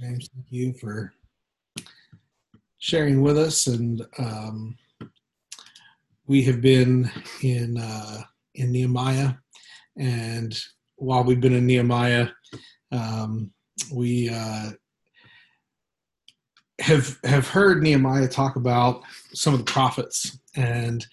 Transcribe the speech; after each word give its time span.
James, 0.00 0.30
thank 0.34 0.46
you 0.48 0.72
for 0.72 1.12
sharing 2.78 3.20
with 3.20 3.36
us. 3.36 3.66
And 3.66 4.02
um, 4.18 4.78
we 6.26 6.42
have 6.44 6.62
been 6.62 7.10
in 7.42 7.76
uh, 7.76 8.22
in 8.54 8.72
Nehemiah, 8.72 9.34
and 9.98 10.58
while 10.96 11.22
we've 11.22 11.40
been 11.40 11.52
in 11.52 11.66
Nehemiah, 11.66 12.28
um, 12.92 13.50
we 13.92 14.30
uh, 14.30 14.70
have 16.80 17.18
have 17.24 17.48
heard 17.48 17.82
Nehemiah 17.82 18.28
talk 18.28 18.56
about 18.56 19.02
some 19.34 19.52
of 19.52 19.58
the 19.58 19.70
prophets. 19.70 20.38
And 20.56 21.06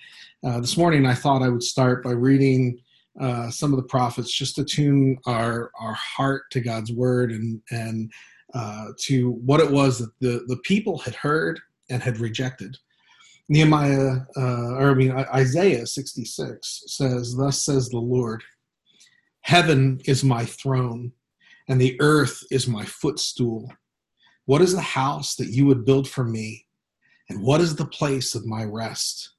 uh, 0.45 0.61
this 0.61 0.77
morning, 0.77 1.05
I 1.05 1.13
thought 1.13 1.41
I 1.41 1.49
would 1.49 1.63
start 1.63 2.05
by 2.05 2.11
reading 2.11 2.79
uh, 3.19 3.49
some 3.49 3.73
of 3.73 3.77
the 3.77 3.87
prophets 3.87 4.31
just 4.31 4.55
to 4.55 4.63
tune 4.63 5.17
our 5.25 5.71
our 5.77 5.93
heart 5.93 6.43
to 6.51 6.61
God's 6.61 6.93
word 6.93 7.31
and 7.33 7.61
and 7.69 8.13
uh, 8.53 8.87
to 8.97 9.31
what 9.31 9.59
it 9.59 9.69
was 9.69 9.99
that 9.99 10.11
the 10.19 10.43
the 10.47 10.57
people 10.57 10.97
had 10.99 11.15
heard 11.15 11.59
and 11.89 12.01
had 12.01 12.19
rejected. 12.19 12.77
Nehemiah, 13.49 14.21
uh, 14.35 14.75
or 14.75 14.91
I 14.91 14.93
mean 14.93 15.11
Isaiah 15.11 15.87
66 15.87 16.83
says, 16.87 17.35
"Thus 17.35 17.63
says 17.63 17.89
the 17.89 17.97
Lord: 17.97 18.43
Heaven 19.41 20.01
is 20.05 20.23
my 20.23 20.45
throne, 20.45 21.13
and 21.67 21.79
the 21.79 21.99
earth 22.01 22.43
is 22.51 22.67
my 22.67 22.85
footstool. 22.85 23.71
What 24.45 24.61
is 24.61 24.73
the 24.73 24.81
house 24.81 25.35
that 25.35 25.49
you 25.49 25.65
would 25.65 25.85
build 25.85 26.07
for 26.07 26.23
me, 26.23 26.67
and 27.29 27.41
what 27.41 27.61
is 27.61 27.75
the 27.75 27.85
place 27.85 28.35
of 28.35 28.45
my 28.45 28.63
rest? 28.63 29.31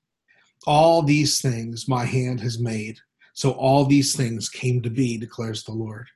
All 0.66 1.02
these 1.02 1.40
things 1.40 1.88
my 1.88 2.04
hand 2.04 2.40
has 2.40 2.58
made." 2.58 2.98
So 3.38 3.52
all 3.52 3.84
these 3.84 4.16
things 4.16 4.48
came 4.48 4.82
to 4.82 4.90
be, 4.90 5.16
declares 5.16 5.62
the 5.62 5.70
Lord. 5.70 6.08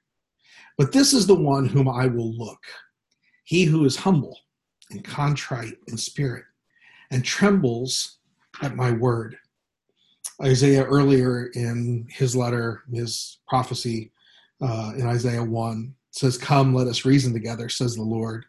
But 0.78 0.92
this 0.92 1.12
is 1.12 1.26
the 1.26 1.34
one 1.34 1.66
whom 1.66 1.88
I 1.88 2.06
will 2.06 2.32
look, 2.32 2.62
he 3.44 3.64
who 3.64 3.84
is 3.84 3.96
humble 3.96 4.38
and 4.90 5.04
contrite 5.04 5.76
in 5.88 5.96
spirit 5.96 6.44
and 7.10 7.24
trembles 7.24 8.18
at 8.62 8.76
my 8.76 8.90
word. 8.90 9.36
Isaiah 10.42 10.84
earlier 10.84 11.46
in 11.54 12.06
his 12.08 12.34
letter, 12.34 12.82
his 12.92 13.38
prophecy 13.48 14.12
uh, 14.60 14.92
in 14.96 15.06
Isaiah 15.06 15.44
1 15.44 15.94
says, 16.10 16.38
Come, 16.38 16.74
let 16.74 16.86
us 16.86 17.04
reason 17.04 17.32
together, 17.32 17.68
says 17.68 17.94
the 17.94 18.02
Lord. 18.02 18.44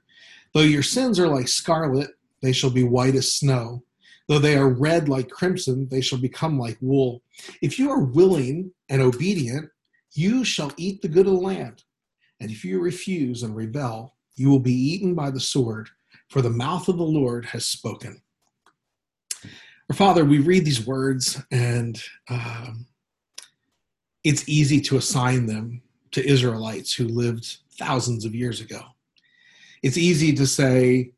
Though 0.54 0.62
your 0.62 0.84
sins 0.84 1.20
are 1.20 1.28
like 1.28 1.48
scarlet, 1.48 2.12
they 2.42 2.52
shall 2.52 2.70
be 2.70 2.84
white 2.84 3.16
as 3.16 3.34
snow. 3.34 3.84
Though 4.28 4.40
they 4.40 4.56
are 4.56 4.70
red 4.70 5.10
like 5.10 5.30
crimson, 5.30 5.88
they 5.90 6.02
shall 6.02 6.20
become 6.20 6.58
like 6.58 6.78
wool. 6.82 7.22
If 7.62 7.78
you 7.78 7.90
are 7.90 8.04
willing 8.04 8.72
and 8.90 9.02
obedient, 9.02 9.70
you 10.14 10.44
shall 10.46 10.72
eat 10.78 11.02
the 11.02 11.08
good 11.08 11.28
of 11.28 11.34
the 11.34 11.40
land. 11.40 11.84
And 12.44 12.52
if 12.52 12.66
you 12.66 12.82
refuse 12.82 13.44
and 13.44 13.56
rebel, 13.56 14.16
you 14.36 14.50
will 14.50 14.60
be 14.60 14.74
eaten 14.74 15.16
by 15.16 15.32
the 15.32 15.40
sword, 15.40 15.88
for 16.28 16.42
the 16.42 16.50
mouth 16.50 16.90
of 16.90 16.98
the 16.98 17.04
Lord 17.04 17.46
has 17.46 17.64
spoken. 17.64 18.22
Our 19.90 19.96
Father, 19.96 20.26
we 20.26 20.40
read 20.40 20.66
these 20.66 20.86
words, 20.86 21.42
and 21.52 22.04
um, 22.30 22.86
it's 24.26 24.50
easy 24.50 24.82
to 24.82 24.98
assign 24.98 25.46
them 25.46 25.84
to 26.12 26.28
Israelites 26.28 26.94
who 26.94 27.08
lived 27.08 27.60
thousands 27.80 28.26
of 28.26 28.36
years 28.36 28.60
ago. 28.60 28.82
It's 29.82 29.98
easy 29.98 30.34
to 30.34 30.46
say, 30.46 31.14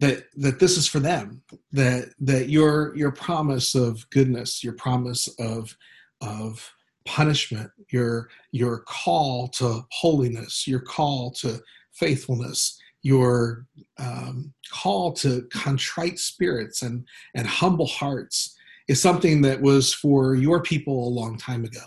that 0.00 0.24
that 0.36 0.58
this 0.58 0.76
is 0.76 0.86
for 0.86 0.98
them 1.00 1.42
that 1.72 2.10
that 2.20 2.50
your 2.50 2.94
your 2.94 3.10
promise 3.10 3.74
of 3.74 4.08
goodness 4.10 4.62
your 4.62 4.74
promise 4.74 5.26
of 5.38 5.74
of 6.20 6.75
punishment 7.06 7.70
your 7.90 8.28
your 8.52 8.80
call 8.80 9.48
to 9.48 9.82
holiness 9.90 10.66
your 10.66 10.80
call 10.80 11.30
to 11.30 11.60
faithfulness 11.92 12.78
your 13.02 13.66
um, 13.98 14.52
call 14.70 15.12
to 15.12 15.42
contrite 15.52 16.18
spirits 16.18 16.82
and 16.82 17.06
and 17.34 17.46
humble 17.46 17.86
hearts 17.86 18.56
is 18.88 19.00
something 19.00 19.40
that 19.42 19.60
was 19.60 19.94
for 19.94 20.34
your 20.34 20.60
people 20.62 21.06
a 21.06 21.16
long 21.20 21.38
time 21.38 21.64
ago 21.64 21.84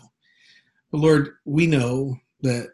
but 0.91 1.00
lord 1.00 1.29
we 1.46 1.68
know 1.68 2.16
that 2.41 2.69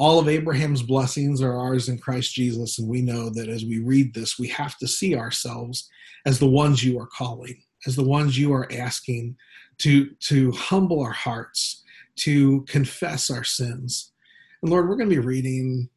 all 0.00 0.18
of 0.18 0.28
Abraham's 0.28 0.82
blessings 0.82 1.42
are 1.42 1.58
ours 1.58 1.90
in 1.90 1.98
Christ 1.98 2.34
Jesus. 2.34 2.78
And 2.78 2.88
we 2.88 3.02
know 3.02 3.28
that 3.28 3.50
as 3.50 3.66
we 3.66 3.80
read 3.80 4.14
this, 4.14 4.38
we 4.38 4.48
have 4.48 4.78
to 4.78 4.88
see 4.88 5.14
ourselves 5.14 5.90
as 6.24 6.38
the 6.38 6.48
ones 6.48 6.82
you 6.82 6.98
are 6.98 7.06
calling, 7.06 7.62
as 7.86 7.96
the 7.96 8.04
ones 8.04 8.38
you 8.38 8.52
are 8.52 8.70
asking 8.72 9.36
to, 9.78 10.10
to 10.20 10.50
humble 10.52 11.00
our 11.00 11.12
hearts, 11.12 11.82
to 12.16 12.62
confess 12.62 13.30
our 13.30 13.44
sins. 13.44 14.12
And 14.62 14.70
Lord, 14.70 14.88
we're 14.88 14.96
going 14.96 15.08
to 15.08 15.16
be 15.16 15.26
reading 15.26 15.88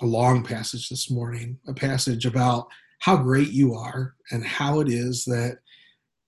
a 0.00 0.06
long 0.06 0.42
passage 0.42 0.88
this 0.88 1.10
morning, 1.10 1.58
a 1.68 1.74
passage 1.74 2.26
about 2.26 2.66
how 3.00 3.16
great 3.16 3.50
you 3.50 3.74
are 3.74 4.14
and 4.30 4.44
how 4.44 4.80
it 4.80 4.88
is 4.88 5.24
that 5.24 5.58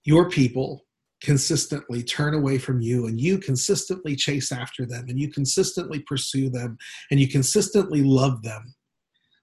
your 0.03 0.29
people 0.29 0.85
consistently 1.21 2.03
turn 2.03 2.33
away 2.33 2.57
from 2.57 2.81
you 2.81 3.07
and 3.07 3.19
you 3.19 3.37
consistently 3.37 4.15
chase 4.15 4.51
after 4.51 4.85
them 4.85 5.05
and 5.07 5.17
you 5.17 5.29
consistently 5.29 5.99
pursue 5.99 6.49
them 6.49 6.77
and 7.11 7.19
you 7.19 7.29
consistently 7.29 8.03
love 8.03 8.41
them 8.43 8.75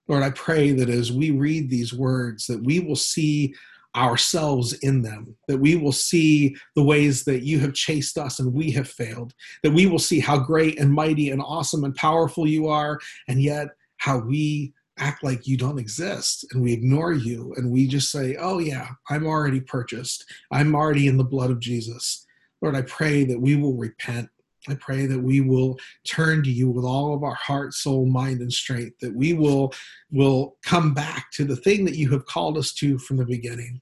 lord 0.07 0.23
i 0.23 0.29
pray 0.31 0.73
that 0.73 0.91
as 0.91 1.11
we 1.11 1.31
read 1.31 1.71
these 1.71 1.95
words 1.95 2.47
that 2.47 2.63
we 2.65 2.81
will 2.81 2.97
see 2.97 3.55
ourselves 3.97 4.73
in 4.83 5.03
them 5.03 5.37
that 5.49 5.59
we 5.59 5.75
will 5.75 5.93
see 5.93 6.55
the 6.77 6.83
ways 6.83 7.25
that 7.25 7.43
you 7.43 7.59
have 7.59 7.75
chased 7.75 8.17
us 8.17 8.39
and 8.39 8.53
we 8.53 8.71
have 8.71 8.89
failed 8.89 9.35
that 9.65 9.73
we 9.73 9.87
will 9.87 9.99
see 9.99 10.21
how 10.21 10.39
great 10.39 10.79
and 10.79 10.93
mighty 10.93 11.31
and 11.31 11.43
awesome 11.43 11.83
and 11.83 11.95
powerful 11.97 12.47
you 12.47 12.69
are 12.69 13.01
and 13.27 13.43
yet 13.43 13.69
how 13.97 14.19
we 14.19 14.73
act 15.01 15.25
like 15.25 15.47
you 15.47 15.57
don't 15.57 15.79
exist 15.79 16.45
and 16.53 16.63
we 16.63 16.73
ignore 16.73 17.13
you 17.13 17.53
and 17.57 17.71
we 17.71 17.87
just 17.87 18.13
say, 18.13 18.37
oh, 18.39 18.59
yeah, 18.59 18.89
I'm 19.09 19.27
already 19.27 19.61
purchased. 19.61 20.25
I'm 20.53 20.75
already 20.75 21.09
in 21.09 21.17
the 21.17 21.25
blood 21.25 21.51
of 21.51 21.59
Jesus. 21.59 22.27
Lord, 22.63 22.77
I 22.77 22.83
pray 22.83 23.25
that 23.25 23.41
we 23.41 23.57
will 23.57 23.77
repent. 23.77 24.29
I 24.69 24.75
pray 24.75 25.07
that 25.07 25.19
we 25.19 25.41
will 25.41 25.79
turn 26.05 26.43
to 26.43 26.51
you 26.51 26.71
with 26.71 26.85
all 26.85 27.15
of 27.15 27.23
our 27.23 27.35
heart, 27.35 27.73
soul, 27.75 28.07
mind, 28.07 28.41
and 28.41 28.53
strength, 28.53 28.99
that 29.01 29.15
we 29.15 29.33
will, 29.33 29.73
will 30.11 30.57
come 30.63 30.93
back 30.93 31.31
to 31.33 31.45
the 31.45 31.57
thing 31.57 31.85
that 31.87 31.97
you 31.97 32.11
have 32.11 32.27
called 32.27 32.59
us 32.59 32.73
to 32.75 32.99
from 32.99 33.17
the 33.17 33.25
beginning. 33.25 33.81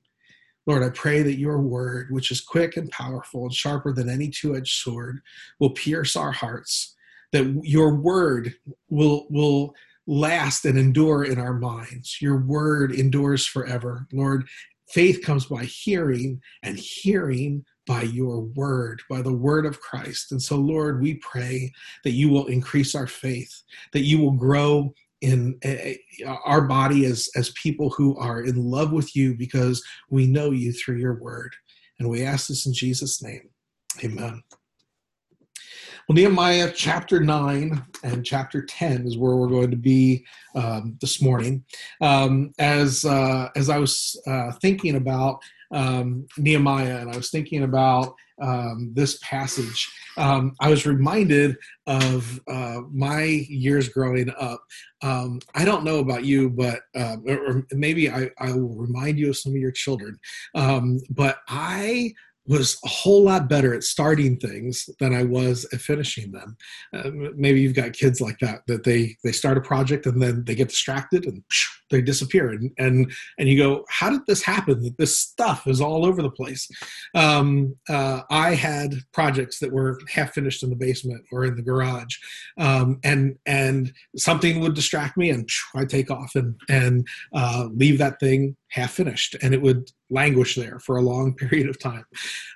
Lord, 0.67 0.83
I 0.83 0.91
pray 0.91 1.23
that 1.23 1.39
your 1.39 1.61
word, 1.61 2.09
which 2.11 2.31
is 2.31 2.41
quick 2.41 2.77
and 2.77 2.91
powerful 2.91 3.45
and 3.45 3.55
sharper 3.55 3.93
than 3.93 4.09
any 4.09 4.29
two 4.29 4.55
edged 4.55 4.75
sword, 4.81 5.21
will 5.59 5.71
pierce 5.71 6.15
our 6.15 6.33
hearts, 6.33 6.95
that 7.33 7.61
your 7.65 7.95
word 7.95 8.55
will, 8.89 9.27
will 9.31 9.75
last 10.07 10.65
and 10.65 10.79
endure 10.79 11.25
in 11.25 11.39
our 11.39 11.55
minds. 11.55 12.21
Your 12.21 12.37
word 12.39 12.93
endures 12.93 13.47
forever. 13.47 14.07
Lord, 14.13 14.47
faith 14.91 15.23
comes 15.23 15.47
by 15.47 15.65
hearing, 15.65 16.41
and 16.63 16.79
hearing 16.79 17.65
by 17.89 18.03
your 18.03 18.43
word, 18.43 19.01
by 19.09 19.23
the 19.23 19.33
word 19.33 19.65
of 19.65 19.81
Christ. 19.81 20.31
And 20.31 20.41
so, 20.41 20.57
Lord, 20.57 21.01
we 21.01 21.15
pray 21.15 21.73
that 22.05 22.13
you 22.13 22.29
will 22.29 22.47
increase 22.47 22.95
our 22.95 23.07
faith, 23.07 23.63
that 23.93 24.03
you 24.05 24.19
will 24.19 24.33
grow 24.33 24.93
in 25.23 25.59
uh, 25.65 26.35
our 26.45 26.61
body 26.61 27.07
as, 27.07 27.29
as 27.35 27.51
people 27.53 27.91
who 27.91 28.17
are 28.19 28.43
in 28.43 28.57
love 28.57 28.93
with 28.93 29.17
you 29.17 29.35
because 29.35 29.83
we 30.11 30.27
know 30.27 30.51
you 30.51 30.73
through 30.73 30.99
your 30.99 31.15
word. 31.15 31.57
And 31.99 32.09
we 32.09 32.23
ask 32.23 32.47
this 32.49 32.67
in 32.67 32.75
Jesus' 32.75 33.23
name. 33.23 33.49
Amen. 34.05 34.43
Well, 36.09 36.15
Nehemiah 36.15 36.73
chapter 36.75 37.21
9 37.21 37.85
and 38.03 38.25
chapter 38.25 38.63
10 38.65 39.07
is 39.07 39.19
where 39.19 39.37
we're 39.37 39.49
going 39.49 39.71
to 39.71 39.77
be 39.77 40.25
um, 40.55 40.97
this 41.01 41.21
morning. 41.21 41.65
Um, 42.01 42.53
as, 42.59 43.05
uh, 43.05 43.49
as 43.57 43.69
I 43.69 43.79
was 43.79 44.19
uh, 44.27 44.53
thinking 44.53 44.97
about 44.97 45.41
um, 45.71 46.27
Nehemiah 46.37 46.99
and 46.99 47.11
I 47.11 47.17
was 47.17 47.31
thinking 47.31 47.63
about 47.63 48.15
um, 48.41 48.93
this 48.95 49.19
passage, 49.19 49.91
um, 50.17 50.55
I 50.61 50.71
was 50.71 50.87
reminded 50.87 51.57
of 51.87 52.41
uh, 52.49 52.81
my 52.93 53.23
years 53.23 53.89
growing 53.89 54.31
up. 54.39 54.63
Um, 55.03 55.41
I 55.55 55.65
don't 55.65 55.85
know 55.85 55.99
about 55.99 56.25
you, 56.25 56.51
but 56.51 56.81
uh, 56.95 57.17
or 57.27 57.67
maybe 57.73 58.11
I, 58.11 58.31
I, 58.39 58.53
will 58.53 58.75
remind 58.75 59.19
you 59.19 59.31
of 59.31 59.37
some 59.37 59.53
of 59.53 59.59
your 59.59 59.73
children. 59.73 60.19
Um, 60.55 61.01
but 61.11 61.39
I 61.49 62.15
was 62.49 62.79
a 62.85 62.89
whole 62.89 63.25
lot 63.25 63.49
better 63.49 63.75
at 63.75 63.83
starting 63.83 64.39
things 64.39 64.89
than 65.01 65.15
I 65.15 65.23
was 65.23 65.67
at 65.73 65.81
finishing 65.81 66.33
them. 66.33 66.57
Uh, 66.95 67.11
maybe 67.37 67.61
you've 67.61 67.75
got 67.75 67.93
kids 67.93 68.21
like 68.21 68.39
that 68.41 68.61
that 68.67 68.85
they 68.85 69.17
they 69.23 69.33
start 69.33 69.59
a 69.59 69.61
project 69.61 70.07
and 70.07 70.21
then 70.21 70.45
they 70.45 70.55
get 70.55 70.69
distracted 70.69 71.27
and 71.27 71.43
they 71.91 72.01
disappear 72.01 72.51
and 72.51 72.71
and 72.79 73.13
and 73.39 73.49
you 73.49 73.59
go, 73.59 73.85
how 73.89 74.11
did 74.11 74.23
this 74.27 74.43
happen? 74.43 74.83
That 74.83 74.99
this 74.99 75.19
stuff 75.19 75.67
is 75.67 75.81
all 75.81 76.05
over 76.05 76.23
the 76.23 76.31
place. 76.31 76.69
Um, 77.15 77.77
uh, 77.89 78.23
I 78.31 78.55
had 78.55 78.95
projects 79.13 79.59
that 79.61 79.73
were 79.73 79.99
half 80.09 80.33
finished 80.33 80.63
in 80.63 80.71
the 80.71 80.77
basement 80.77 81.25
or 81.33 81.45
in 81.45 81.57
the 81.57 81.63
garage, 81.63 82.17
um, 82.59 82.99
and 83.05 83.37
and 83.47 83.93
something 84.17 84.61
would 84.61 84.75
distract 84.75 85.17
me 85.17 85.31
and 85.31 85.49
I 85.75 85.85
take 85.85 86.11
off 86.11 86.35
and 86.35 86.55
and 86.69 87.07
uh, 87.35 87.69
leave 87.73 87.99
that 87.99 88.21
thing 88.21 88.57
half 88.71 88.93
finished 88.93 89.37
and 89.43 89.55
it 89.55 89.63
would 89.63 89.91
languish 90.11 90.55
there 90.55 90.79
for 90.79 90.97
a 90.97 91.03
long 91.03 91.35
period 91.37 91.69
of 91.69 91.79
time. 91.79 92.05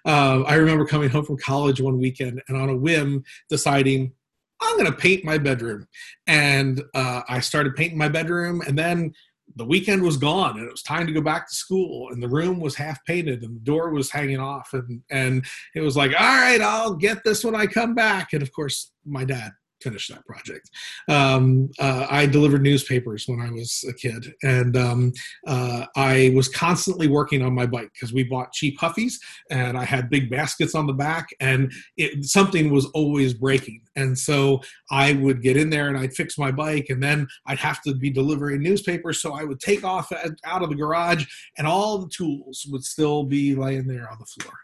Uh, 0.05 0.43
I 0.43 0.55
remember 0.55 0.87
coming 0.87 1.11
home 1.11 1.25
from 1.25 1.39
college 1.39 1.81
one 1.81 1.99
weekend 1.99 2.43
and 2.49 2.57
on 2.57 2.69
a 2.69 2.77
whim 2.77 3.25
deciding, 3.49 4.13
I'm 4.61 4.77
going 4.79 4.91
to 4.91 4.97
paint 4.97 5.25
my 5.25 5.39
bedroom. 5.39 5.89
And 6.27 6.83
uh, 6.95 7.23
I 7.29 7.41
started 7.41 7.75
painting 7.75 7.99
my 7.99 8.09
bedroom. 8.09 8.63
And 8.67 8.79
then 8.79 9.13
the 9.57 9.65
weekend 9.65 10.03
was 10.03 10.17
gone 10.17 10.59
and 10.59 10.67
it 10.67 10.71
was 10.71 10.83
time 10.83 11.07
to 11.07 11.13
go 11.13 11.21
back 11.21 11.49
to 11.49 11.55
school 11.55 12.09
and 12.11 12.23
the 12.23 12.29
room 12.29 12.61
was 12.61 12.75
half 12.75 13.05
painted 13.05 13.43
and 13.43 13.57
the 13.57 13.61
door 13.61 13.91
was 13.91 14.11
hanging 14.11 14.39
off 14.39 14.71
and 14.73 15.03
and 15.11 15.45
it 15.75 15.81
was 15.81 15.97
like 15.97 16.11
all 16.19 16.41
right 16.41 16.61
i'll 16.61 16.95
get 16.95 17.23
this 17.25 17.45
when 17.45 17.55
i 17.55 17.67
come 17.67 17.95
back 17.95 18.33
and 18.33 18.43
of 18.43 18.53
course 18.53 18.93
my 19.05 19.25
dad 19.25 19.53
finish 19.83 20.09
that 20.09 20.25
project. 20.27 20.71
Um, 21.09 21.71
uh, 21.79 22.07
I 22.09 22.27
delivered 22.27 22.63
newspapers 22.63 23.25
when 23.27 23.41
I 23.41 23.51
was 23.51 23.85
a 23.89 23.93
kid, 23.93 24.33
and 24.43 24.77
um, 24.77 25.13
uh, 25.47 25.87
I 25.97 26.33
was 26.35 26.49
constantly 26.49 27.09
working 27.09 27.43
on 27.43 27.55
my 27.55 27.67
bike 27.67 27.91
because 27.93 28.13
we 28.13 28.25
bought 28.25 28.53
cheap 28.53 28.79
Huffies, 28.79 29.15
and 29.51 29.77
I 29.77 29.85
had 29.85 30.11
big 30.11 30.31
baskets 30.31 30.75
on 30.75 30.87
the 30.87 30.93
back, 30.93 31.29
and 31.41 31.73
it, 31.97 32.25
something 32.25 32.71
was 32.71 32.87
always 32.87 33.35
breaking. 33.35 33.83
And 33.97 34.19
so 34.19 34.61
I 34.91 35.13
would 35.15 35.43
get 35.43 35.57
in 35.57 35.69
there 35.69 35.89
and 35.89 35.99
I'd 35.99 36.15
fix 36.15 36.39
my 36.39 36.51
bike, 36.51 36.87
and 36.89 37.03
then 37.03 37.27
I'd 37.47 37.59
have 37.59 37.83
to 37.83 37.95
be 37.95 38.11
delivering 38.11 38.63
newspapers. 38.63 39.21
So 39.21 39.35
I 39.35 39.45
would 39.45 39.61
take 39.61 39.85
off 39.85 40.13
out 40.45 40.63
of 40.63 40.69
the 40.71 40.77
garage, 40.77 41.27
and 41.59 41.67
all 41.67 41.99
the 41.99 42.09
tools 42.09 42.67
would 42.71 42.85
still 42.85 43.25
be 43.25 43.55
laying 43.55 43.87
there 43.87 44.11
on 44.11 44.19
the 44.19 44.27
floor. 44.27 44.55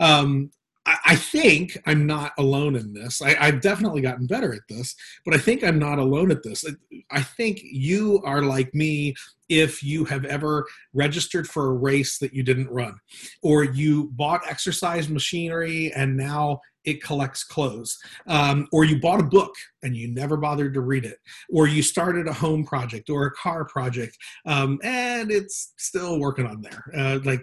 Um, 0.00 0.50
I 0.86 1.16
think 1.16 1.78
I'm 1.86 2.06
not 2.06 2.32
alone 2.38 2.76
in 2.76 2.92
this. 2.92 3.22
I, 3.22 3.32
have 3.46 3.62
definitely 3.62 4.02
gotten 4.02 4.26
better 4.26 4.52
at 4.52 4.68
this, 4.68 4.94
but 5.24 5.34
I 5.34 5.38
think 5.38 5.64
I'm 5.64 5.78
not 5.78 5.98
alone 5.98 6.30
at 6.30 6.42
this. 6.42 6.64
I 7.10 7.22
think 7.22 7.60
you 7.62 8.20
are 8.24 8.42
like 8.42 8.74
me 8.74 9.14
if 9.48 9.82
you 9.82 10.04
have 10.04 10.24
ever 10.24 10.66
registered 10.92 11.46
for 11.46 11.66
a 11.66 11.74
race 11.74 12.18
that 12.18 12.34
you 12.34 12.42
didn't 12.42 12.70
run, 12.70 12.96
or 13.42 13.64
you 13.64 14.10
bought 14.12 14.48
exercise 14.48 15.08
machinery 15.08 15.92
and 15.94 16.16
now 16.16 16.60
it 16.84 17.02
collects 17.02 17.44
clothes, 17.44 17.98
um, 18.26 18.68
or 18.70 18.84
you 18.84 19.00
bought 19.00 19.20
a 19.20 19.24
book 19.24 19.54
and 19.82 19.96
you 19.96 20.08
never 20.08 20.36
bothered 20.36 20.74
to 20.74 20.82
read 20.82 21.04
it, 21.06 21.16
or 21.50 21.66
you 21.66 21.82
started 21.82 22.28
a 22.28 22.32
home 22.32 22.64
project 22.64 23.08
or 23.08 23.26
a 23.26 23.32
car 23.32 23.64
project 23.64 24.16
um, 24.44 24.78
and 24.82 25.30
it's 25.30 25.72
still 25.78 26.20
working 26.20 26.46
on 26.46 26.60
there. 26.60 26.84
Uh, 26.94 27.18
like 27.24 27.40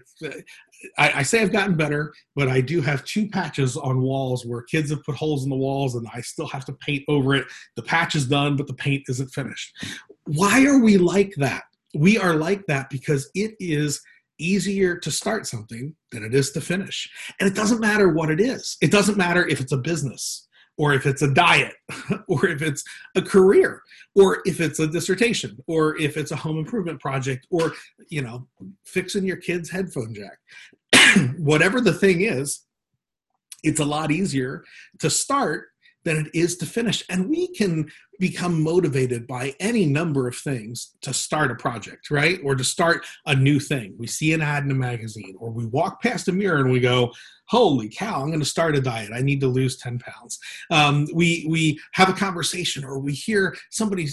I, 0.97 1.11
I, 1.17 1.23
say 1.23 1.41
I've 1.41 1.51
gotten 1.51 1.75
better, 1.75 2.13
but 2.35 2.47
I 2.47 2.61
do 2.61 2.81
have 2.81 3.05
two 3.05 3.27
patches 3.27 3.77
on 3.77 4.01
walls 4.01 4.45
where 4.45 4.61
kids 4.63 4.89
have 4.89 5.03
put 5.03 5.15
holes 5.15 5.43
in 5.43 5.49
the 5.49 5.55
walls 5.55 5.95
and 5.95 6.07
I 6.13 6.21
still 6.21 6.47
have 6.47 6.65
to 6.65 6.73
paint 6.73 7.03
over 7.07 7.35
it. 7.35 7.45
The 7.75 7.83
patch 7.83 8.15
is 8.15 8.25
done, 8.25 8.55
but 8.55 8.67
the 8.67 8.73
paint 8.73 9.03
isn't 9.07 9.29
finished. 9.29 9.71
Why 10.25 10.65
are 10.65 10.79
we 10.79 10.97
like 10.97 11.33
that? 11.37 11.63
We 11.93 12.17
are 12.17 12.35
like 12.35 12.65
that 12.67 12.89
because 12.89 13.29
it 13.35 13.55
is 13.59 14.01
easier 14.39 14.97
to 14.97 15.11
start 15.11 15.45
something 15.45 15.95
than 16.11 16.23
it 16.23 16.33
is 16.33 16.51
to 16.51 16.61
finish. 16.61 17.09
And 17.39 17.47
it 17.47 17.55
doesn't 17.55 17.79
matter 17.79 18.09
what 18.09 18.31
it 18.31 18.39
is, 18.39 18.77
it 18.81 18.91
doesn't 18.91 19.17
matter 19.17 19.47
if 19.47 19.61
it's 19.61 19.71
a 19.71 19.77
business 19.77 20.47
or 20.77 20.93
if 20.93 21.05
it's 21.05 21.21
a 21.21 21.33
diet, 21.33 21.73
or 22.27 22.47
if 22.47 22.61
it's 22.61 22.83
a 23.15 23.21
career, 23.21 23.81
or 24.15 24.41
if 24.45 24.59
it's 24.59 24.79
a 24.79 24.87
dissertation, 24.87 25.57
or 25.67 25.97
if 25.97 26.17
it's 26.17 26.31
a 26.31 26.35
home 26.35 26.57
improvement 26.57 26.99
project, 26.99 27.45
or 27.49 27.73
you 28.09 28.21
know, 28.21 28.47
fixing 28.85 29.25
your 29.25 29.37
kid's 29.37 29.69
headphone 29.69 30.13
jack. 30.13 30.37
Whatever 31.37 31.81
the 31.81 31.93
thing 31.93 32.21
is, 32.21 32.61
it's 33.63 33.79
a 33.79 33.85
lot 33.85 34.11
easier 34.11 34.63
to 34.99 35.09
start 35.09 35.67
than 36.03 36.17
it 36.17 36.27
is 36.33 36.57
to 36.57 36.65
finish. 36.65 37.03
And 37.09 37.29
we 37.29 37.47
can 37.49 37.91
become 38.19 38.61
motivated 38.61 39.25
by 39.25 39.55
any 39.59 39.83
number 39.85 40.27
of 40.27 40.35
things 40.35 40.95
to 41.01 41.11
start 41.11 41.49
a 41.49 41.55
project, 41.55 42.11
right? 42.11 42.39
Or 42.43 42.53
to 42.53 42.63
start 42.63 43.03
a 43.25 43.35
new 43.35 43.59
thing. 43.59 43.95
We 43.97 44.05
see 44.05 44.31
an 44.33 44.41
ad 44.41 44.63
in 44.63 44.71
a 44.71 44.75
magazine, 44.75 45.35
or 45.39 45.49
we 45.49 45.65
walk 45.65 46.03
past 46.03 46.27
a 46.27 46.31
mirror 46.31 46.59
and 46.59 46.71
we 46.71 46.79
go, 46.79 47.11
Holy 47.47 47.89
cow, 47.89 48.21
I'm 48.21 48.27
going 48.27 48.39
to 48.39 48.45
start 48.45 48.77
a 48.77 48.81
diet. 48.81 49.11
I 49.13 49.19
need 49.19 49.41
to 49.41 49.47
lose 49.47 49.75
10 49.75 49.99
pounds. 49.99 50.39
Um, 50.69 51.05
we, 51.13 51.45
we 51.49 51.77
have 51.91 52.07
a 52.07 52.13
conversation, 52.13 52.85
or 52.85 52.97
we 52.99 53.11
hear 53.11 53.57
somebody 53.71 54.07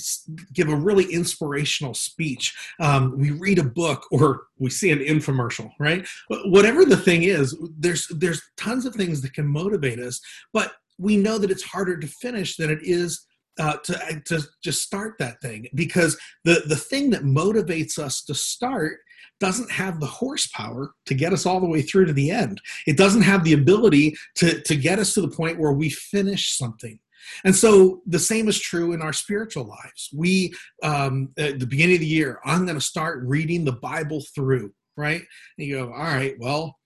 give 0.55 0.71
a 0.71 0.75
really 0.75 1.05
inspirational 1.05 1.95
speech. 1.95 2.57
Um, 2.81 3.17
we 3.17 3.31
read 3.31 3.61
a 3.61 3.63
book, 3.63 4.07
or 4.11 4.47
we 4.59 4.71
see 4.71 4.91
an 4.91 4.99
infomercial, 4.99 5.71
right? 5.79 6.05
Whatever 6.47 6.85
the 6.85 6.97
thing 6.97 7.23
is, 7.23 7.57
there's, 7.79 8.09
there's 8.09 8.43
tons 8.57 8.87
of 8.87 8.95
things 8.95 9.21
that 9.21 9.35
can 9.35 9.47
motivate 9.47 10.01
us, 10.01 10.21
but 10.53 10.73
we 10.99 11.17
know 11.17 11.39
that 11.39 11.51
it's 11.51 11.63
harder 11.63 11.97
to 11.99 12.07
finish 12.07 12.57
than 12.57 12.71
it 12.71 12.81
is 12.83 13.25
uh, 13.59 13.77
to 13.85 13.99
uh, 14.07 14.13
to 14.27 14.43
just 14.63 14.83
start 14.83 15.15
that 15.19 15.41
thing 15.41 15.67
because 15.75 16.19
the 16.45 16.63
the 16.67 16.77
thing 16.77 17.11
that 17.11 17.23
motivates 17.23 17.99
us 17.99 18.23
to 18.23 18.35
start 18.35 18.99
doesn't 19.41 19.71
have 19.71 20.01
the 20.01 20.07
horsepower 20.07 20.93
to 21.07 21.15
get 21.15 21.33
us 21.33 21.47
all 21.47 21.61
the 21.61 21.67
way 21.67 21.81
through 21.81 22.05
to 22.05 22.13
the 22.13 22.31
end. 22.31 22.61
It 22.87 22.97
doesn't 22.97 23.23
have 23.23 23.45
the 23.45 23.53
ability 23.53 24.17
to 24.37 24.61
to 24.63 24.77
get 24.77 24.99
us 24.99 25.15
to 25.15 25.21
the 25.21 25.29
point 25.29 25.59
where 25.59 25.73
we 25.73 25.91
finish 25.91 26.57
something. 26.57 26.99
And 27.45 27.55
so 27.55 28.01
the 28.07 28.19
same 28.19 28.49
is 28.49 28.59
true 28.59 28.93
in 28.93 29.03
our 29.03 29.13
spiritual 29.13 29.65
lives. 29.65 30.09
We, 30.15 30.55
um, 30.83 31.31
at 31.37 31.59
the 31.59 31.67
beginning 31.67 31.97
of 31.97 32.01
the 32.01 32.07
year, 32.07 32.41
I'm 32.45 32.65
going 32.65 32.79
to 32.79 32.85
start 32.85 33.23
reading 33.27 33.65
the 33.65 33.73
Bible 33.73 34.25
through, 34.35 34.73
right? 34.97 35.23
And 35.59 35.67
you 35.67 35.77
go, 35.77 35.93
all 35.93 36.05
right, 36.05 36.37
well, 36.39 36.78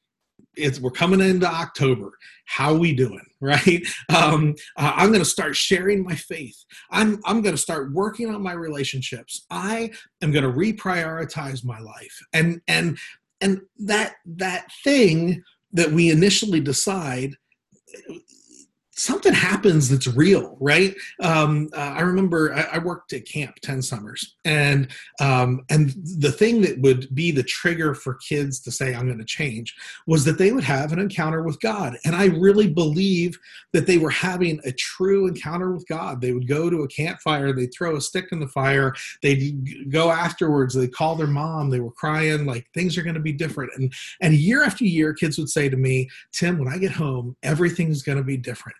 it's 0.57 0.81
we're 0.81 0.91
coming 0.91 1.21
into 1.21 1.47
October. 1.47 2.13
How 2.45 2.75
we 2.75 2.93
doing, 2.93 3.25
right? 3.41 3.83
Um, 4.15 4.55
uh, 4.77 4.93
I'm 4.97 5.09
going 5.09 5.21
to 5.21 5.25
start 5.25 5.57
sharing 5.57 6.05
my 6.05 6.15
faith. 6.15 6.65
I'm 6.91 7.21
I'm 7.25 7.43
going 7.43 7.55
to 7.55 7.61
start 7.61 7.93
working 7.93 8.35
on 8.35 8.43
my 8.43 8.53
relationships. 8.53 9.47
I 9.51 9.91
am 10.23 10.33
going 10.33 10.45
to 10.45 10.53
reprioritize 10.53 11.65
my 11.65 11.79
life, 11.79 12.19
and 12.33 12.61
and 12.69 12.99
and 13.41 13.61
that 13.81 14.15
that 14.27 14.67
thing 14.85 15.43
that 15.73 15.91
we 15.91 16.11
initially 16.11 16.61
decide 16.61 17.37
something 19.03 19.33
happens 19.33 19.89
that's 19.89 20.07
real, 20.07 20.57
right? 20.61 20.95
Um, 21.21 21.69
uh, 21.77 21.95
I 21.97 22.03
remember 22.03 22.55
I, 22.55 22.77
I, 22.77 22.79
worked 22.79 23.13
at 23.13 23.27
camp 23.27 23.57
ten 23.61 23.83
summers, 23.83 24.37
and 24.45 24.89
um, 25.21 25.65
and 25.71 25.93
the 26.21 26.31
thing 26.31 26.61
that 26.63 26.81
would 26.81 27.13
be 27.13 27.33
the 27.33 27.43
trigger 27.43 27.95
for 27.95 28.15
kids 28.15 28.61
to 28.61 28.71
say 28.71 28.95
I'm 28.95 29.07
going 29.07 29.19
to 29.19 29.25
change 29.25 29.75
was 30.07 30.25
that 30.25 30.39
they 30.39 30.53
would 30.53 30.63
have 30.63 30.93
an 30.93 31.01
encounter 31.01 31.43
with 31.43 31.61
God, 31.61 31.99
and 32.05 32.15
I 32.15 32.27
really 32.27 32.69
believe 32.69 33.37
that 33.73 33.89
they 33.89 33.99
were 33.99 34.11
having 34.11 34.61
a 34.65 34.73
true 34.73 35.27
encounter 35.27 35.73
with 35.73 35.87
God. 35.89 36.21
They 36.21 36.33
would 36.33 36.47
go 36.47 36.71
to 36.71 36.83
a 36.83 36.89
campfire, 36.89 37.53
they'd 37.53 37.75
throw 37.75 37.97
a 37.97 38.01
stick 38.01 38.29
in 38.31 38.39
the 38.39 38.49
fire, 38.49 38.95
they'd 39.21 39.91
go 39.91 40.13
afterwards, 40.13 40.75
they'd 40.75 40.95
call 40.95 41.17
their 41.17 41.27
mom, 41.27 41.71
they 41.71 41.81
were 41.81 41.91
crying 41.91 42.47
like 42.47 42.69
things 42.73 42.97
are 42.97 43.03
going 43.03 43.15
to 43.15 43.21
be 43.21 43.33
different, 43.33 43.73
and 43.77 43.93
and 44.21 44.35
year 44.35 44.63
after 44.63 44.85
year, 44.85 45.13
kids 45.13 45.39
would 45.39 45.51
say 45.51 45.69
to 45.69 45.77
me, 45.77 46.09
Tim, 46.31 46.57
when 46.57 46.69
I 46.69 46.79
get 46.79 46.93
home, 46.93 47.37
everything's 47.43 48.03
going 48.05 48.19
to 48.19 48.25
be 48.25 48.37
different 48.37 48.77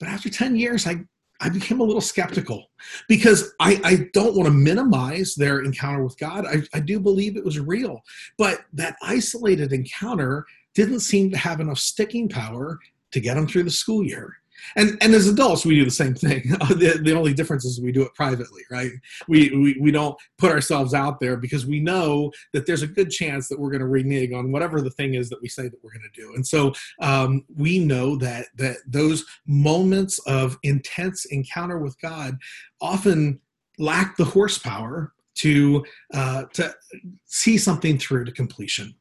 but 0.00 0.08
after 0.08 0.28
10 0.28 0.56
years, 0.56 0.86
I, 0.86 1.04
I 1.40 1.48
became 1.50 1.80
a 1.80 1.84
little 1.84 2.00
skeptical 2.00 2.70
because 3.08 3.52
I, 3.60 3.80
I 3.84 4.08
don't 4.12 4.34
want 4.34 4.46
to 4.46 4.52
minimize 4.52 5.34
their 5.34 5.60
encounter 5.60 6.02
with 6.02 6.18
God. 6.18 6.46
I, 6.46 6.62
I 6.74 6.80
do 6.80 6.98
believe 6.98 7.36
it 7.36 7.44
was 7.44 7.60
real, 7.60 8.00
but 8.36 8.62
that 8.72 8.96
isolated 9.02 9.72
encounter 9.72 10.44
didn't 10.74 11.00
seem 11.00 11.30
to 11.30 11.38
have 11.38 11.60
enough 11.60 11.78
sticking 11.78 12.28
power 12.28 12.78
to 13.12 13.20
get 13.20 13.34
them 13.34 13.46
through 13.46 13.64
the 13.64 13.70
school 13.70 14.04
year 14.04 14.36
and 14.76 14.96
and 15.00 15.14
as 15.14 15.26
adults 15.26 15.64
we 15.64 15.76
do 15.76 15.84
the 15.84 15.90
same 15.90 16.14
thing. 16.14 16.42
The, 16.70 17.00
the 17.02 17.16
only 17.16 17.34
difference 17.34 17.64
is 17.64 17.80
we 17.80 17.92
do 17.92 18.02
it 18.02 18.14
privately 18.14 18.62
right? 18.70 18.92
We, 19.28 19.50
we 19.50 19.78
we 19.80 19.90
don't 19.90 20.16
put 20.38 20.50
ourselves 20.50 20.94
out 20.94 21.20
there 21.20 21.36
because 21.36 21.66
we 21.66 21.80
know 21.80 22.32
that 22.52 22.66
there's 22.66 22.82
a 22.82 22.86
good 22.86 23.10
chance 23.10 23.48
that 23.48 23.58
we're 23.58 23.70
going 23.70 23.80
to 23.80 23.88
renege 23.88 24.32
on 24.32 24.52
whatever 24.52 24.80
the 24.80 24.90
thing 24.90 25.14
is 25.14 25.28
that 25.30 25.42
we 25.42 25.48
say 25.48 25.64
that 25.64 25.82
we're 25.82 25.92
going 25.92 26.08
to 26.12 26.20
do. 26.20 26.34
And 26.34 26.46
so 26.46 26.72
um, 27.00 27.44
we 27.56 27.78
know 27.78 28.16
that 28.16 28.46
that 28.56 28.76
those 28.86 29.24
moments 29.46 30.18
of 30.20 30.58
intense 30.62 31.24
encounter 31.26 31.78
with 31.78 32.00
god 32.00 32.38
often 32.80 33.40
lack 33.78 34.16
the 34.16 34.24
horsepower 34.24 35.12
to 35.36 35.84
uh, 36.14 36.44
to 36.52 36.74
see 37.26 37.56
something 37.58 37.98
through 37.98 38.24
to 38.24 38.32
completion. 38.32 38.94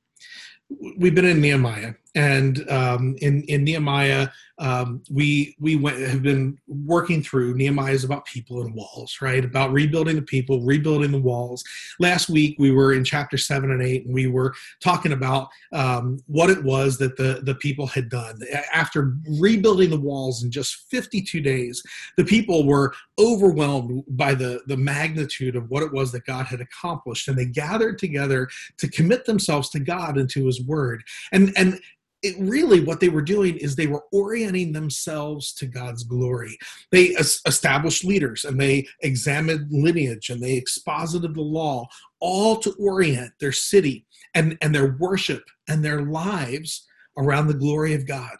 We've 0.97 1.15
been 1.15 1.25
in 1.25 1.41
nehemiah 1.41 1.93
and 2.15 2.69
um, 2.69 3.15
in, 3.21 3.43
in 3.43 3.63
nehemiah 3.63 4.27
um, 4.59 5.01
we 5.09 5.55
we 5.59 5.77
went, 5.77 5.99
have 5.99 6.21
been 6.21 6.57
working 6.67 7.23
through 7.23 7.55
Nehemiah 7.55 7.93
is 7.93 8.03
about 8.03 8.25
people 8.25 8.61
and 8.61 8.73
walls, 8.73 9.17
right? 9.21 9.43
About 9.43 9.71
rebuilding 9.71 10.17
the 10.17 10.21
people, 10.21 10.61
rebuilding 10.61 11.11
the 11.11 11.19
walls. 11.19 11.63
Last 11.99 12.29
week 12.29 12.57
we 12.59 12.71
were 12.71 12.93
in 12.93 13.05
chapter 13.05 13.37
seven 13.37 13.71
and 13.71 13.81
eight, 13.81 14.05
and 14.05 14.13
we 14.13 14.27
were 14.27 14.53
talking 14.81 15.13
about 15.13 15.47
um, 15.71 16.19
what 16.27 16.49
it 16.49 16.61
was 16.63 16.97
that 16.97 17.15
the 17.15 17.39
the 17.43 17.55
people 17.55 17.87
had 17.87 18.09
done 18.09 18.39
after 18.73 19.15
rebuilding 19.39 19.89
the 19.89 19.99
walls 19.99 20.43
in 20.43 20.51
just 20.51 20.89
52 20.91 21.39
days. 21.39 21.81
The 22.17 22.25
people 22.25 22.65
were 22.65 22.93
overwhelmed 23.17 24.03
by 24.09 24.33
the 24.33 24.61
the 24.67 24.77
magnitude 24.77 25.55
of 25.55 25.69
what 25.69 25.83
it 25.83 25.93
was 25.93 26.11
that 26.11 26.25
God 26.25 26.47
had 26.47 26.59
accomplished, 26.59 27.29
and 27.29 27.37
they 27.37 27.45
gathered 27.45 27.97
together 27.97 28.49
to 28.77 28.89
commit 28.89 29.25
themselves 29.25 29.69
to 29.69 29.79
God 29.79 30.17
and 30.17 30.29
to 30.31 30.45
His 30.45 30.61
Word. 30.61 31.01
And 31.31 31.53
and 31.55 31.79
it 32.21 32.35
really 32.37 32.81
what 32.81 32.99
they 32.99 33.09
were 33.09 33.21
doing 33.21 33.57
is 33.57 33.75
they 33.75 33.87
were 33.87 34.03
orienting 34.11 34.73
themselves 34.73 35.53
to 35.53 35.65
God's 35.65 36.03
glory. 36.03 36.57
They 36.91 37.05
established 37.05 38.03
leaders 38.03 38.43
and 38.43 38.59
they 38.59 38.87
examined 39.01 39.67
lineage 39.71 40.29
and 40.29 40.41
they 40.41 40.53
exposited 40.53 41.33
the 41.33 41.41
law, 41.41 41.87
all 42.19 42.57
to 42.57 42.73
orient 42.79 43.31
their 43.39 43.53
city 43.53 44.05
and, 44.35 44.57
and 44.61 44.75
their 44.75 44.97
worship 44.99 45.43
and 45.67 45.83
their 45.83 46.01
lives 46.01 46.85
around 47.17 47.47
the 47.47 47.53
glory 47.53 47.93
of 47.93 48.05
God. 48.05 48.37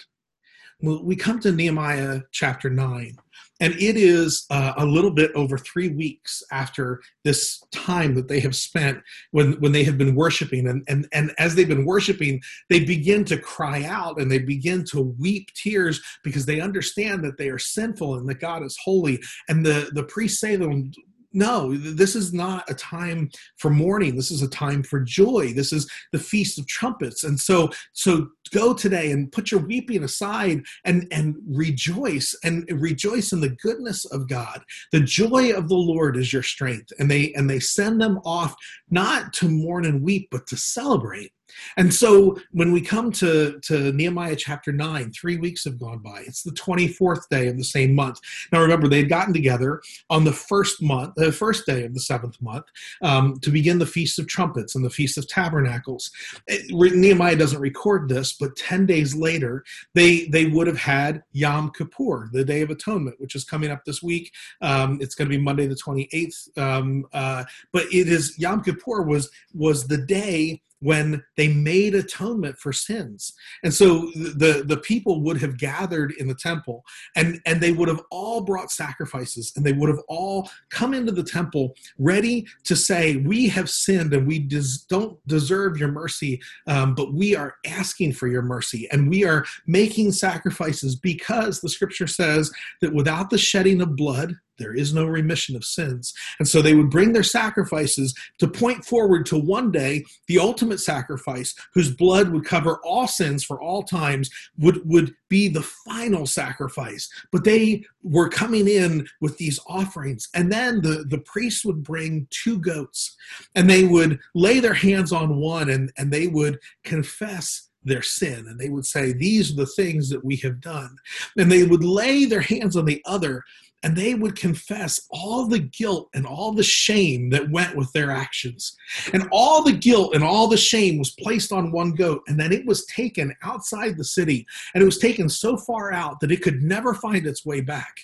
we 0.81 1.15
come 1.15 1.39
to 1.39 1.51
Nehemiah 1.51 2.21
chapter 2.31 2.69
9, 2.69 3.15
and 3.59 3.73
it 3.73 3.97
is 3.97 4.45
uh, 4.49 4.73
a 4.77 4.85
little 4.85 5.11
bit 5.11 5.31
over 5.35 5.57
three 5.57 5.89
weeks 5.89 6.41
after 6.51 7.01
this 7.23 7.61
time 7.71 8.15
that 8.15 8.27
they 8.27 8.39
have 8.39 8.55
spent 8.55 8.99
when, 9.31 9.53
when 9.59 9.71
they 9.71 9.83
have 9.83 9.97
been 9.97 10.15
worshiping. 10.15 10.67
And, 10.67 10.83
and, 10.87 11.07
and 11.11 11.33
as 11.37 11.55
they've 11.55 11.67
been 11.67 11.85
worshiping, 11.85 12.41
they 12.69 12.79
begin 12.79 13.25
to 13.25 13.37
cry 13.37 13.83
out 13.83 14.19
and 14.19 14.31
they 14.31 14.39
begin 14.39 14.85
to 14.85 15.01
weep 15.19 15.49
tears 15.53 16.01
because 16.23 16.45
they 16.45 16.61
understand 16.61 17.23
that 17.23 17.37
they 17.37 17.49
are 17.49 17.59
sinful 17.59 18.15
and 18.15 18.29
that 18.29 18.39
God 18.39 18.63
is 18.63 18.77
holy. 18.83 19.19
And 19.49 19.65
the, 19.65 19.89
the 19.93 20.03
priests 20.03 20.39
say 20.39 20.55
to 20.55 20.65
them, 20.65 20.91
no, 21.31 21.75
this 21.75 22.15
is 22.15 22.33
not 22.33 22.69
a 22.69 22.73
time 22.73 23.29
for 23.57 23.69
mourning. 23.69 24.15
This 24.15 24.31
is 24.31 24.41
a 24.41 24.49
time 24.49 24.81
for 24.83 24.99
joy. 24.99 25.53
This 25.53 25.71
is 25.71 25.89
the 26.11 26.19
feast 26.19 26.57
of 26.57 26.67
trumpets. 26.67 27.23
And 27.23 27.39
so, 27.39 27.69
so 27.93 28.29
go 28.51 28.73
today 28.73 29.11
and 29.11 29.31
put 29.31 29.51
your 29.51 29.59
weeping 29.59 30.03
aside 30.03 30.63
and 30.85 31.07
and 31.11 31.35
rejoice 31.47 32.35
and 32.43 32.65
rejoice 32.71 33.31
in 33.31 33.41
the 33.41 33.55
goodness 33.61 34.05
of 34.05 34.27
God. 34.27 34.61
The 34.91 35.01
joy 35.01 35.51
of 35.51 35.69
the 35.69 35.75
Lord 35.75 36.17
is 36.17 36.33
your 36.33 36.43
strength. 36.43 36.91
And 36.97 37.09
they 37.11 37.33
and 37.33 37.49
they 37.49 37.59
send 37.59 38.01
them 38.01 38.19
off 38.25 38.55
not 38.89 39.33
to 39.33 39.49
mourn 39.49 39.85
and 39.85 40.01
weep, 40.01 40.29
but 40.31 40.47
to 40.47 40.57
celebrate. 40.57 41.31
And 41.77 41.93
so 41.93 42.37
when 42.51 42.71
we 42.71 42.81
come 42.81 43.11
to, 43.13 43.59
to 43.63 43.91
Nehemiah 43.91 44.35
chapter 44.35 44.71
9, 44.71 45.11
three 45.11 45.37
weeks 45.37 45.63
have 45.65 45.79
gone 45.79 45.99
by. 45.99 46.23
It's 46.25 46.43
the 46.43 46.51
24th 46.51 47.27
day 47.29 47.47
of 47.47 47.57
the 47.57 47.63
same 47.63 47.93
month. 47.95 48.19
Now 48.51 48.61
remember, 48.61 48.87
they 48.87 48.97
had 48.97 49.09
gotten 49.09 49.33
together 49.33 49.81
on 50.09 50.23
the 50.23 50.33
first 50.33 50.81
month, 50.81 51.13
the 51.15 51.31
first 51.31 51.65
day 51.65 51.83
of 51.85 51.93
the 51.93 51.99
seventh 51.99 52.41
month, 52.41 52.65
um, 53.01 53.39
to 53.39 53.49
begin 53.49 53.79
the 53.79 53.85
Feast 53.85 54.19
of 54.19 54.27
Trumpets 54.27 54.75
and 54.75 54.83
the 54.83 54.89
Feast 54.89 55.17
of 55.17 55.27
Tabernacles. 55.27 56.11
It, 56.47 56.71
Nehemiah 56.71 57.35
doesn't 57.35 57.59
record 57.59 58.09
this, 58.09 58.33
but 58.33 58.55
10 58.55 58.85
days 58.85 59.15
later, 59.15 59.63
they, 59.93 60.25
they 60.27 60.45
would 60.45 60.67
have 60.67 60.77
had 60.77 61.23
Yom 61.31 61.71
Kippur, 61.71 62.29
the 62.31 62.45
Day 62.45 62.61
of 62.61 62.69
Atonement, 62.69 63.19
which 63.19 63.35
is 63.35 63.43
coming 63.43 63.71
up 63.71 63.85
this 63.85 64.01
week. 64.01 64.31
Um, 64.61 64.99
it's 65.01 65.15
going 65.15 65.29
to 65.29 65.35
be 65.35 65.41
Monday 65.41 65.67
the 65.67 65.75
28th. 65.75 66.57
Um, 66.57 67.05
uh, 67.13 67.43
but 67.71 67.85
it 67.85 68.07
is 68.07 68.37
Yom 68.37 68.63
Kippur 68.63 69.01
was 69.01 69.29
was 69.53 69.87
the 69.87 69.97
day 69.97 70.61
when 70.81 71.23
they 71.37 71.47
made 71.47 71.95
atonement 71.95 72.57
for 72.57 72.71
sins. 72.71 73.33
And 73.63 73.73
so 73.73 74.11
the 74.15 74.63
the 74.65 74.77
people 74.77 75.21
would 75.21 75.41
have 75.41 75.57
gathered 75.57 76.11
in 76.13 76.27
the 76.27 76.35
temple 76.35 76.83
and 77.15 77.39
and 77.45 77.61
they 77.61 77.71
would 77.71 77.87
have 77.87 78.01
all 78.11 78.41
brought 78.41 78.71
sacrifices 78.71 79.51
and 79.55 79.65
they 79.65 79.73
would 79.73 79.89
have 79.89 80.01
all 80.07 80.49
come 80.69 80.93
into 80.93 81.11
the 81.11 81.23
temple 81.23 81.75
ready 81.97 82.45
to 82.63 82.75
say 82.75 83.17
we 83.17 83.47
have 83.47 83.69
sinned 83.69 84.13
and 84.13 84.27
we 84.27 84.39
des- 84.39 84.85
don't 84.89 85.17
deserve 85.27 85.77
your 85.77 85.91
mercy 85.91 86.41
um, 86.67 86.95
but 86.95 87.13
we 87.13 87.35
are 87.35 87.55
asking 87.65 88.13
for 88.13 88.27
your 88.27 88.41
mercy 88.41 88.87
and 88.91 89.09
we 89.09 89.25
are 89.25 89.45
making 89.67 90.11
sacrifices 90.11 90.95
because 90.95 91.59
the 91.59 91.69
scripture 91.69 92.07
says 92.07 92.51
that 92.81 92.93
without 92.93 93.29
the 93.29 93.37
shedding 93.37 93.81
of 93.81 93.95
blood 93.95 94.35
there 94.59 94.73
is 94.73 94.93
no 94.93 95.05
remission 95.05 95.55
of 95.55 95.63
sins. 95.63 96.13
And 96.37 96.47
so 96.47 96.61
they 96.61 96.75
would 96.75 96.89
bring 96.89 97.13
their 97.13 97.23
sacrifices 97.23 98.13
to 98.39 98.47
point 98.47 98.85
forward 98.85 99.25
to 99.27 99.37
one 99.37 99.71
day, 99.71 100.05
the 100.27 100.39
ultimate 100.39 100.79
sacrifice, 100.79 101.55
whose 101.73 101.93
blood 101.93 102.29
would 102.29 102.45
cover 102.45 102.79
all 102.83 103.07
sins 103.07 103.43
for 103.43 103.61
all 103.61 103.83
times, 103.83 104.29
would, 104.57 104.87
would 104.87 105.15
be 105.29 105.47
the 105.47 105.63
final 105.63 106.25
sacrifice. 106.25 107.09
But 107.31 107.43
they 107.43 107.83
were 108.03 108.29
coming 108.29 108.67
in 108.67 109.07
with 109.21 109.37
these 109.37 109.59
offerings. 109.67 110.29
And 110.33 110.51
then 110.51 110.81
the, 110.81 111.05
the 111.07 111.19
priests 111.19 111.65
would 111.65 111.83
bring 111.83 112.27
two 112.29 112.59
goats 112.59 113.15
and 113.55 113.69
they 113.69 113.85
would 113.85 114.19
lay 114.35 114.59
their 114.59 114.73
hands 114.73 115.11
on 115.11 115.37
one 115.37 115.69
and, 115.69 115.91
and 115.97 116.11
they 116.11 116.27
would 116.27 116.59
confess 116.83 117.69
their 117.83 118.01
sin 118.01 118.45
and 118.47 118.59
they 118.59 118.69
would 118.69 118.85
say 118.85 119.13
these 119.13 119.51
are 119.51 119.55
the 119.55 119.65
things 119.65 120.09
that 120.09 120.23
we 120.23 120.35
have 120.37 120.59
done 120.59 120.95
and 121.37 121.51
they 121.51 121.63
would 121.63 121.83
lay 121.83 122.25
their 122.25 122.41
hands 122.41 122.75
on 122.75 122.85
the 122.85 123.01
other 123.05 123.43
and 123.83 123.95
they 123.95 124.13
would 124.13 124.35
confess 124.35 124.99
all 125.09 125.47
the 125.47 125.59
guilt 125.59 126.09
and 126.13 126.25
all 126.25 126.51
the 126.51 126.63
shame 126.63 127.29
that 127.29 127.49
went 127.49 127.75
with 127.75 127.91
their 127.93 128.11
actions. 128.11 128.75
And 129.13 129.27
all 129.31 129.63
the 129.63 129.71
guilt 129.73 130.15
and 130.15 130.23
all 130.23 130.47
the 130.47 130.57
shame 130.57 130.97
was 130.97 131.11
placed 131.11 131.51
on 131.51 131.71
one 131.71 131.91
goat, 131.91 132.23
and 132.27 132.39
then 132.39 132.51
it 132.51 132.65
was 132.65 132.85
taken 132.87 133.33
outside 133.43 133.97
the 133.97 134.03
city, 134.03 134.45
and 134.73 134.81
it 134.81 134.85
was 134.85 134.97
taken 134.97 135.29
so 135.29 135.55
far 135.55 135.93
out 135.93 136.19
that 136.19 136.31
it 136.31 136.41
could 136.41 136.61
never 136.61 136.93
find 136.93 137.25
its 137.25 137.45
way 137.45 137.61
back. 137.61 137.95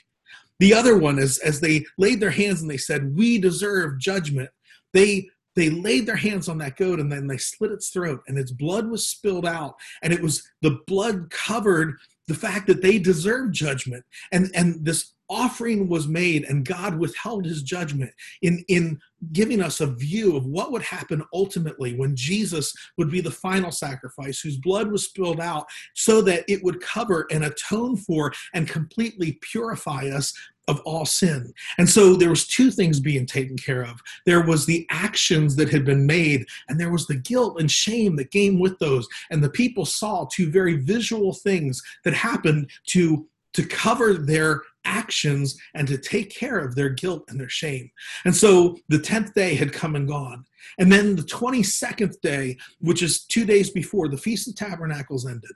The 0.59 0.73
other 0.73 0.97
one 0.97 1.19
is 1.19 1.37
as 1.39 1.59
they 1.59 1.85
laid 1.97 2.21
their 2.21 2.31
hands 2.31 2.61
and 2.61 2.69
they 2.69 2.77
said, 2.77 3.15
We 3.15 3.37
deserve 3.39 3.99
judgment, 3.99 4.49
they 4.93 5.29
they 5.55 5.69
laid 5.69 6.05
their 6.05 6.17
hands 6.17 6.49
on 6.49 6.57
that 6.57 6.75
goat 6.75 6.99
and 6.99 7.11
then 7.11 7.27
they 7.27 7.37
slit 7.37 7.71
its 7.71 7.89
throat 7.89 8.21
and 8.27 8.37
its 8.37 8.51
blood 8.51 8.87
was 8.89 9.07
spilled 9.07 9.45
out 9.45 9.75
and 10.03 10.11
it 10.11 10.21
was 10.21 10.43
the 10.61 10.79
blood 10.85 11.29
covered 11.29 11.95
the 12.27 12.33
fact 12.33 12.67
that 12.67 12.81
they 12.81 12.99
deserved 12.99 13.53
judgment 13.53 14.03
and 14.31 14.51
and 14.53 14.83
this 14.85 15.13
offering 15.29 15.87
was 15.87 16.07
made 16.07 16.43
and 16.43 16.65
God 16.65 16.97
withheld 16.97 17.45
his 17.45 17.63
judgment 17.63 18.11
in, 18.41 18.63
in 18.67 18.99
giving 19.31 19.61
us 19.61 19.81
a 19.81 19.87
view 19.87 20.35
of 20.35 20.45
what 20.45 20.71
would 20.71 20.83
happen 20.83 21.23
ultimately 21.33 21.95
when 21.95 22.15
Jesus 22.15 22.73
would 22.97 23.09
be 23.09 23.21
the 23.21 23.31
final 23.31 23.71
sacrifice, 23.71 24.39
whose 24.39 24.57
blood 24.57 24.91
was 24.91 25.05
spilled 25.05 25.39
out 25.39 25.65
so 25.93 26.21
that 26.21 26.43
it 26.47 26.63
would 26.63 26.81
cover 26.81 27.25
and 27.31 27.43
atone 27.43 27.97
for 27.97 28.31
and 28.53 28.67
completely 28.67 29.39
purify 29.41 30.07
us 30.09 30.33
of 30.67 30.79
all 30.81 31.05
sin. 31.05 31.53
And 31.77 31.87
so 31.87 32.15
there 32.15 32.29
was 32.29 32.47
two 32.47 32.71
things 32.71 32.99
being 32.99 33.25
taken 33.25 33.55
care 33.55 33.83
of. 33.83 33.99
There 34.25 34.43
was 34.43 34.65
the 34.65 34.85
actions 34.89 35.55
that 35.57 35.69
had 35.69 35.85
been 35.85 36.05
made 36.05 36.45
and 36.67 36.79
there 36.79 36.91
was 36.91 37.07
the 37.07 37.15
guilt 37.15 37.59
and 37.59 37.69
shame 37.69 38.15
that 38.15 38.31
came 38.31 38.59
with 38.59 38.77
those. 38.79 39.07
And 39.29 39.43
the 39.43 39.49
people 39.49 39.85
saw 39.85 40.25
two 40.25 40.49
very 40.49 40.77
visual 40.77 41.33
things 41.33 41.81
that 42.03 42.13
happened 42.13 42.69
to 42.87 43.27
to 43.53 43.65
cover 43.65 44.15
their 44.15 44.63
actions 44.85 45.57
and 45.73 45.87
to 45.87 45.97
take 45.97 46.29
care 46.29 46.59
of 46.59 46.75
their 46.75 46.89
guilt 46.89 47.25
and 47.27 47.39
their 47.39 47.49
shame. 47.49 47.91
And 48.23 48.35
so 48.35 48.77
the 48.89 48.97
10th 48.97 49.33
day 49.33 49.55
had 49.55 49.73
come 49.73 49.95
and 49.95 50.07
gone. 50.07 50.45
And 50.79 50.91
then 50.91 51.15
the 51.15 51.23
22nd 51.23 52.19
day, 52.21 52.57
which 52.79 53.01
is 53.01 53.23
two 53.25 53.45
days 53.45 53.69
before 53.69 54.07
the 54.07 54.17
Feast 54.17 54.47
of 54.47 54.55
Tabernacles 54.55 55.27
ended, 55.27 55.51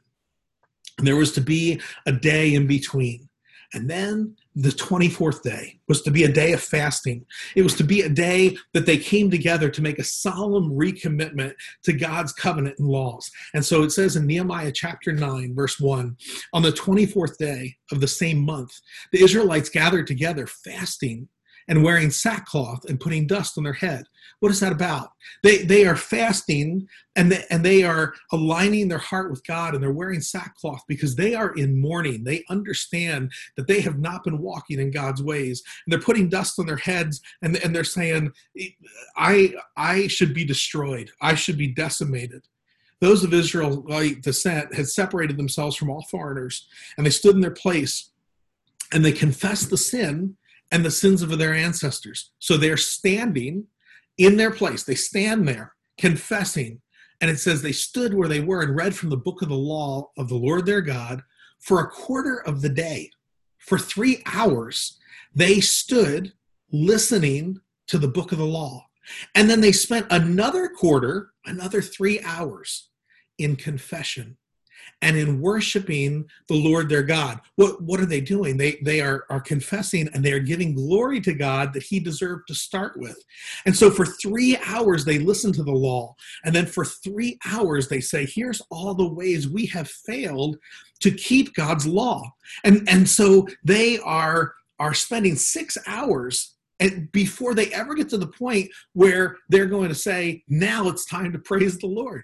there 0.97 1.15
was 1.15 1.31
to 1.33 1.41
be 1.41 1.79
a 2.05 2.11
day 2.11 2.53
in 2.53 2.67
between. 2.67 3.29
And 3.73 3.89
then 3.89 4.35
the 4.61 4.69
24th 4.69 5.41
day 5.41 5.79
was 5.87 6.01
to 6.01 6.11
be 6.11 6.25
a 6.25 6.31
day 6.31 6.51
of 6.51 6.61
fasting. 6.61 7.25
It 7.55 7.61
was 7.61 7.75
to 7.75 7.83
be 7.83 8.01
a 8.01 8.09
day 8.09 8.57
that 8.73 8.85
they 8.85 8.97
came 8.97 9.31
together 9.31 9.69
to 9.69 9.81
make 9.81 9.99
a 9.99 10.03
solemn 10.03 10.71
recommitment 10.71 11.53
to 11.83 11.93
God's 11.93 12.33
covenant 12.33 12.77
and 12.77 12.89
laws. 12.89 13.31
And 13.53 13.63
so 13.65 13.83
it 13.83 13.91
says 13.91 14.17
in 14.17 14.27
Nehemiah 14.27 14.73
chapter 14.73 15.13
9, 15.13 15.55
verse 15.55 15.79
1 15.79 16.17
on 16.51 16.61
the 16.61 16.71
24th 16.71 17.37
day 17.37 17.77
of 17.93 18.01
the 18.01 18.07
same 18.07 18.39
month, 18.39 18.73
the 19.13 19.23
Israelites 19.23 19.69
gathered 19.69 20.07
together 20.07 20.45
fasting 20.45 21.29
and 21.69 21.83
wearing 21.83 22.09
sackcloth 22.09 22.83
and 22.89 22.99
putting 22.99 23.27
dust 23.27 23.57
on 23.57 23.63
their 23.63 23.73
head. 23.73 24.05
What 24.39 24.51
is 24.51 24.59
that 24.59 24.71
about? 24.71 25.11
They, 25.43 25.59
they 25.59 25.85
are 25.85 25.95
fasting 25.95 26.89
and 27.15 27.31
they, 27.31 27.45
and 27.51 27.63
they 27.63 27.83
are 27.83 28.13
aligning 28.31 28.87
their 28.87 28.97
heart 28.97 29.29
with 29.29 29.45
God 29.45 29.75
and 29.75 29.83
they're 29.83 29.91
wearing 29.91 30.19
sackcloth 30.19 30.81
because 30.87 31.15
they 31.15 31.35
are 31.35 31.53
in 31.53 31.79
mourning. 31.79 32.23
They 32.23 32.43
understand 32.49 33.31
that 33.55 33.67
they 33.67 33.81
have 33.81 33.99
not 33.99 34.23
been 34.23 34.39
walking 34.39 34.79
in 34.79 34.89
God's 34.89 35.21
ways. 35.21 35.61
And 35.85 35.93
they're 35.93 36.01
putting 36.01 36.27
dust 36.27 36.57
on 36.59 36.65
their 36.65 36.75
heads 36.75 37.21
and, 37.43 37.55
and 37.57 37.73
they're 37.73 37.83
saying, 37.83 38.31
I, 39.15 39.53
I 39.77 40.07
should 40.07 40.33
be 40.33 40.45
destroyed. 40.45 41.11
I 41.21 41.35
should 41.35 41.57
be 41.57 41.67
decimated 41.67 42.43
those 43.01 43.23
of 43.23 43.33
Israelite 43.33 44.21
descent 44.21 44.73
had 44.73 44.85
separated 44.85 45.37
themselves 45.37 45.77
from 45.77 45.89
all 45.89 46.05
foreigners, 46.11 46.67
and 46.97 47.05
they 47.05 47.11
stood 47.11 47.33
in 47.33 47.39
their 47.39 47.49
place 47.49 48.11
and 48.91 49.05
they 49.05 49.13
confessed 49.13 49.69
the 49.69 49.77
sin 49.77 50.35
and 50.71 50.85
the 50.85 50.91
sins 50.91 51.21
of 51.21 51.37
their 51.37 51.53
ancestors. 51.53 52.31
So 52.39 52.57
they're 52.57 52.77
standing 52.77 53.67
in 54.17 54.37
their 54.37 54.51
place. 54.51 54.83
They 54.83 54.95
stand 54.95 55.47
there 55.47 55.75
confessing. 55.97 56.81
And 57.21 57.29
it 57.29 57.39
says 57.39 57.61
they 57.61 57.71
stood 57.71 58.13
where 58.13 58.29
they 58.29 58.39
were 58.39 58.61
and 58.61 58.75
read 58.75 58.95
from 58.95 59.09
the 59.09 59.17
book 59.17 59.41
of 59.41 59.49
the 59.49 59.55
law 59.55 60.09
of 60.17 60.29
the 60.29 60.35
Lord 60.35 60.65
their 60.65 60.81
God 60.81 61.21
for 61.59 61.79
a 61.79 61.89
quarter 61.89 62.41
of 62.45 62.61
the 62.61 62.69
day. 62.69 63.11
For 63.57 63.77
three 63.77 64.23
hours, 64.25 64.97
they 65.35 65.59
stood 65.59 66.33
listening 66.71 67.59
to 67.87 67.97
the 67.97 68.07
book 68.07 68.31
of 68.31 68.37
the 68.37 68.45
law. 68.45 68.85
And 69.35 69.49
then 69.49 69.59
they 69.59 69.71
spent 69.71 70.07
another 70.11 70.69
quarter, 70.69 71.31
another 71.45 71.81
three 71.81 72.21
hours 72.21 72.89
in 73.37 73.55
confession 73.55 74.37
and 75.01 75.17
in 75.17 75.39
worshiping 75.39 76.25
the 76.47 76.55
Lord 76.55 76.89
their 76.89 77.03
God. 77.03 77.39
What, 77.55 77.81
what 77.81 77.99
are 77.99 78.05
they 78.05 78.21
doing? 78.21 78.57
They, 78.57 78.79
they 78.83 79.01
are, 79.01 79.25
are 79.29 79.39
confessing 79.39 80.09
and 80.13 80.23
they 80.23 80.33
are 80.33 80.39
giving 80.39 80.75
glory 80.75 81.21
to 81.21 81.33
God 81.33 81.73
that 81.73 81.83
He 81.83 81.99
deserved 81.99 82.47
to 82.47 82.55
start 82.55 82.97
with. 82.97 83.17
And 83.65 83.75
so 83.75 83.89
for 83.89 84.05
three 84.05 84.57
hours, 84.65 85.05
they 85.05 85.19
listen 85.19 85.53
to 85.53 85.63
the 85.63 85.71
law. 85.71 86.15
And 86.43 86.53
then 86.53 86.65
for 86.65 86.83
three 86.83 87.39
hours, 87.45 87.87
they 87.87 88.01
say, 88.01 88.25
Here's 88.25 88.61
all 88.69 88.93
the 88.93 89.07
ways 89.07 89.47
we 89.47 89.65
have 89.67 89.89
failed 89.89 90.57
to 91.01 91.11
keep 91.11 91.53
God's 91.55 91.87
law. 91.87 92.33
And, 92.63 92.87
and 92.89 93.07
so 93.07 93.47
they 93.63 93.99
are, 93.99 94.53
are 94.79 94.93
spending 94.93 95.35
six 95.35 95.77
hours 95.87 96.55
and 96.81 97.11
before 97.11 97.53
they 97.53 97.67
ever 97.73 97.93
get 97.93 98.07
to 98.09 98.17
the 98.17 98.27
point 98.27 98.71
where 98.93 99.35
they're 99.49 99.65
going 99.65 99.89
to 99.89 99.95
say, 99.95 100.43
Now 100.47 100.87
it's 100.87 101.05
time 101.05 101.33
to 101.33 101.39
praise 101.39 101.77
the 101.77 101.87
Lord 101.87 102.23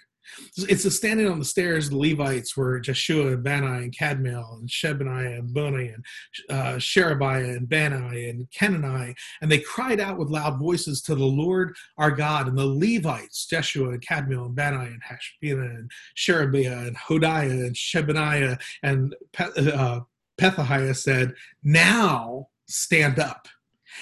It's 0.57 0.83
the 0.83 0.91
standing 0.91 1.27
on 1.27 1.39
the 1.39 1.45
stairs. 1.45 1.89
The 1.89 1.97
Levites 1.97 2.55
were 2.57 2.79
Jeshua 2.79 3.33
and 3.33 3.43
Bani 3.43 3.65
and 3.65 3.95
Kadmiel 3.95 4.59
and 4.59 4.69
Shebaniah 4.69 5.39
and 5.39 5.53
Buni 5.53 5.89
and 5.89 6.05
uh, 6.49 6.79
Sherebiah 6.79 7.55
and 7.55 7.69
Bani 7.69 8.29
and 8.29 8.49
Kenani, 8.51 9.15
and 9.41 9.51
they 9.51 9.59
cried 9.59 9.99
out 9.99 10.17
with 10.17 10.29
loud 10.29 10.59
voices 10.59 11.01
to 11.03 11.15
the 11.15 11.25
Lord 11.25 11.75
our 11.97 12.11
God. 12.11 12.47
And 12.47 12.57
the 12.57 12.65
Levites, 12.65 13.45
Jeshua 13.45 13.89
and 13.89 14.05
Kadmiel 14.05 14.47
and 14.47 14.55
Bani 14.55 14.87
and 14.87 15.01
Hashbina 15.03 15.75
and 15.77 15.91
Sherebiah 16.15 16.87
and 16.87 16.97
Hodiah 16.97 17.65
and 17.67 17.75
Shebaniah 17.75 18.59
and 18.83 19.15
uh, 19.37 20.01
Pethahiah 20.37 20.95
said, 20.95 21.33
"Now 21.63 22.47
stand 22.67 23.19
up." 23.19 23.47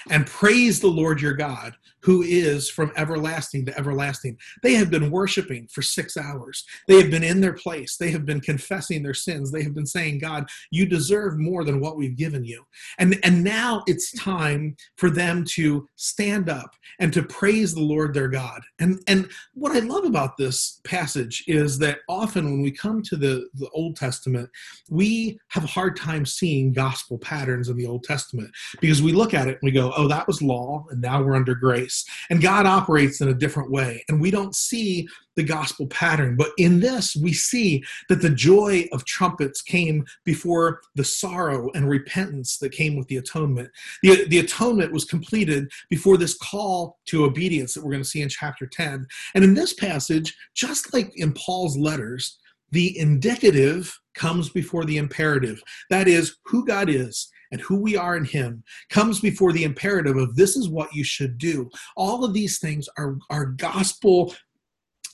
and 0.09 0.25
praise 0.25 0.79
the 0.79 0.87
Lord 0.87 1.21
your 1.21 1.33
God, 1.33 1.73
who 2.03 2.21
is 2.21 2.69
from 2.69 2.91
everlasting 2.95 3.65
to 3.65 3.77
everlasting. 3.77 4.37
They 4.61 4.73
have 4.75 4.91
been 4.91 5.09
worshiping 5.09 5.67
for 5.71 5.81
six 5.81 6.17
hours. 6.17 6.65
They 6.87 7.01
have 7.01 7.09
been 7.09 7.23
in 7.23 7.41
their 7.41 7.53
place. 7.53 7.97
They 7.97 8.11
have 8.11 8.25
been 8.25 8.41
confessing 8.41 9.03
their 9.03 9.13
sins. 9.13 9.51
They 9.51 9.63
have 9.63 9.73
been 9.73 9.85
saying, 9.85 10.19
God, 10.19 10.45
you 10.71 10.85
deserve 10.85 11.37
more 11.37 11.63
than 11.63 11.79
what 11.79 11.97
we've 11.97 12.17
given 12.17 12.43
you. 12.43 12.63
And, 12.99 13.19
and 13.23 13.43
now 13.43 13.83
it's 13.87 14.11
time 14.19 14.75
for 14.97 15.09
them 15.09 15.45
to 15.51 15.87
stand 15.95 16.49
up 16.49 16.75
and 16.99 17.13
to 17.13 17.23
praise 17.23 17.73
the 17.73 17.81
Lord 17.81 18.13
their 18.13 18.27
God. 18.27 18.61
And, 18.79 18.99
and 19.07 19.29
what 19.53 19.75
I 19.75 19.79
love 19.79 20.03
about 20.03 20.37
this 20.37 20.81
passage 20.83 21.43
is 21.47 21.79
that 21.79 21.99
often 22.09 22.45
when 22.45 22.61
we 22.61 22.71
come 22.71 23.01
to 23.03 23.15
the, 23.15 23.47
the 23.55 23.69
Old 23.73 23.95
Testament, 23.95 24.49
we 24.89 25.39
have 25.49 25.63
a 25.63 25.67
hard 25.67 25.95
time 25.95 26.25
seeing 26.25 26.73
gospel 26.73 27.17
patterns 27.17 27.69
in 27.69 27.77
the 27.77 27.87
Old 27.87 28.03
Testament 28.03 28.51
because 28.81 29.01
we 29.01 29.13
look 29.13 29.33
at 29.33 29.47
it 29.47 29.57
and 29.61 29.63
we 29.63 29.71
go, 29.71 29.93
oh, 29.95 30.07
that 30.07 30.27
was 30.27 30.41
law, 30.41 30.85
and 30.89 31.01
now 31.01 31.23
we're 31.23 31.35
under 31.35 31.55
grace. 31.55 31.92
And 32.29 32.41
God 32.41 32.65
operates 32.65 33.21
in 33.21 33.29
a 33.29 33.33
different 33.33 33.71
way. 33.71 34.03
And 34.09 34.21
we 34.21 34.31
don't 34.31 34.55
see 34.55 35.07
the 35.35 35.43
gospel 35.43 35.87
pattern. 35.87 36.35
But 36.35 36.51
in 36.57 36.79
this, 36.79 37.15
we 37.15 37.33
see 37.33 37.83
that 38.09 38.21
the 38.21 38.29
joy 38.29 38.87
of 38.91 39.05
trumpets 39.05 39.61
came 39.61 40.05
before 40.23 40.81
the 40.95 41.03
sorrow 41.03 41.69
and 41.73 41.89
repentance 41.89 42.57
that 42.59 42.71
came 42.71 42.95
with 42.95 43.07
the 43.07 43.17
atonement. 43.17 43.69
The, 44.03 44.25
the 44.27 44.39
atonement 44.39 44.91
was 44.91 45.05
completed 45.05 45.71
before 45.89 46.17
this 46.17 46.37
call 46.37 46.99
to 47.07 47.25
obedience 47.25 47.73
that 47.73 47.83
we're 47.83 47.91
going 47.91 48.03
to 48.03 48.09
see 48.09 48.21
in 48.21 48.29
chapter 48.29 48.67
10. 48.67 49.07
And 49.35 49.43
in 49.43 49.53
this 49.53 49.73
passage, 49.73 50.35
just 50.53 50.93
like 50.93 51.11
in 51.15 51.33
Paul's 51.33 51.77
letters, 51.77 52.37
the 52.71 52.97
indicative 52.97 53.99
comes 54.15 54.49
before 54.49 54.85
the 54.85 54.97
imperative. 54.97 55.61
That 55.89 56.07
is, 56.07 56.37
who 56.45 56.65
God 56.65 56.89
is 56.89 57.29
and 57.53 57.61
who 57.61 57.77
we 57.77 57.95
are 57.95 58.17
in 58.17 58.25
Him 58.25 58.63
comes 58.89 59.19
before 59.19 59.53
the 59.53 59.63
imperative 59.63 60.17
of 60.17 60.35
this 60.35 60.57
is 60.57 60.67
what 60.67 60.93
you 60.93 61.03
should 61.03 61.37
do. 61.37 61.69
All 61.95 62.25
of 62.25 62.33
these 62.33 62.57
things 62.57 62.89
are, 62.97 63.17
are 63.29 63.45
gospel 63.45 64.33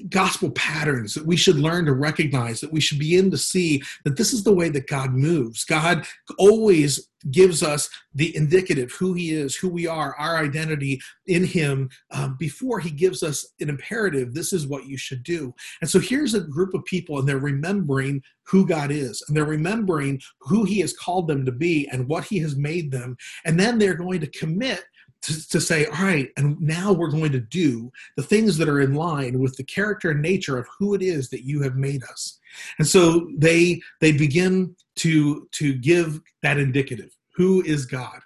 gospel 0.08 0.52
patterns 0.52 1.14
that 1.14 1.26
we 1.26 1.36
should 1.36 1.58
learn 1.58 1.86
to 1.86 1.94
recognize 1.94 2.62
that 2.62 2.72
we 2.72 2.80
should 2.80 3.00
begin 3.00 3.30
to 3.32 3.38
see 3.38 3.82
that 4.06 4.16
this 4.16 4.34
is 4.34 4.44
the 4.44 4.54
way 4.54 4.70
that 4.70 4.88
god 4.88 5.14
moves. 5.14 5.66
God 5.66 6.06
always 6.38 7.10
gives 7.32 7.62
us 7.62 7.90
the 8.16 8.34
indicative 8.36 8.94
who 8.94 9.14
he 9.14 9.34
is 9.34 9.54
who 9.56 9.68
we 9.68 9.86
are 9.86 10.16
our 10.16 10.38
identity 10.38 11.02
in 11.28 11.44
him 11.44 11.90
um, 12.12 12.38
before 12.40 12.80
he 12.80 12.90
gives 12.90 13.24
us 13.24 13.46
an 13.60 13.68
imperative 13.68 14.34
this 14.34 14.54
is 14.54 14.68
what 14.68 14.86
you 14.86 14.98
should 14.98 15.22
do. 15.24 15.54
And 15.82 15.90
so 15.90 16.00
here's 16.00 16.34
a 16.34 16.40
group 16.40 16.74
of 16.74 16.86
people 16.86 17.20
and 17.20 17.28
they're 17.28 17.38
remembering 17.38 18.22
who 18.44 18.66
god 18.66 18.92
is 18.92 19.22
and 19.28 19.36
they're 19.36 19.44
remembering 19.44 20.22
who 20.40 20.64
he 20.64 20.80
has 20.80 20.94
called 20.94 21.28
them 21.28 21.46
to 21.46 21.52
be 21.52 21.90
and 21.92 22.08
what 22.08 22.24
he 22.24 22.40
has 22.40 22.56
made 22.56 22.90
them. 22.90 23.18
And 23.46 23.60
then 23.60 23.78
they're 23.78 23.96
going 23.96 24.22
to 24.22 24.28
commit 24.28 24.84
to, 25.22 25.50
to 25.50 25.62
say, 25.62 25.86
all 25.86 26.04
right, 26.04 26.30
and 26.38 26.60
now 26.62 26.94
we're 26.94 27.12
going 27.12 27.32
to 27.32 27.40
do 27.40 27.92
the 28.16 28.24
things 28.24 28.58
that 28.58 28.70
are 28.70 28.82
in 28.82 28.94
line 28.94 29.40
with 29.40 29.56
the 29.58 29.64
character 29.64 30.12
and 30.12 30.22
nature 30.22 30.58
of 30.58 30.68
who 30.78 30.94
it 30.94 31.02
is 31.02 31.30
that 31.30 31.46
you 31.46 31.62
have 31.62 31.76
made 31.76 32.04
us. 32.04 32.40
And 32.78 32.88
so 32.88 33.30
they 33.38 33.82
they 34.02 34.12
begin 34.12 34.76
to 34.98 35.48
to 35.52 35.74
give 35.74 36.22
that 36.42 36.58
indicative. 36.58 37.16
Who 37.36 37.62
is 37.64 37.86
God? 37.86 38.20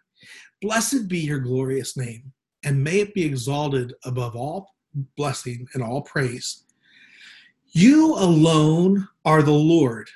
Blessed 0.62 1.08
be 1.08 1.20
your 1.20 1.40
glorious 1.40 1.98
name, 1.98 2.32
and 2.64 2.84
may 2.84 3.00
it 3.00 3.14
be 3.14 3.26
exalted 3.26 3.94
above 4.06 4.36
all 4.36 4.74
blessing 5.18 5.68
and 5.74 5.84
all 5.84 6.02
praise. 6.02 6.64
You 7.72 8.14
alone 8.16 9.08
are 9.26 9.42
the 9.42 9.52
Lord. 9.52 10.10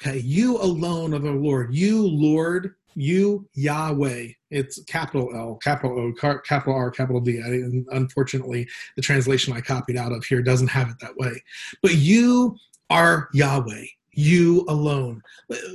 Okay, 0.00 0.18
you 0.18 0.58
alone 0.58 1.14
are 1.14 1.18
the 1.18 1.30
Lord. 1.30 1.74
You, 1.74 2.06
Lord, 2.06 2.74
you 2.94 3.48
Yahweh. 3.54 4.28
It's 4.50 4.82
capital 4.84 5.30
L, 5.34 5.56
capital 5.56 5.98
O, 5.98 6.12
capital 6.12 6.74
R, 6.74 6.90
capital 6.90 7.20
D. 7.20 7.40
I, 7.42 7.48
and 7.48 7.86
unfortunately, 7.92 8.68
the 8.96 9.02
translation 9.02 9.52
I 9.52 9.60
copied 9.60 9.96
out 9.96 10.12
of 10.12 10.24
here 10.24 10.42
doesn't 10.42 10.68
have 10.68 10.88
it 10.90 10.98
that 11.00 11.16
way. 11.16 11.42
But 11.82 11.94
you 11.94 12.56
are 12.90 13.28
Yahweh 13.32 13.86
you 14.16 14.64
alone. 14.68 15.22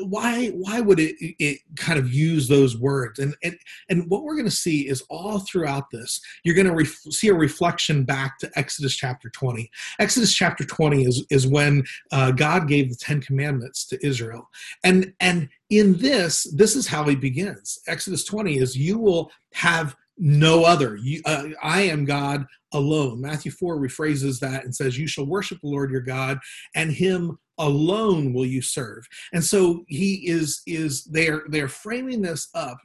Why 0.02 0.47
why 0.47 0.82
would 0.82 0.99
it, 0.99 1.15
it 1.19 1.60
kind 1.75 1.99
of 1.99 2.12
use 2.12 2.47
those 2.47 2.78
words? 2.78 3.19
And 3.19 3.36
and, 3.43 3.58
and 3.89 4.10
what 4.10 4.23
we're 4.23 4.36
going 4.36 4.45
to 4.45 4.52
see 4.52 4.88
is 4.88 5.04
all 5.10 5.39
throughout 5.39 5.89
this 5.91 6.19
you're 6.43 6.56
going 6.56 6.67
to 6.67 6.73
ref- 6.73 7.12
see 7.12 7.28
a 7.28 7.34
reflection 7.34 8.04
back 8.04 8.39
to 8.39 8.49
exodus 8.56 8.95
chapter 8.95 9.30
20 9.30 9.69
exodus 9.99 10.34
chapter 10.34 10.63
20 10.63 11.04
is 11.04 11.25
is 11.30 11.47
when 11.47 11.84
uh, 12.12 12.32
god 12.32 12.67
gave 12.67 12.89
the 12.89 12.95
10 12.95 13.21
commandments 13.21 13.86
to 13.86 14.06
israel. 14.06 14.49
And 14.84 15.13
and 15.19 15.49
in 15.69 15.97
this 15.97 16.43
this 16.56 16.75
is 16.75 16.88
how 16.88 17.04
he 17.04 17.15
begins. 17.15 17.80
Exodus 17.88 18.23
20 18.23 18.58
is 18.58 18.78
you 18.78 18.97
will 18.97 19.32
have 19.54 19.95
no 20.17 20.65
other. 20.65 20.97
You, 20.97 21.21
uh, 21.25 21.45
I 21.63 21.82
am 21.84 22.04
God 22.06 22.45
alone. 22.73 23.21
Matthew 23.21 23.52
4 23.52 23.78
rephrases 23.78 24.39
that 24.39 24.65
and 24.65 24.75
says, 24.75 24.97
You 24.97 25.08
shall 25.08 25.25
worship 25.25 25.60
the 25.62 25.69
Lord 25.69 25.91
your 25.91 26.02
God, 26.02 26.39
and 26.75 26.91
him 26.91 27.39
alone 27.60 28.34
will 28.34 28.45
you 28.45 28.62
serve. 28.62 29.08
And 29.34 29.43
so 29.43 29.84
he 29.88 30.28
is 30.28 30.62
is 30.65 31.04
they're 31.06 31.43
they're 31.50 31.67
framing 31.67 32.22
this 32.22 32.50
up 32.54 32.78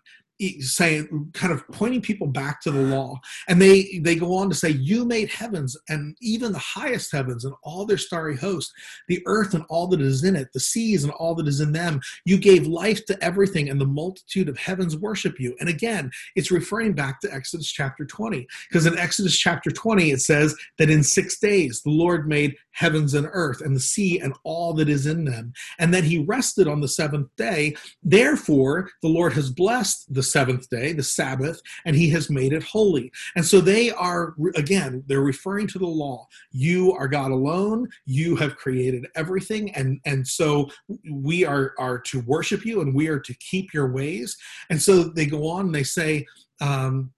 saying 0.60 1.30
kind 1.32 1.52
of 1.52 1.66
pointing 1.68 2.00
people 2.00 2.26
back 2.26 2.60
to 2.62 2.70
the 2.70 2.82
law. 2.82 3.18
And 3.48 3.60
they 3.60 4.00
they 4.02 4.16
go 4.16 4.34
on 4.36 4.48
to 4.48 4.54
say 4.54 4.70
you 4.70 5.04
made 5.04 5.30
heavens 5.30 5.76
and 5.88 6.16
even 6.20 6.52
the 6.52 6.58
highest 6.58 7.12
heavens 7.12 7.44
and 7.44 7.54
all 7.62 7.86
their 7.86 7.98
starry 7.98 8.36
host 8.36 8.72
the 9.08 9.22
earth 9.26 9.54
and 9.54 9.64
all 9.68 9.86
that 9.88 10.00
is 10.00 10.24
in 10.24 10.36
it 10.36 10.48
the 10.52 10.60
seas 10.60 11.04
and 11.04 11.12
all 11.14 11.34
that 11.34 11.48
is 11.48 11.60
in 11.60 11.72
them. 11.72 12.00
You 12.24 12.38
gave 12.38 12.66
life 12.66 13.04
to 13.06 13.22
everything 13.22 13.68
and 13.68 13.80
the 13.80 13.86
multitude 13.86 14.48
of 14.48 14.58
heavens 14.58 14.96
worship 14.96 15.38
you. 15.38 15.54
And 15.60 15.68
again 15.68 16.10
it's 16.34 16.50
referring 16.50 16.94
back 16.94 17.20
to 17.20 17.32
exodus 17.32 17.70
chapter 17.70 18.04
20 18.04 18.46
because 18.68 18.86
in 18.86 18.98
exodus 18.98 19.36
chapter 19.36 19.70
20 19.70 20.10
it 20.10 20.20
says 20.20 20.54
that 20.78 20.90
in 20.90 21.02
six 21.02 21.38
days 21.38 21.82
the 21.82 21.90
lord 21.90 22.28
made 22.28 22.56
heavens 22.72 23.14
and 23.14 23.28
earth 23.32 23.60
and 23.60 23.74
the 23.74 23.80
sea 23.80 24.18
and 24.18 24.34
all 24.44 24.74
that 24.74 24.88
is 24.88 25.06
in 25.06 25.24
them 25.24 25.52
and 25.78 25.94
that 25.94 26.04
he 26.04 26.18
rested 26.18 26.68
on 26.68 26.80
the 26.80 26.88
seventh 26.88 27.28
day. 27.36 27.74
Therefore 28.02 28.90
the 29.02 29.08
lord 29.08 29.32
has 29.34 29.50
blessed 29.50 30.12
the 30.12 30.22
seventh 30.24 30.68
day, 30.70 30.92
the 30.92 31.02
Sabbath, 31.02 31.60
and 31.84 31.94
he 31.94 32.10
has 32.10 32.30
made 32.30 32.52
it 32.52 32.62
holy. 32.62 33.12
And 33.36 33.44
so 33.44 33.60
they 33.60 33.90
are, 33.90 34.34
again, 34.56 35.04
they're 35.06 35.20
referring 35.20 35.66
to 35.68 35.78
the 35.78 35.86
law. 35.86 36.26
You 36.50 36.92
are 36.92 37.08
God 37.08 37.30
alone. 37.30 37.88
You 38.06 38.36
have 38.36 38.56
created 38.56 39.06
everything. 39.14 39.74
And, 39.74 40.00
and 40.04 40.26
so 40.26 40.70
we 41.10 41.44
are, 41.44 41.74
are 41.78 41.98
to 41.98 42.20
worship 42.20 42.64
you 42.64 42.80
and 42.80 42.94
we 42.94 43.08
are 43.08 43.20
to 43.20 43.34
keep 43.34 43.72
your 43.72 43.92
ways. 43.92 44.36
And 44.70 44.80
so 44.80 45.04
they 45.04 45.26
go 45.26 45.48
on 45.48 45.66
and 45.66 45.74
they 45.74 45.84
say, 45.84 46.26
um, 46.60 47.12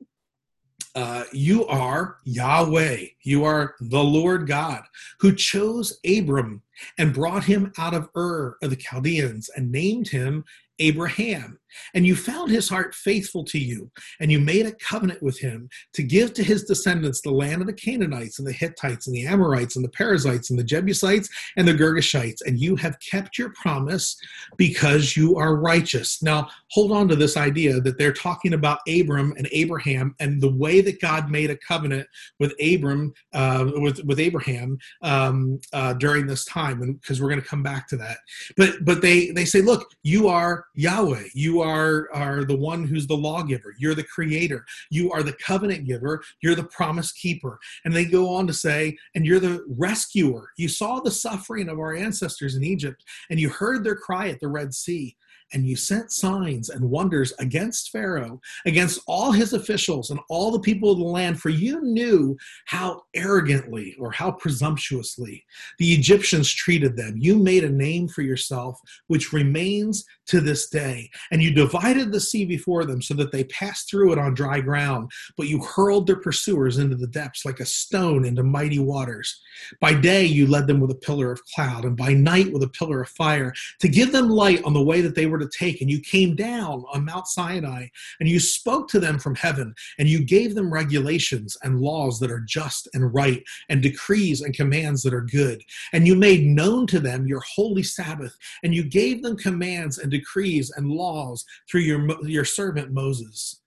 uh, 0.97 1.25
you 1.31 1.67
are 1.67 2.17
Yahweh. 2.25 3.05
You 3.23 3.45
are 3.45 3.75
the 3.81 4.03
Lord 4.03 4.47
God 4.47 4.83
who 5.21 5.35
chose 5.35 5.99
Abram 6.07 6.63
and 6.97 7.13
brought 7.13 7.45
him 7.45 7.71
out 7.77 7.93
of 7.93 8.09
Ur 8.17 8.57
of 8.63 8.71
the 8.71 8.77
Chaldeans 8.77 9.51
and 9.55 9.71
named 9.71 10.09
him 10.09 10.45
Abraham. 10.79 11.59
And 11.95 12.07
you 12.07 12.17
found 12.17 12.51
his 12.51 12.69
heart 12.69 12.95
faithful 12.95 13.45
to 13.45 13.59
you, 13.59 13.91
and 14.21 14.31
you 14.31 14.41
made 14.41 14.67
a 14.67 14.73
covenant 14.73 15.23
with 15.23 15.39
him 15.39 15.69
to 15.95 16.03
give 16.03 16.33
to 16.35 16.43
his 16.43 16.65
descendants 16.65 17.21
the 17.21 17.31
land 17.31 17.61
of 17.61 17.67
the 17.67 17.73
Canaanites 17.73 18.39
and 18.39 18.47
the 18.47 18.53
Hittites 18.53 19.07
and 19.07 19.15
the 19.17 19.27
Amorites 19.27 19.77
and 19.77 19.85
the 19.85 19.91
Perizzites 19.91 20.51
and 20.51 20.59
the 20.59 20.65
Jebusites 20.65 21.29
and 21.57 21.67
the 21.67 21.75
Girgashites. 21.75 22.41
And 22.47 22.59
you 22.59 22.77
have 22.77 22.97
kept 23.01 23.39
your 23.39 23.53
promise 23.61 24.17
because 24.57 25.17
you 25.17 25.37
are 25.37 25.57
righteous. 25.57 26.23
Now, 26.23 26.49
hold 26.71 26.93
on 26.93 27.09
to 27.09 27.17
this 27.17 27.37
idea 27.37 27.81
that 27.81 27.99
they're 27.99 28.13
talking 28.13 28.55
about 28.55 28.81
Abram 28.89 29.35
and 29.37 29.49
Abraham 29.53 30.15
and 30.21 30.41
the 30.41 30.53
way 30.53 30.81
that 30.81 31.01
God 31.01 31.31
made 31.31 31.51
a 31.51 31.57
covenant 31.57 32.07
with 32.39 32.53
Abram, 32.61 33.13
uh, 33.33 33.65
with, 33.77 34.05
with 34.05 34.21
Abraham 34.21 34.79
um, 35.03 35.61
uh, 35.73 35.93
during 35.95 36.27
this 36.27 36.45
time, 36.45 36.77
because 36.95 37.21
we're 37.21 37.29
going 37.29 37.41
to 37.41 37.47
come 37.49 37.63
back 37.63 37.89
to 37.89 37.97
that. 37.97 38.19
But 38.57 38.85
but 38.85 39.01
they 39.01 39.31
they 39.31 39.45
say, 39.45 39.61
look, 39.61 39.91
you 40.03 40.29
are 40.29 40.67
Yahweh. 40.75 41.29
You 41.35 41.61
are, 41.63 41.66
are 41.67 42.45
the 42.45 42.57
one 42.57 42.85
who's 42.85 43.07
the 43.07 43.17
lawgiver. 43.17 43.75
You're 43.79 43.95
the 43.95 44.05
creator. 44.05 44.65
You 44.91 45.13
are 45.13 45.23
the 45.23 45.35
covenant 45.35 45.87
giver. 45.87 46.23
You're 46.43 46.55
the 46.55 46.65
promise 46.65 47.13
keeper. 47.13 47.59
And 47.85 47.95
they 47.95 48.05
go 48.05 48.35
on 48.35 48.47
to 48.47 48.53
say, 48.53 48.97
and 49.15 49.27
you're 49.27 49.41
the 49.41 49.65
rescuer. 49.69 50.51
You 50.57 50.69
saw 50.69 51.01
the 51.01 51.11
suffering 51.11 51.69
of 51.69 51.79
our 51.79 51.95
ancestors 51.95 52.55
in 52.55 52.65
Egypt, 52.65 53.03
and 53.31 53.41
you 53.41 53.49
heard 53.49 53.85
their 53.85 53.97
cry 53.97 54.29
at 54.29 54.41
the 54.41 54.49
Red 54.49 54.73
Sea. 54.73 55.17
And 55.53 55.67
you 55.67 55.77
sent 55.77 56.13
signs 56.13 56.69
and 56.69 56.91
wonders 56.91 57.33
against 57.39 57.91
Pharaoh, 57.91 58.41
against 58.65 59.01
all 59.07 59.33
his 59.33 59.53
officials 59.53 60.11
and 60.11 60.21
all 60.29 60.51
the 60.51 60.61
people 60.61 60.91
of 60.91 60.99
the 60.99 61.05
land, 61.05 61.41
for 61.41 61.51
you 61.51 61.81
knew 61.83 62.37
how 62.67 63.03
arrogantly 63.15 63.97
or 63.99 64.11
how 64.11 64.31
presumptuously 64.31 65.45
the 65.79 65.93
Egyptians 65.93 66.53
treated 66.53 66.97
them. 66.97 67.15
You 67.17 67.37
made 67.37 67.65
a 67.65 67.71
name 67.71 68.09
for 68.09 68.23
yourself, 68.23 68.79
which 69.07 69.33
remains 69.33 70.05
to 70.27 70.41
this 70.41 70.69
day. 70.69 71.09
And 71.31 71.43
you 71.43 71.53
divided 71.53 72.11
the 72.11 72.21
sea 72.21 72.45
before 72.45 72.85
them 72.85 73.01
so 73.01 73.15
that 73.15 73.33
they 73.33 73.45
passed 73.45 73.89
through 73.89 74.13
it 74.13 74.19
on 74.19 74.35
dry 74.35 74.61
ground, 74.61 75.11
but 75.37 75.49
you 75.49 75.63
hurled 75.63 76.07
their 76.07 76.21
pursuers 76.21 76.79
into 76.79 76.97
the 76.97 77.07
depths 77.07 77.45
like 77.45 77.61
a 77.61 77.67
stone 77.67 78.25
into 78.25 78.43
mighty 78.43 78.79
waters. 78.79 79.41
By 79.81 79.95
day 79.95 80.25
you 80.25 80.47
led 80.47 80.67
them 80.67 80.81
with 80.81 80.91
a 80.91 80.97
pillar 80.97 81.31
of 81.31 81.45
cloud, 81.55 81.85
and 81.85 81.97
by 81.97 82.13
night 82.13 82.53
with 82.53 82.63
a 82.63 82.69
pillar 82.69 83.03
of 83.03 83.09
fire, 83.11 83.53
to 83.81 83.89
give 83.89 84.13
them 84.13 84.29
light 84.29 84.65
on 84.65 84.75
the 84.75 84.83
way 84.83 85.01
that 85.01 85.15
they 85.15 85.27
were 85.27 85.36
to 85.39 85.49
take. 85.49 85.81
And 85.81 85.91
you 85.91 86.01
came 86.01 86.35
down 86.35 86.85
on 86.93 87.05
Mount 87.05 87.27
Sinai, 87.27 87.87
and 88.21 88.29
you 88.29 88.41
spoke 88.41 88.89
to 88.89 89.01
them 89.01 89.19
from 89.19 89.35
heaven, 89.35 89.75
and 89.99 90.09
you 90.09 90.25
gave 90.25 90.55
them 90.55 90.73
regulations 90.73 91.57
and 91.63 91.81
laws 91.81 92.19
that 92.21 92.31
are 92.31 92.45
just 92.47 92.89
and 92.95 93.13
right, 93.15 93.43
and 93.69 93.83
decrees 93.83 94.41
and 94.41 94.55
commands 94.55 95.03
that 95.03 95.15
are 95.15 95.23
good. 95.23 95.63
And 95.93 96.07
you 96.07 96.15
made 96.15 96.45
known 96.45 96.87
to 96.89 97.01
them 97.01 97.27
your 97.27 97.43
holy 97.55 97.83
Sabbath, 97.83 98.37
and 98.63 98.75
you 98.75 98.85
gave 98.85 99.23
them 99.23 99.37
commands 99.37 99.99
and 99.99 100.11
decrees 100.11 100.73
and 100.77 100.91
laws 100.91 101.45
through 101.71 101.83
your, 101.83 102.07
your 102.27 102.45
servant 102.45 102.93
Moses. 102.93 103.61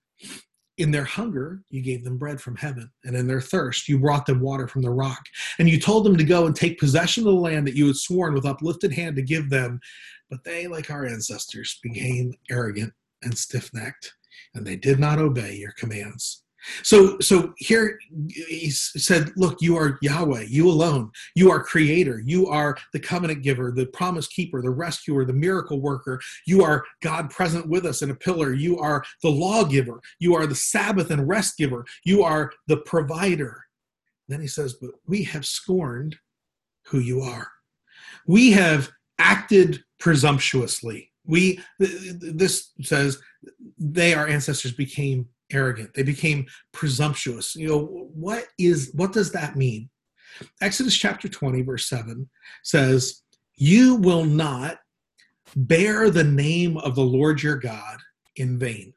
In 0.78 0.90
their 0.90 1.04
hunger, 1.04 1.62
you 1.68 1.82
gave 1.82 2.04
them 2.04 2.16
bread 2.16 2.40
from 2.40 2.56
heaven, 2.56 2.90
and 3.04 3.14
in 3.14 3.26
their 3.26 3.40
thirst, 3.40 3.86
you 3.86 3.98
brought 3.98 4.24
them 4.24 4.40
water 4.40 4.66
from 4.66 4.80
the 4.80 4.90
rock. 4.90 5.20
And 5.58 5.68
you 5.68 5.78
told 5.78 6.06
them 6.06 6.16
to 6.16 6.24
go 6.24 6.46
and 6.46 6.56
take 6.56 6.78
possession 6.80 7.26
of 7.26 7.34
the 7.34 7.40
land 7.40 7.66
that 7.66 7.76
you 7.76 7.86
had 7.86 7.96
sworn 7.96 8.32
with 8.32 8.46
uplifted 8.46 8.92
hand 8.92 9.16
to 9.16 9.22
give 9.22 9.50
them. 9.50 9.78
But 10.30 10.44
they, 10.44 10.66
like 10.66 10.90
our 10.90 11.04
ancestors, 11.04 11.78
became 11.82 12.34
arrogant 12.50 12.92
and 13.22 13.36
stiff 13.36 13.70
necked, 13.74 14.14
and 14.54 14.66
they 14.66 14.76
did 14.76 14.98
not 14.98 15.18
obey 15.18 15.56
your 15.56 15.72
commands. 15.72 16.44
So, 16.82 17.18
so 17.20 17.54
here 17.56 17.98
he 18.18 18.70
said, 18.70 19.30
Look, 19.36 19.62
you 19.62 19.76
are 19.76 19.98
Yahweh, 20.02 20.44
you 20.48 20.68
alone. 20.68 21.10
You 21.34 21.50
are 21.50 21.62
creator. 21.62 22.22
You 22.24 22.48
are 22.48 22.76
the 22.92 23.00
covenant 23.00 23.42
giver, 23.42 23.72
the 23.72 23.86
promise 23.86 24.26
keeper, 24.26 24.60
the 24.60 24.70
rescuer, 24.70 25.24
the 25.24 25.32
miracle 25.32 25.80
worker. 25.80 26.20
You 26.46 26.62
are 26.62 26.84
God 27.02 27.30
present 27.30 27.68
with 27.68 27.86
us 27.86 28.02
in 28.02 28.10
a 28.10 28.14
pillar. 28.14 28.52
You 28.52 28.78
are 28.78 29.04
the 29.22 29.30
lawgiver. 29.30 30.00
You 30.18 30.34
are 30.34 30.46
the 30.46 30.54
Sabbath 30.54 31.10
and 31.10 31.26
rest 31.26 31.56
giver. 31.56 31.84
You 32.04 32.22
are 32.22 32.52
the 32.66 32.78
provider. 32.78 33.64
Then 34.28 34.40
he 34.40 34.48
says, 34.48 34.74
But 34.74 34.90
we 35.06 35.24
have 35.24 35.46
scorned 35.46 36.16
who 36.86 36.98
you 36.98 37.22
are. 37.22 37.48
We 38.26 38.50
have 38.52 38.90
acted 39.18 39.82
presumptuously. 40.00 41.12
We, 41.24 41.60
this 41.78 42.72
says, 42.82 43.20
they, 43.78 44.14
our 44.14 44.26
ancestors, 44.26 44.72
became 44.72 45.28
arrogant. 45.52 45.94
They 45.94 46.02
became 46.02 46.46
presumptuous. 46.72 47.54
You 47.54 47.68
know 47.68 47.84
what 48.14 48.46
is 48.58 48.90
what 48.94 49.12
does 49.12 49.32
that 49.32 49.56
mean? 49.56 49.90
Exodus 50.60 50.96
chapter 50.96 51.28
20 51.28 51.62
verse 51.62 51.88
7 51.88 52.28
says 52.62 53.22
you 53.56 53.96
will 53.96 54.24
not 54.24 54.78
bear 55.56 56.08
the 56.08 56.24
name 56.24 56.76
of 56.78 56.94
the 56.94 57.02
lord 57.02 57.42
your 57.42 57.56
god 57.56 57.98
in 58.36 58.58
vain. 58.58 58.92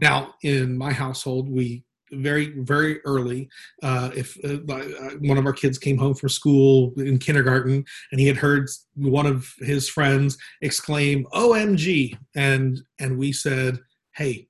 Now 0.00 0.34
in 0.42 0.76
my 0.76 0.92
household 0.92 1.48
we 1.48 1.84
very 2.12 2.54
very 2.60 3.00
early 3.04 3.48
uh, 3.82 4.10
if 4.14 4.36
uh, 4.44 4.58
uh 4.72 5.10
one 5.20 5.38
of 5.38 5.46
our 5.46 5.52
kids 5.52 5.78
came 5.78 5.98
home 5.98 6.14
from 6.14 6.28
school 6.28 6.92
in 6.96 7.18
kindergarten 7.18 7.84
and 8.10 8.20
he 8.20 8.26
had 8.26 8.36
heard 8.36 8.68
one 8.94 9.26
of 9.26 9.52
his 9.58 9.88
friends 9.88 10.36
exclaim 10.62 11.24
omg 11.32 12.16
and 12.34 12.80
and 12.98 13.18
we 13.18 13.32
said 13.32 13.78
hey 14.14 14.48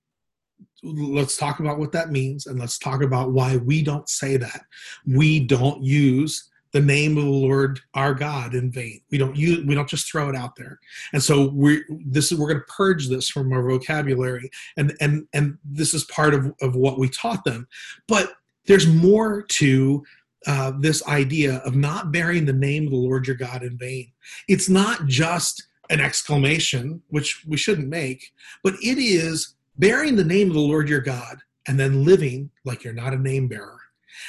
let's 0.83 1.37
talk 1.37 1.61
about 1.61 1.79
what 1.79 1.93
that 1.93 2.11
means 2.11 2.47
and 2.47 2.59
let's 2.59 2.79
talk 2.79 3.03
about 3.03 3.33
why 3.33 3.57
we 3.57 3.83
don't 3.83 4.09
say 4.09 4.37
that. 4.37 4.63
We 5.07 5.41
don't 5.41 5.83
use 5.83 6.49
the 6.73 6.81
name 6.81 7.17
of 7.17 7.25
the 7.25 7.31
lord 7.31 7.81
our 7.95 8.15
god 8.15 8.55
in 8.55 8.71
vain. 8.71 9.01
We 9.11 9.19
don't 9.19 9.37
use 9.37 9.65
we 9.65 9.75
don't 9.75 9.89
just 9.89 10.11
throw 10.11 10.29
it 10.29 10.37
out 10.37 10.57
there. 10.57 10.79
And 11.13 11.23
so 11.23 11.49
we 11.49 11.85
this 12.07 12.31
is 12.33 12.39
we're 12.39 12.49
going 12.49 12.61
to 12.61 12.73
purge 12.73 13.09
this 13.09 13.29
from 13.29 13.53
our 13.53 13.63
vocabulary. 13.63 14.51
And 14.77 14.95
and 15.01 15.27
and 15.33 15.59
this 15.65 15.95
is 15.95 16.05
part 16.05 16.35
of 16.35 16.53
of 16.61 16.77
what 16.77 16.99
we 16.99 17.09
taught 17.09 17.45
them. 17.45 17.67
But 18.07 18.33
there's 18.67 18.87
more 18.87 19.43
to 19.43 20.05
uh, 20.47 20.73
this 20.79 21.07
idea 21.09 21.57
of 21.59 21.75
not 21.75 22.13
bearing 22.13 22.45
the 22.45 22.53
name 22.53 22.85
of 22.85 22.91
the 22.93 22.97
lord 22.97 23.27
your 23.27 23.37
god 23.37 23.63
in 23.63 23.77
vain. 23.77 24.13
It's 24.49 24.69
not 24.69 25.07
just 25.07 25.65
an 25.91 26.01
exclamation 26.01 27.03
which 27.09 27.45
we 27.47 27.57
shouldn't 27.57 27.89
make 27.89 28.33
but 28.63 28.75
it 28.83 28.99
is 28.99 29.55
bearing 29.79 30.17
the 30.17 30.25
name 30.25 30.49
of 30.49 30.55
the 30.55 30.61
Lord 30.61 30.89
your 30.89 31.01
God 31.01 31.39
and 31.67 31.79
then 31.79 32.05
living 32.05 32.51
like 32.65 32.85
you're 32.85 32.93
not 32.93 33.15
a 33.15 33.19
name 33.19 33.49
bearer. 33.49 33.78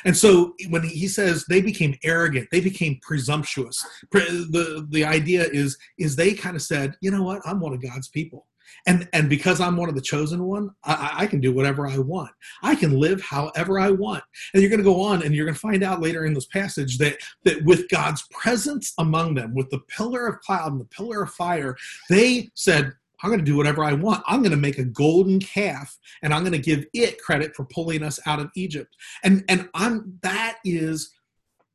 And 0.06 0.15
so 0.15 0.54
when 0.69 0.84
he 0.84 1.08
says 1.08 1.45
they 1.45 1.62
became 1.62 1.97
arrogant, 2.04 2.47
they 2.52 2.62
became 2.62 2.99
presumptuous. 3.02 3.86
The, 4.12 4.88
the 4.89 5.06
idea 5.06 5.45
is, 5.52 5.78
is 5.97 6.15
they 6.15 6.34
kind 6.34 6.56
of 6.56 6.62
said, 6.62 6.95
you 7.02 7.12
know 7.12 7.23
what, 7.23 7.41
I'm 7.45 7.60
one 7.60 7.73
of 7.73 7.82
God's 7.82 8.08
people. 8.10 8.45
And, 8.86 9.10
and 9.13 9.30
because 9.30 9.60
I'm 9.60 9.78
one 9.78 9.89
of 9.89 9.95
the 9.95 10.02
chosen 10.02 10.43
one, 10.43 10.69
I, 10.84 11.12
I 11.19 11.28
can 11.28 11.41
do 11.41 11.52
whatever 11.52 11.88
I 11.88 11.97
want. 11.97 12.32
I 12.62 12.75
can 12.75 12.99
live 12.99 13.21
however 13.21 13.80
I 13.80 13.89
want. 13.89 14.23
And 14.54 14.62
you're 14.62 14.69
going 14.69 14.80
to 14.80 14.84
go 14.84 15.02
on 15.02 15.23
and 15.23 15.34
you're 15.34 15.45
going 15.45 15.56
to 15.56 15.60
find 15.60 15.84
out 15.84 16.02
later 16.02 16.25
in 16.25 16.34
this 16.34 16.45
passage 16.45 16.97
that, 16.99 17.17
that 17.45 17.63
with 17.65 17.89
God's 17.89 18.23
presence 18.32 18.93
among 18.99 19.34
them, 19.34 19.54
with 19.56 19.69
the 19.69 19.80
pillar 19.80 20.28
of 20.28 20.39
cloud 20.41 20.71
and 20.71 20.80
the 20.80 20.86
pillar 20.86 21.23
of 21.23 21.32
fire, 21.32 21.75
they 22.10 22.49
said, 22.54 22.93
I'm 23.21 23.29
going 23.29 23.39
to 23.39 23.45
do 23.45 23.58
whatever 23.58 23.84
I 23.84 23.93
want. 23.93 24.23
I'm 24.27 24.41
going 24.41 24.51
to 24.51 24.58
make 24.58 24.77
a 24.77 24.84
golden 24.84 25.39
calf 25.39 25.97
and 26.21 26.34
I'm 26.34 26.43
going 26.43 26.53
to 26.53 26.60
give 26.60 26.86
it 26.93 27.21
credit 27.21 27.55
for 27.55 27.65
pulling 27.65 28.03
us 28.03 28.19
out 28.25 28.39
of 28.39 28.49
Egypt. 28.55 28.95
And 29.23 29.43
and 29.49 29.69
I'm 29.73 30.19
that 30.21 30.58
is 30.63 31.12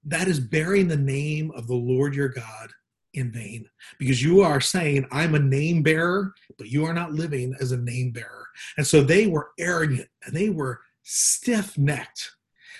that 0.07 0.29
is 0.29 0.41
bearing 0.41 0.89
the 0.89 0.97
name 0.97 1.51
of 1.53 1.67
the 1.67 1.75
Lord 1.75 2.15
your 2.15 2.29
God 2.29 2.71
in 3.15 3.31
vain 3.31 3.69
because 3.99 4.23
you 4.23 4.43
are 4.43 4.61
saying 4.61 5.07
I'm 5.11 5.35
a 5.35 5.39
name 5.39 5.83
bearer, 5.83 6.35
but 6.59 6.69
you 6.69 6.85
are 6.85 6.93
not 6.93 7.13
living 7.13 7.55
as 7.61 7.73
a 7.73 7.77
name 7.77 8.11
bearer. 8.11 8.47
And 8.77 8.87
so 8.87 9.03
they 9.03 9.27
were 9.27 9.51
arrogant 9.59 10.09
and 10.25 10.35
they 10.35 10.51
were 10.51 10.81
stiff-necked 11.03 12.31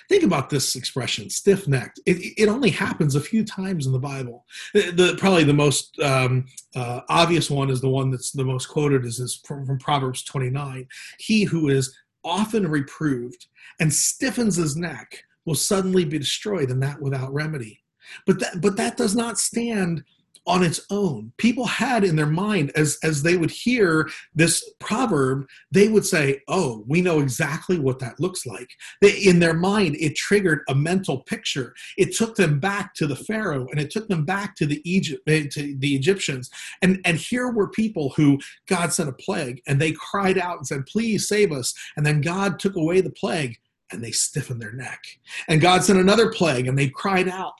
Think 0.09 0.23
about 0.23 0.49
this 0.49 0.75
expression, 0.75 1.29
stiff 1.29 1.67
necked. 1.67 1.99
It, 2.05 2.17
it, 2.37 2.47
only 2.47 2.69
happens 2.69 3.15
a 3.15 3.21
few 3.21 3.43
times 3.43 3.87
in 3.87 3.91
the 3.91 3.99
Bible. 3.99 4.45
The, 4.73 4.91
the 4.91 5.15
probably 5.17 5.43
the 5.43 5.53
most 5.53 5.99
um, 5.99 6.45
uh, 6.75 7.01
obvious 7.09 7.49
one 7.49 7.69
is 7.69 7.81
the 7.81 7.89
one 7.89 8.11
that's 8.11 8.31
the 8.31 8.45
most 8.45 8.67
quoted 8.67 9.05
is, 9.05 9.41
from, 9.45 9.65
from 9.65 9.79
Proverbs 9.79 10.23
29. 10.23 10.87
He 11.17 11.43
who 11.43 11.69
is 11.69 11.95
often 12.23 12.67
reproved 12.67 13.47
and 13.79 13.93
stiffens 13.93 14.55
his 14.55 14.75
neck 14.75 15.23
will 15.45 15.55
suddenly 15.55 16.05
be 16.05 16.19
destroyed, 16.19 16.69
and 16.69 16.81
that 16.83 17.01
without 17.01 17.33
remedy. 17.33 17.81
But 18.25 18.39
that, 18.39 18.61
but 18.61 18.77
that 18.77 18.97
does 18.97 19.15
not 19.15 19.39
stand 19.39 20.03
on 20.47 20.63
its 20.63 20.81
own. 20.89 21.31
People 21.37 21.65
had 21.65 22.03
in 22.03 22.15
their 22.15 22.25
mind, 22.25 22.71
as, 22.75 22.97
as 23.03 23.23
they 23.23 23.37
would 23.37 23.51
hear 23.51 24.09
this 24.33 24.69
proverb, 24.79 25.47
they 25.71 25.87
would 25.87 26.05
say, 26.05 26.41
Oh, 26.47 26.83
we 26.87 27.01
know 27.01 27.19
exactly 27.19 27.79
what 27.79 27.99
that 27.99 28.19
looks 28.19 28.45
like. 28.45 28.69
They, 29.01 29.13
in 29.17 29.39
their 29.39 29.53
mind, 29.53 29.95
it 29.99 30.15
triggered 30.15 30.61
a 30.69 30.75
mental 30.75 31.19
picture. 31.23 31.73
It 31.97 32.15
took 32.15 32.35
them 32.35 32.59
back 32.59 32.93
to 32.95 33.07
the 33.07 33.15
Pharaoh 33.15 33.67
and 33.71 33.79
it 33.79 33.89
took 33.89 34.07
them 34.07 34.25
back 34.25 34.55
to 34.57 34.65
the 34.65 34.81
Egypt 34.89 35.23
eh, 35.27 35.47
to 35.51 35.75
the 35.79 35.95
Egyptians. 35.95 36.49
And, 36.81 36.99
and 37.05 37.17
here 37.17 37.51
were 37.51 37.69
people 37.69 38.13
who 38.15 38.39
God 38.67 38.93
sent 38.93 39.09
a 39.09 39.13
plague 39.13 39.61
and 39.67 39.79
they 39.79 39.93
cried 39.93 40.37
out 40.37 40.57
and 40.57 40.67
said, 40.67 40.85
Please 40.85 41.27
save 41.27 41.51
us. 41.51 41.73
And 41.97 42.05
then 42.05 42.21
God 42.21 42.59
took 42.59 42.75
away 42.75 43.01
the 43.01 43.09
plague 43.09 43.57
and 43.91 44.03
they 44.03 44.11
stiffened 44.11 44.61
their 44.61 44.73
neck. 44.73 45.03
And 45.47 45.61
God 45.61 45.83
sent 45.83 45.99
another 45.99 46.31
plague 46.31 46.67
and 46.67 46.77
they 46.77 46.89
cried 46.89 47.27
out 47.27 47.53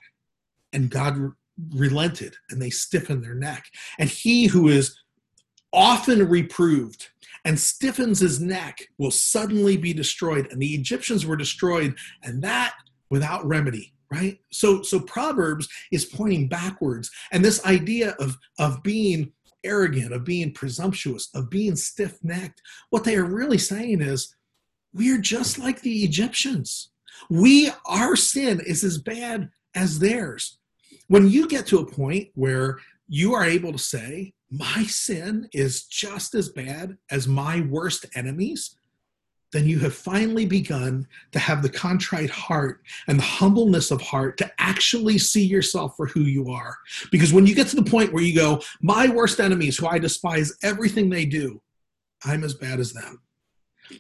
and 0.73 0.89
God 0.89 1.31
relented 1.71 2.35
and 2.49 2.61
they 2.61 2.69
stiffened 2.69 3.23
their 3.23 3.35
neck. 3.35 3.65
And 3.99 4.09
he 4.09 4.47
who 4.47 4.67
is 4.67 4.97
often 5.71 6.27
reproved 6.27 7.09
and 7.43 7.59
stiffens 7.59 8.19
his 8.19 8.41
neck 8.41 8.87
will 8.97 9.11
suddenly 9.11 9.77
be 9.77 9.93
destroyed. 9.93 10.47
And 10.51 10.61
the 10.61 10.73
Egyptians 10.73 11.25
were 11.25 11.37
destroyed, 11.37 11.95
and 12.23 12.41
that 12.43 12.73
without 13.09 13.45
remedy 13.45 13.93
right 14.11 14.39
so 14.51 14.81
so 14.81 14.99
proverbs 14.99 15.67
is 15.91 16.05
pointing 16.05 16.47
backwards 16.47 17.09
and 17.31 17.43
this 17.43 17.63
idea 17.65 18.15
of 18.19 18.37
of 18.59 18.81
being 18.83 19.31
arrogant 19.63 20.13
of 20.13 20.23
being 20.23 20.51
presumptuous 20.51 21.29
of 21.33 21.49
being 21.49 21.75
stiff-necked 21.75 22.61
what 22.91 23.03
they 23.03 23.15
are 23.15 23.25
really 23.25 23.57
saying 23.57 24.01
is 24.01 24.35
we're 24.93 25.19
just 25.19 25.57
like 25.57 25.81
the 25.81 26.03
egyptians 26.03 26.91
we 27.29 27.71
our 27.87 28.15
sin 28.15 28.61
is 28.65 28.83
as 28.83 28.97
bad 28.97 29.49
as 29.73 29.99
theirs 29.99 30.59
when 31.07 31.29
you 31.29 31.47
get 31.47 31.67
to 31.67 31.79
a 31.79 31.85
point 31.85 32.29
where 32.35 32.79
you 33.07 33.33
are 33.33 33.43
able 33.43 33.71
to 33.71 33.77
say, 33.77 34.33
my 34.51 34.83
sin 34.83 35.47
is 35.53 35.83
just 35.83 36.35
as 36.35 36.49
bad 36.49 36.97
as 37.11 37.27
my 37.27 37.61
worst 37.61 38.05
enemies, 38.15 38.75
then 39.51 39.67
you 39.67 39.79
have 39.79 39.93
finally 39.95 40.45
begun 40.45 41.07
to 41.31 41.39
have 41.39 41.61
the 41.61 41.69
contrite 41.69 42.29
heart 42.29 42.81
and 43.07 43.19
the 43.19 43.23
humbleness 43.23 43.91
of 43.91 44.01
heart 44.01 44.37
to 44.37 44.51
actually 44.59 45.17
see 45.17 45.45
yourself 45.45 45.95
for 45.95 46.07
who 46.07 46.21
you 46.21 46.49
are. 46.49 46.75
Because 47.11 47.31
when 47.31 47.45
you 47.45 47.55
get 47.55 47.67
to 47.67 47.75
the 47.75 47.89
point 47.89 48.11
where 48.11 48.23
you 48.23 48.35
go, 48.35 48.61
My 48.81 49.07
worst 49.07 49.39
enemies, 49.39 49.77
who 49.77 49.87
I 49.87 49.97
despise 49.97 50.57
everything 50.61 51.09
they 51.09 51.25
do, 51.25 51.61
I'm 52.25 52.43
as 52.43 52.53
bad 52.55 52.79
as 52.79 52.91
them, 52.91 53.21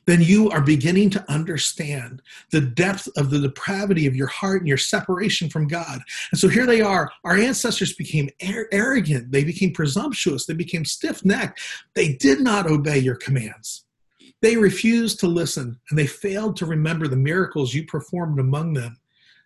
then 0.05 0.21
you 0.21 0.49
are 0.49 0.61
beginning 0.61 1.09
to 1.11 1.31
understand 1.31 2.21
the 2.51 2.61
depth 2.61 3.07
of 3.17 3.29
the 3.29 3.39
depravity 3.39 4.07
of 4.07 4.15
your 4.15 4.27
heart 4.27 4.61
and 4.61 4.67
your 4.67 4.77
separation 4.77 5.49
from 5.49 5.67
God. 5.67 6.01
And 6.31 6.39
so 6.39 6.47
here 6.47 6.65
they 6.65 6.81
are. 6.81 7.11
Our 7.23 7.35
ancestors 7.35 7.93
became 7.93 8.29
arrogant, 8.41 9.31
they 9.31 9.43
became 9.43 9.73
presumptuous, 9.73 10.45
they 10.45 10.53
became 10.53 10.85
stiff 10.85 11.23
necked. 11.25 11.59
They 11.93 12.13
did 12.13 12.41
not 12.41 12.67
obey 12.69 12.99
your 12.99 13.15
commands. 13.15 13.85
They 14.41 14.57
refused 14.57 15.19
to 15.21 15.27
listen 15.27 15.79
and 15.89 15.97
they 15.97 16.05
failed 16.05 16.55
to 16.57 16.67
remember 16.67 17.07
the 17.07 17.15
miracles 17.15 17.73
you 17.73 17.85
performed 17.85 18.39
among 18.39 18.73
them. 18.73 18.99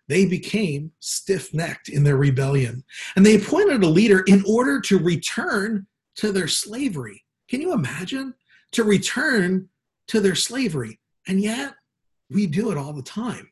They 0.08 0.26
became 0.26 0.92
stiff 0.98 1.54
necked 1.54 1.88
in 1.88 2.02
their 2.02 2.16
rebellion. 2.16 2.84
And 3.16 3.24
they 3.24 3.36
appointed 3.36 3.82
a 3.82 3.88
leader 3.88 4.24
in 4.26 4.44
order 4.46 4.80
to 4.80 4.98
return 4.98 5.86
to 6.16 6.32
their 6.32 6.48
slavery. 6.48 7.24
Can 7.48 7.60
you 7.62 7.72
imagine? 7.72 8.34
To 8.72 8.84
return 8.84 9.69
to 10.10 10.20
their 10.20 10.34
slavery. 10.34 10.98
And 11.26 11.40
yet, 11.40 11.74
we 12.30 12.46
do 12.46 12.70
it 12.70 12.78
all 12.78 12.92
the 12.92 13.02
time. 13.02 13.50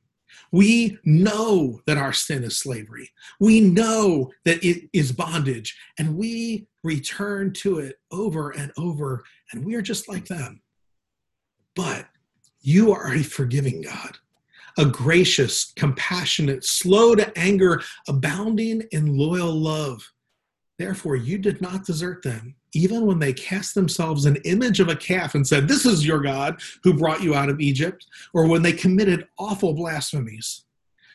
We 0.50 0.98
know 1.04 1.80
that 1.86 1.96
our 1.96 2.12
sin 2.12 2.42
is 2.44 2.56
slavery. 2.56 3.10
We 3.40 3.60
know 3.60 4.32
that 4.44 4.62
it 4.64 4.88
is 4.92 5.12
bondage, 5.12 5.76
and 5.98 6.16
we 6.16 6.66
return 6.82 7.52
to 7.54 7.78
it 7.78 7.96
over 8.10 8.50
and 8.50 8.72
over, 8.76 9.24
and 9.52 9.64
we 9.64 9.74
are 9.74 9.82
just 9.82 10.08
like 10.08 10.26
them. 10.26 10.60
But 11.76 12.06
you 12.60 12.92
are 12.92 13.12
a 13.14 13.22
forgiving 13.22 13.82
God, 13.82 14.18
a 14.76 14.84
gracious, 14.84 15.72
compassionate, 15.76 16.64
slow 16.64 17.14
to 17.14 17.38
anger, 17.38 17.82
abounding 18.08 18.82
in 18.90 19.16
loyal 19.16 19.52
love. 19.52 20.12
Therefore, 20.78 21.16
you 21.16 21.38
did 21.38 21.60
not 21.60 21.86
desert 21.86 22.22
them, 22.22 22.56
even 22.74 23.07
when 23.07 23.18
they 23.18 23.33
cast 23.33 23.74
themselves 23.74 24.24
an 24.24 24.37
image 24.44 24.81
of 24.81 24.88
a 24.88 24.96
calf 24.96 25.35
and 25.35 25.46
said, 25.46 25.68
This 25.68 25.87
is 25.87 26.07
your 26.07 26.20
God 26.20 26.61
who 26.83 26.94
brought 26.94 27.22
you 27.22 27.35
out 27.35 27.48
of 27.48 27.61
Egypt, 27.61 28.07
or 28.35 28.46
when 28.46 28.62
they 28.62 28.72
committed 28.72 29.28
awful 29.38 29.74
blasphemies. 29.74 30.64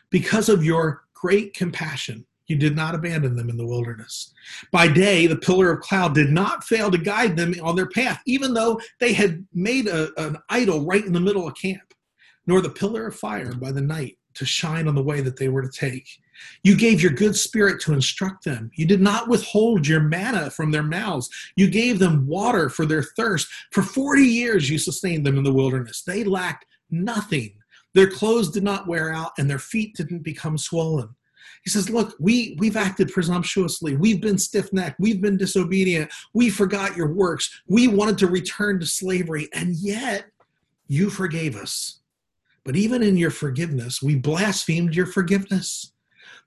Because 0.09 0.49
of 0.49 0.63
your 0.63 1.03
great 1.13 1.53
compassion, 1.53 2.25
you 2.47 2.57
did 2.57 2.75
not 2.75 2.95
abandon 2.95 3.35
them 3.35 3.49
in 3.49 3.57
the 3.57 3.65
wilderness. 3.65 4.33
By 4.71 4.87
day, 4.87 5.27
the 5.27 5.37
pillar 5.37 5.71
of 5.71 5.81
cloud 5.81 6.13
did 6.13 6.29
not 6.29 6.63
fail 6.63 6.91
to 6.91 6.97
guide 6.97 7.37
them 7.37 7.55
on 7.63 7.75
their 7.75 7.89
path, 7.89 8.21
even 8.25 8.53
though 8.53 8.79
they 8.99 9.13
had 9.13 9.45
made 9.53 9.87
a, 9.87 10.09
an 10.21 10.37
idol 10.49 10.85
right 10.85 11.05
in 11.05 11.13
the 11.13 11.19
middle 11.19 11.47
of 11.47 11.55
camp, 11.55 11.93
nor 12.45 12.61
the 12.61 12.69
pillar 12.69 13.07
of 13.07 13.15
fire 13.15 13.53
by 13.53 13.71
the 13.71 13.81
night 13.81 14.17
to 14.35 14.45
shine 14.45 14.87
on 14.87 14.95
the 14.95 15.03
way 15.03 15.21
that 15.21 15.37
they 15.37 15.49
were 15.49 15.61
to 15.61 15.69
take. 15.69 16.07
You 16.63 16.75
gave 16.75 17.01
your 17.01 17.11
good 17.11 17.35
spirit 17.35 17.81
to 17.81 17.93
instruct 17.93 18.43
them. 18.43 18.71
You 18.75 18.85
did 18.85 19.01
not 19.01 19.29
withhold 19.29 19.87
your 19.87 20.01
manna 20.01 20.49
from 20.49 20.71
their 20.71 20.83
mouths. 20.83 21.29
You 21.55 21.69
gave 21.69 21.99
them 21.99 22.27
water 22.27 22.69
for 22.69 22.85
their 22.85 23.03
thirst. 23.03 23.47
For 23.71 23.83
40 23.83 24.23
years, 24.23 24.69
you 24.69 24.77
sustained 24.77 25.25
them 25.25 25.37
in 25.37 25.43
the 25.43 25.53
wilderness. 25.53 26.03
They 26.05 26.23
lacked 26.23 26.65
nothing. 26.89 27.53
Their 27.93 28.09
clothes 28.09 28.49
did 28.49 28.63
not 28.63 28.87
wear 28.87 29.11
out, 29.13 29.31
and 29.37 29.49
their 29.49 29.59
feet 29.59 29.95
didn't 29.95 30.23
become 30.23 30.57
swollen. 30.57 31.09
He 31.63 31.69
says, 31.69 31.89
Look, 31.89 32.15
we, 32.19 32.57
we've 32.59 32.75
acted 32.75 33.11
presumptuously. 33.11 33.95
We've 33.95 34.21
been 34.21 34.37
stiff 34.37 34.73
necked. 34.73 34.99
We've 34.99 35.21
been 35.21 35.37
disobedient. 35.37 36.11
We 36.33 36.49
forgot 36.49 36.97
your 36.97 37.13
works. 37.13 37.61
We 37.67 37.87
wanted 37.87 38.17
to 38.19 38.27
return 38.27 38.79
to 38.79 38.85
slavery. 38.85 39.47
And 39.53 39.75
yet, 39.75 40.25
you 40.87 41.09
forgave 41.09 41.55
us. 41.55 41.99
But 42.65 42.75
even 42.75 43.03
in 43.03 43.17
your 43.17 43.31
forgiveness, 43.31 44.01
we 44.01 44.15
blasphemed 44.15 44.95
your 44.95 45.05
forgiveness. 45.05 45.91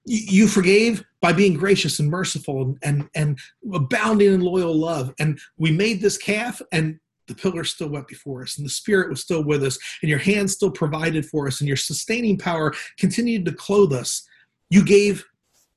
You 0.05 0.47
forgave 0.47 1.05
by 1.21 1.33
being 1.33 1.55
gracious 1.55 1.99
and 1.99 2.09
merciful 2.09 2.63
and, 2.63 2.79
and, 2.83 3.09
and 3.15 3.39
abounding 3.75 4.33
in 4.33 4.41
loyal 4.41 4.75
love. 4.75 5.13
And 5.19 5.39
we 5.59 5.73
made 5.73 6.01
this 6.01 6.17
calf, 6.17 6.63
and 6.73 6.99
the 7.27 7.35
pillar 7.35 7.65
still 7.65 7.89
went 7.89 8.07
before 8.07 8.43
us, 8.43 8.57
and 8.57 8.65
the 8.65 8.71
Spirit 8.71 9.11
was 9.11 9.21
still 9.21 9.43
with 9.45 9.65
us, 9.65 9.79
and 10.01 10.09
your 10.09 10.19
hand 10.19 10.51
still 10.51 10.71
provided 10.71 11.27
for 11.27 11.47
us, 11.49 11.61
and 11.61 11.69
your 11.69 11.77
sustaining 11.77 12.39
power 12.39 12.73
continued 12.99 13.45
to 13.47 13.53
clothe 13.53 13.93
us. 13.93 14.27
You 14.71 14.85
gave 14.85 15.25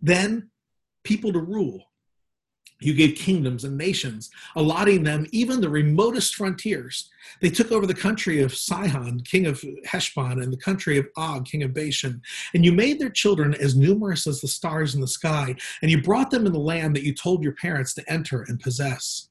then 0.01 0.49
people 1.03 1.33
to 1.33 1.39
rule. 1.39 1.88
You 2.81 2.93
gave 2.93 3.15
kingdoms 3.15 3.65
and 3.65 3.77
nations, 3.77 4.29
allotting 4.55 5.03
them 5.03 5.25
even 5.31 5.59
the 5.59 5.69
remotest 5.69 6.35
frontiers. 6.35 7.09
They 7.41 7.49
took 7.49 7.71
over 7.71 7.85
the 7.85 7.93
country 7.93 8.41
of 8.41 8.55
Sihon, 8.55 9.19
king 9.21 9.47
of 9.47 9.61
Heshbon, 9.85 10.41
and 10.41 10.51
the 10.51 10.57
country 10.57 10.97
of 10.97 11.07
Og, 11.17 11.45
king 11.45 11.63
of 11.63 11.73
Bashan. 11.73 12.21
And 12.53 12.63
you 12.63 12.71
made 12.71 12.99
their 12.99 13.09
children 13.09 13.53
as 13.55 13.75
numerous 13.75 14.27
as 14.27 14.39
the 14.39 14.47
stars 14.47 14.95
in 14.95 15.01
the 15.01 15.07
sky, 15.07 15.55
and 15.81 15.91
you 15.91 16.01
brought 16.01 16.31
them 16.31 16.45
in 16.45 16.53
the 16.53 16.59
land 16.59 16.95
that 16.95 17.03
you 17.03 17.13
told 17.13 17.43
your 17.43 17.53
parents 17.53 17.93
to 17.95 18.11
enter 18.11 18.43
and 18.47 18.59
possess. 18.59 19.29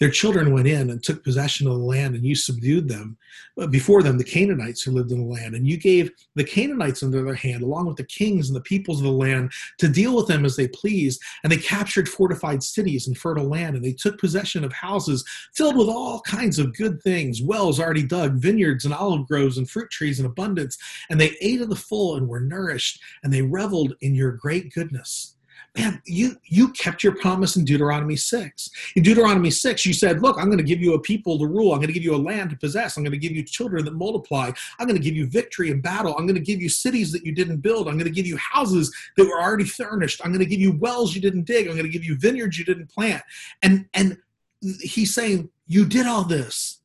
Their 0.00 0.10
children 0.10 0.52
went 0.52 0.66
in 0.66 0.90
and 0.90 1.02
took 1.02 1.24
possession 1.24 1.66
of 1.66 1.74
the 1.74 1.84
land, 1.84 2.14
and 2.14 2.24
you 2.24 2.34
subdued 2.34 2.88
them. 2.88 3.16
Uh, 3.60 3.66
before 3.66 4.02
them, 4.02 4.18
the 4.18 4.24
Canaanites 4.24 4.82
who 4.82 4.90
lived 4.90 5.12
in 5.12 5.18
the 5.18 5.32
land, 5.32 5.54
and 5.54 5.66
you 5.66 5.76
gave 5.76 6.10
the 6.34 6.44
Canaanites 6.44 7.02
under 7.02 7.22
their 7.22 7.34
hand, 7.34 7.62
along 7.62 7.86
with 7.86 7.96
the 7.96 8.04
kings 8.04 8.48
and 8.48 8.56
the 8.56 8.62
peoples 8.62 8.98
of 8.98 9.04
the 9.04 9.12
land, 9.12 9.52
to 9.78 9.88
deal 9.88 10.16
with 10.16 10.26
them 10.26 10.44
as 10.44 10.56
they 10.56 10.68
pleased. 10.68 11.22
And 11.42 11.52
they 11.52 11.56
captured 11.56 12.08
fortified 12.08 12.62
cities 12.62 13.06
and 13.06 13.16
fertile 13.16 13.48
land, 13.48 13.76
and 13.76 13.84
they 13.84 13.92
took 13.92 14.18
possession 14.18 14.64
of 14.64 14.72
houses 14.72 15.24
filled 15.54 15.76
with 15.76 15.88
all 15.88 16.20
kinds 16.20 16.58
of 16.58 16.76
good 16.76 17.02
things 17.02 17.42
wells 17.42 17.80
already 17.80 18.02
dug, 18.02 18.34
vineyards 18.34 18.84
and 18.84 18.94
olive 18.94 19.26
groves 19.26 19.58
and 19.58 19.68
fruit 19.68 19.90
trees 19.90 20.20
in 20.20 20.26
abundance. 20.26 20.76
And 21.10 21.20
they 21.20 21.36
ate 21.40 21.60
of 21.60 21.68
the 21.68 21.76
full 21.76 22.16
and 22.16 22.28
were 22.28 22.40
nourished, 22.40 23.00
and 23.22 23.32
they 23.32 23.42
reveled 23.42 23.94
in 24.00 24.14
your 24.14 24.32
great 24.32 24.72
goodness 24.72 25.33
man, 25.76 26.00
you 26.06 26.36
you 26.44 26.68
kept 26.68 27.02
your 27.02 27.16
promise 27.16 27.56
in 27.56 27.64
Deuteronomy 27.64 28.16
6. 28.16 28.70
In 28.96 29.02
Deuteronomy 29.02 29.50
6, 29.50 29.86
you 29.86 29.92
said, 29.92 30.22
look, 30.22 30.38
I'm 30.38 30.46
going 30.46 30.58
to 30.58 30.64
give 30.64 30.80
you 30.80 30.94
a 30.94 31.00
people 31.00 31.38
to 31.38 31.46
rule. 31.46 31.72
I'm 31.72 31.78
going 31.78 31.88
to 31.88 31.92
give 31.92 32.04
you 32.04 32.14
a 32.14 32.16
land 32.16 32.50
to 32.50 32.56
possess. 32.56 32.96
I'm 32.96 33.02
going 33.02 33.12
to 33.12 33.18
give 33.18 33.32
you 33.32 33.42
children 33.42 33.84
that 33.84 33.94
multiply. 33.94 34.50
I'm 34.78 34.86
going 34.86 34.98
to 34.98 35.02
give 35.02 35.16
you 35.16 35.26
victory 35.26 35.70
in 35.70 35.80
battle. 35.80 36.14
I'm 36.16 36.26
going 36.26 36.36
to 36.36 36.40
give 36.40 36.60
you 36.60 36.68
cities 36.68 37.10
that 37.12 37.24
you 37.24 37.32
didn't 37.32 37.58
build. 37.58 37.88
I'm 37.88 37.94
going 37.94 38.04
to 38.04 38.10
give 38.10 38.26
you 38.26 38.36
houses 38.36 38.94
that 39.16 39.24
were 39.24 39.40
already 39.40 39.64
furnished. 39.64 40.20
I'm 40.24 40.30
going 40.30 40.44
to 40.44 40.50
give 40.50 40.60
you 40.60 40.72
wells 40.72 41.14
you 41.14 41.20
didn't 41.20 41.44
dig. 41.44 41.66
I'm 41.66 41.74
going 41.74 41.86
to 41.86 41.92
give 41.92 42.04
you 42.04 42.16
vineyards 42.16 42.58
you 42.58 42.64
didn't 42.64 42.90
plant. 42.90 43.22
And 43.62 43.86
and 43.94 44.18
he's 44.80 45.14
saying, 45.14 45.50
you 45.66 45.84
did 45.84 46.06
all 46.06 46.24
this. 46.24 46.80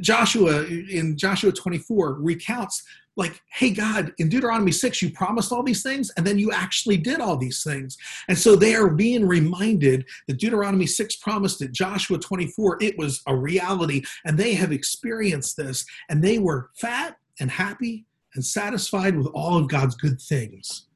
Joshua 0.00 0.64
in 0.64 1.16
Joshua 1.16 1.52
24 1.52 2.14
recounts 2.14 2.84
like, 3.18 3.42
hey, 3.50 3.70
God, 3.70 4.12
in 4.18 4.28
Deuteronomy 4.28 4.70
6, 4.70 5.02
you 5.02 5.10
promised 5.10 5.50
all 5.50 5.64
these 5.64 5.82
things, 5.82 6.10
and 6.16 6.24
then 6.24 6.38
you 6.38 6.52
actually 6.52 6.96
did 6.96 7.20
all 7.20 7.36
these 7.36 7.64
things. 7.64 7.98
And 8.28 8.38
so 8.38 8.54
they 8.54 8.76
are 8.76 8.88
being 8.88 9.26
reminded 9.26 10.06
that 10.28 10.38
Deuteronomy 10.38 10.86
6 10.86 11.16
promised 11.16 11.60
it, 11.60 11.72
Joshua 11.72 12.18
24, 12.18 12.78
it 12.80 12.96
was 12.96 13.20
a 13.26 13.34
reality, 13.34 14.02
and 14.24 14.38
they 14.38 14.54
have 14.54 14.70
experienced 14.70 15.56
this, 15.56 15.84
and 16.08 16.22
they 16.22 16.38
were 16.38 16.70
fat 16.76 17.16
and 17.40 17.50
happy 17.50 18.06
and 18.34 18.44
satisfied 18.44 19.16
with 19.16 19.26
all 19.34 19.58
of 19.58 19.68
God's 19.68 19.96
good 19.96 20.20
things. 20.20 20.86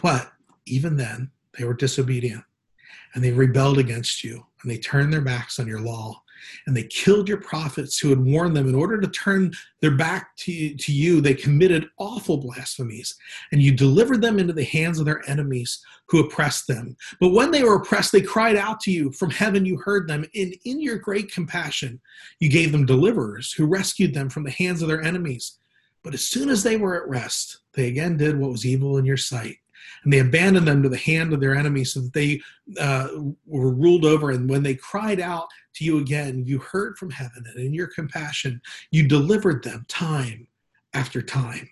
But 0.00 0.30
even 0.66 0.96
then, 0.96 1.32
they 1.58 1.64
were 1.64 1.74
disobedient, 1.74 2.44
and 3.14 3.24
they 3.24 3.32
rebelled 3.32 3.78
against 3.78 4.22
you, 4.22 4.46
and 4.62 4.70
they 4.70 4.78
turned 4.78 5.12
their 5.12 5.20
backs 5.20 5.58
on 5.58 5.66
your 5.66 5.80
law 5.80 6.21
and 6.66 6.76
they 6.76 6.84
killed 6.84 7.28
your 7.28 7.40
prophets 7.40 7.98
who 7.98 8.10
had 8.10 8.20
warned 8.20 8.56
them. 8.56 8.68
In 8.68 8.74
order 8.74 9.00
to 9.00 9.08
turn 9.08 9.52
their 9.80 9.90
back 9.90 10.36
to, 10.38 10.74
to 10.74 10.92
you 10.92 11.20
they 11.20 11.34
committed 11.34 11.88
awful 11.98 12.36
blasphemies 12.36 13.14
and 13.52 13.62
you 13.62 13.72
delivered 13.72 14.22
them 14.22 14.38
into 14.38 14.52
the 14.52 14.64
hands 14.64 14.98
of 14.98 15.06
their 15.06 15.28
enemies 15.28 15.84
who 16.06 16.20
oppressed 16.20 16.66
them. 16.66 16.96
But 17.20 17.32
when 17.32 17.50
they 17.50 17.62
were 17.62 17.76
oppressed 17.76 18.12
they 18.12 18.22
cried 18.22 18.56
out 18.56 18.80
to 18.80 18.90
you 18.90 19.12
from 19.12 19.30
heaven. 19.30 19.66
You 19.66 19.76
heard 19.78 20.08
them 20.08 20.24
and 20.34 20.54
in 20.64 20.80
your 20.80 20.98
great 20.98 21.32
compassion 21.32 22.00
you 22.40 22.48
gave 22.48 22.72
them 22.72 22.86
deliverers 22.86 23.52
who 23.52 23.66
rescued 23.66 24.14
them 24.14 24.28
from 24.28 24.44
the 24.44 24.50
hands 24.50 24.82
of 24.82 24.88
their 24.88 25.02
enemies. 25.02 25.58
But 26.02 26.14
as 26.14 26.24
soon 26.24 26.48
as 26.48 26.62
they 26.62 26.76
were 26.76 27.00
at 27.00 27.08
rest 27.08 27.58
they 27.74 27.88
again 27.88 28.16
did 28.16 28.38
what 28.38 28.50
was 28.50 28.66
evil 28.66 28.98
in 28.98 29.04
your 29.04 29.16
sight 29.16 29.56
and 30.04 30.12
they 30.12 30.18
abandoned 30.18 30.66
them 30.66 30.82
to 30.82 30.88
the 30.88 30.96
hand 30.96 31.32
of 31.32 31.40
their 31.40 31.54
enemies 31.54 31.92
so 31.92 32.00
that 32.00 32.12
they 32.12 32.40
uh, 32.78 33.08
were 33.46 33.72
ruled 33.72 34.04
over. 34.04 34.30
And 34.30 34.48
when 34.48 34.62
they 34.62 34.74
cried 34.74 35.20
out 35.20 35.48
to 35.74 35.84
you 35.84 35.98
again, 35.98 36.44
you 36.44 36.58
heard 36.58 36.96
from 36.98 37.10
heaven, 37.10 37.44
and 37.46 37.58
in 37.58 37.74
your 37.74 37.88
compassion, 37.88 38.60
you 38.90 39.08
delivered 39.08 39.62
them 39.62 39.84
time 39.88 40.46
after 40.94 41.22
time. 41.22 41.68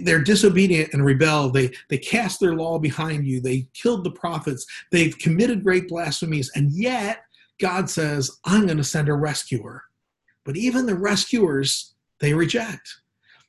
They're 0.00 0.22
disobedient 0.22 0.94
and 0.94 1.04
rebel. 1.04 1.50
They, 1.50 1.70
they 1.90 1.98
cast 1.98 2.40
their 2.40 2.54
law 2.54 2.78
behind 2.78 3.26
you. 3.26 3.40
They 3.40 3.68
killed 3.74 4.04
the 4.04 4.10
prophets. 4.10 4.64
They've 4.90 5.18
committed 5.18 5.62
great 5.62 5.88
blasphemies. 5.88 6.50
And 6.54 6.72
yet, 6.72 7.22
God 7.60 7.90
says, 7.90 8.30
I'm 8.44 8.64
going 8.64 8.78
to 8.78 8.84
send 8.84 9.08
a 9.08 9.14
rescuer. 9.14 9.82
But 10.44 10.56
even 10.56 10.86
the 10.86 10.94
rescuers, 10.94 11.94
they 12.20 12.32
reject. 12.32 12.88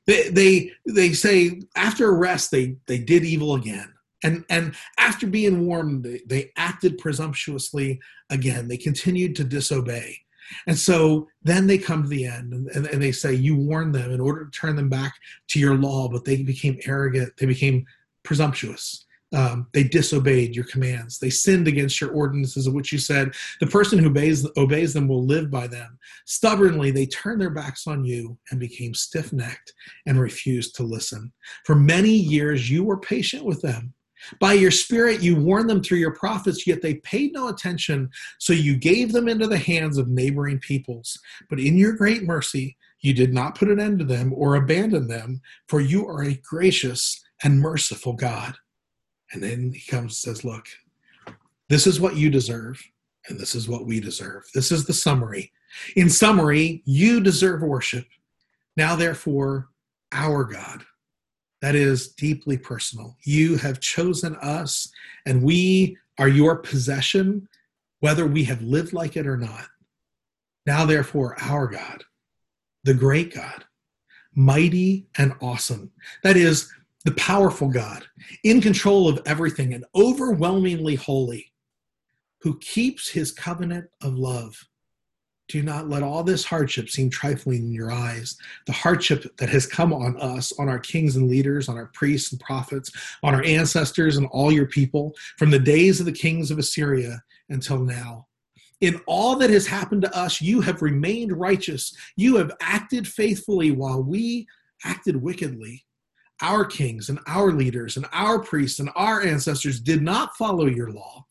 They, 0.07 0.29
they, 0.29 0.71
they 0.85 1.13
say, 1.13 1.61
after 1.75 2.09
arrest, 2.09 2.51
they, 2.51 2.75
they 2.85 2.99
did 2.99 3.23
evil 3.23 3.55
again. 3.55 3.94
And, 4.25 4.43
and 4.49 4.73
after 4.97 5.27
being 5.27 5.67
warned, 5.67 6.03
they, 6.03 6.21
they 6.25 6.51
acted 6.57 6.97
presumptuously 6.97 7.99
again. 8.31 8.67
They 8.67 8.77
continued 8.77 9.35
to 9.35 9.43
disobey. 9.43 10.17
And 10.65 10.77
so 10.77 11.27
then 11.43 11.67
they 11.67 11.77
come 11.77 12.03
to 12.03 12.09
the 12.09 12.25
end 12.25 12.51
and, 12.53 12.67
and, 12.69 12.87
and, 12.87 13.01
they 13.01 13.11
say, 13.11 13.33
You 13.33 13.55
warned 13.55 13.93
them 13.93 14.11
in 14.11 14.19
order 14.19 14.45
to 14.45 14.51
turn 14.51 14.75
them 14.75 14.89
back 14.89 15.13
to 15.49 15.59
your 15.59 15.75
law, 15.75 16.07
but 16.07 16.25
they 16.25 16.41
became 16.41 16.79
arrogant, 16.85 17.33
they 17.37 17.45
became 17.45 17.85
presumptuous. 18.23 19.05
Um, 19.33 19.67
they 19.73 19.83
disobeyed 19.83 20.55
your 20.55 20.65
commands. 20.65 21.19
They 21.19 21.31
sinned 21.31 21.67
against 21.67 21.99
your 21.99 22.11
ordinances, 22.11 22.67
of 22.67 22.73
which 22.73 22.91
you 22.91 22.99
said, 22.99 23.33
The 23.59 23.67
person 23.67 23.99
who 23.99 24.09
obeys, 24.09 24.47
obeys 24.55 24.93
them 24.93 25.07
will 25.07 25.25
live 25.25 25.51
by 25.51 25.67
them. 25.67 25.97
Stubbornly, 26.25 26.91
they 26.91 27.05
turned 27.07 27.41
their 27.41 27.49
backs 27.49 27.85
on 27.85 28.05
you 28.05 28.37
and 28.49 28.59
became 28.59 28.93
stiff 28.93 29.33
necked 29.33 29.73
and 30.05 30.19
refused 30.19 30.75
to 30.75 30.83
listen. 30.83 31.33
For 31.65 31.75
many 31.75 32.11
years, 32.11 32.69
you 32.69 32.83
were 32.83 32.97
patient 32.97 33.43
with 33.43 33.61
them 33.61 33.93
by 34.39 34.53
your 34.53 34.71
spirit, 34.71 35.21
you 35.21 35.35
warned 35.35 35.69
them 35.69 35.81
through 35.81 35.99
your 35.99 36.13
prophets, 36.13 36.65
yet 36.65 36.81
they 36.81 36.95
paid 36.95 37.33
no 37.33 37.47
attention. 37.47 38.09
So 38.39 38.53
you 38.53 38.77
gave 38.77 39.11
them 39.11 39.27
into 39.27 39.47
the 39.47 39.57
hands 39.57 39.97
of 39.97 40.07
neighboring 40.07 40.59
peoples. 40.59 41.19
But 41.49 41.59
in 41.59 41.77
your 41.77 41.93
great 41.93 42.23
mercy, 42.23 42.77
you 43.01 43.13
did 43.13 43.33
not 43.33 43.55
put 43.55 43.69
an 43.69 43.79
end 43.79 43.99
to 43.99 44.05
them 44.05 44.33
or 44.35 44.55
abandon 44.55 45.07
them, 45.07 45.41
for 45.67 45.79
you 45.79 46.07
are 46.07 46.23
a 46.23 46.35
gracious 46.35 47.23
and 47.43 47.59
merciful 47.59 48.13
God. 48.13 48.55
And 49.31 49.43
then 49.43 49.71
he 49.73 49.91
comes 49.91 50.25
and 50.25 50.35
says, 50.35 50.45
Look, 50.45 50.67
this 51.69 51.87
is 51.87 51.99
what 51.99 52.15
you 52.15 52.29
deserve, 52.29 52.81
and 53.27 53.39
this 53.39 53.55
is 53.55 53.67
what 53.67 53.85
we 53.85 53.99
deserve. 53.99 54.43
This 54.53 54.71
is 54.71 54.85
the 54.85 54.93
summary. 54.93 55.51
In 55.95 56.09
summary, 56.09 56.81
you 56.85 57.19
deserve 57.19 57.61
worship. 57.61 58.05
Now, 58.77 58.95
therefore, 58.95 59.69
our 60.11 60.43
God 60.43 60.85
that 61.61 61.75
is 61.75 62.09
deeply 62.09 62.57
personal. 62.57 63.17
You 63.23 63.57
have 63.57 63.79
chosen 63.79 64.35
us, 64.37 64.91
and 65.25 65.41
we 65.41 65.97
are 66.17 66.27
your 66.27 66.57
possession, 66.57 67.47
whether 67.99 68.25
we 68.25 68.43
have 68.45 68.61
lived 68.61 68.93
like 68.93 69.17
it 69.17 69.27
or 69.27 69.37
not. 69.37 69.65
Now, 70.65 70.85
therefore, 70.85 71.35
our 71.39 71.67
God, 71.67 72.03
the 72.83 72.93
great 72.93 73.33
God, 73.33 73.65
mighty 74.35 75.07
and 75.17 75.33
awesome, 75.41 75.91
that 76.23 76.37
is, 76.37 76.71
the 77.03 77.11
powerful 77.11 77.69
God, 77.69 78.03
in 78.43 78.59
control 78.61 79.07
of 79.07 79.21
everything 79.27 79.75
and 79.75 79.85
overwhelmingly 79.95 80.95
holy, 80.95 81.51
who 82.41 82.57
keeps 82.59 83.09
his 83.09 83.31
covenant 83.31 83.87
of 84.01 84.15
love 84.15 84.67
do 85.47 85.61
not 85.61 85.89
let 85.89 86.03
all 86.03 86.23
this 86.23 86.43
hardship 86.43 86.89
seem 86.89 87.09
trifling 87.09 87.67
in 87.67 87.73
your 87.73 87.91
eyes. 87.91 88.37
The 88.65 88.73
hardship 88.73 89.37
that 89.37 89.49
has 89.49 89.67
come 89.67 89.93
on 89.93 90.19
us, 90.19 90.51
on 90.59 90.67
our 90.67 90.79
kings 90.79 91.15
and 91.15 91.29
leaders, 91.29 91.69
on 91.69 91.77
our 91.77 91.87
priests 91.87 92.31
and 92.31 92.41
prophets, 92.41 92.91
on 93.21 93.35
our 93.35 93.43
ancestors 93.43 94.17
and 94.17 94.27
all 94.27 94.51
your 94.51 94.65
people, 94.65 95.13
from 95.37 95.51
the 95.51 95.59
days 95.59 95.99
of 95.99 96.07
the 96.07 96.11
kings 96.11 96.49
of 96.49 96.57
Assyria 96.57 97.21
until 97.49 97.79
now. 97.79 98.27
In 98.81 98.99
all 99.05 99.35
that 99.37 99.51
has 99.51 99.67
happened 99.67 100.01
to 100.01 100.17
us, 100.17 100.41
you 100.41 100.61
have 100.61 100.81
remained 100.81 101.31
righteous. 101.31 101.95
You 102.15 102.37
have 102.37 102.51
acted 102.59 103.07
faithfully 103.07 103.71
while 103.71 104.03
we 104.03 104.47
acted 104.83 105.15
wickedly. 105.15 105.85
Our 106.41 106.65
kings 106.65 107.09
and 107.09 107.19
our 107.27 107.53
leaders 107.53 107.95
and 107.95 108.05
our 108.11 108.39
priests 108.39 108.79
and 108.79 108.89
our 108.95 109.21
ancestors 109.21 109.79
did 109.79 110.01
not 110.01 110.35
follow 110.35 110.65
your 110.65 110.91
law 110.91 111.25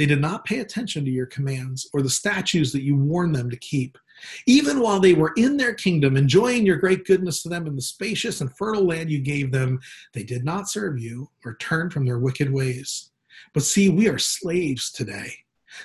they 0.00 0.06
did 0.06 0.22
not 0.22 0.46
pay 0.46 0.60
attention 0.60 1.04
to 1.04 1.10
your 1.10 1.26
commands 1.26 1.86
or 1.92 2.00
the 2.00 2.08
statutes 2.08 2.72
that 2.72 2.82
you 2.82 2.96
warned 2.96 3.34
them 3.34 3.50
to 3.50 3.56
keep. 3.58 3.98
Even 4.46 4.80
while 4.80 4.98
they 4.98 5.12
were 5.12 5.34
in 5.36 5.58
their 5.58 5.74
kingdom, 5.74 6.16
enjoying 6.16 6.64
your 6.64 6.78
great 6.78 7.04
goodness 7.04 7.42
to 7.42 7.50
them 7.50 7.66
in 7.66 7.76
the 7.76 7.82
spacious 7.82 8.40
and 8.40 8.50
fertile 8.56 8.86
land 8.86 9.10
you 9.10 9.18
gave 9.18 9.52
them, 9.52 9.78
they 10.14 10.22
did 10.22 10.42
not 10.42 10.70
serve 10.70 10.98
you 10.98 11.28
or 11.44 11.56
turn 11.56 11.90
from 11.90 12.06
their 12.06 12.18
wicked 12.18 12.50
ways. 12.50 13.10
But 13.52 13.62
see, 13.62 13.90
we 13.90 14.08
are 14.08 14.18
slaves 14.18 14.90
today 14.90 15.34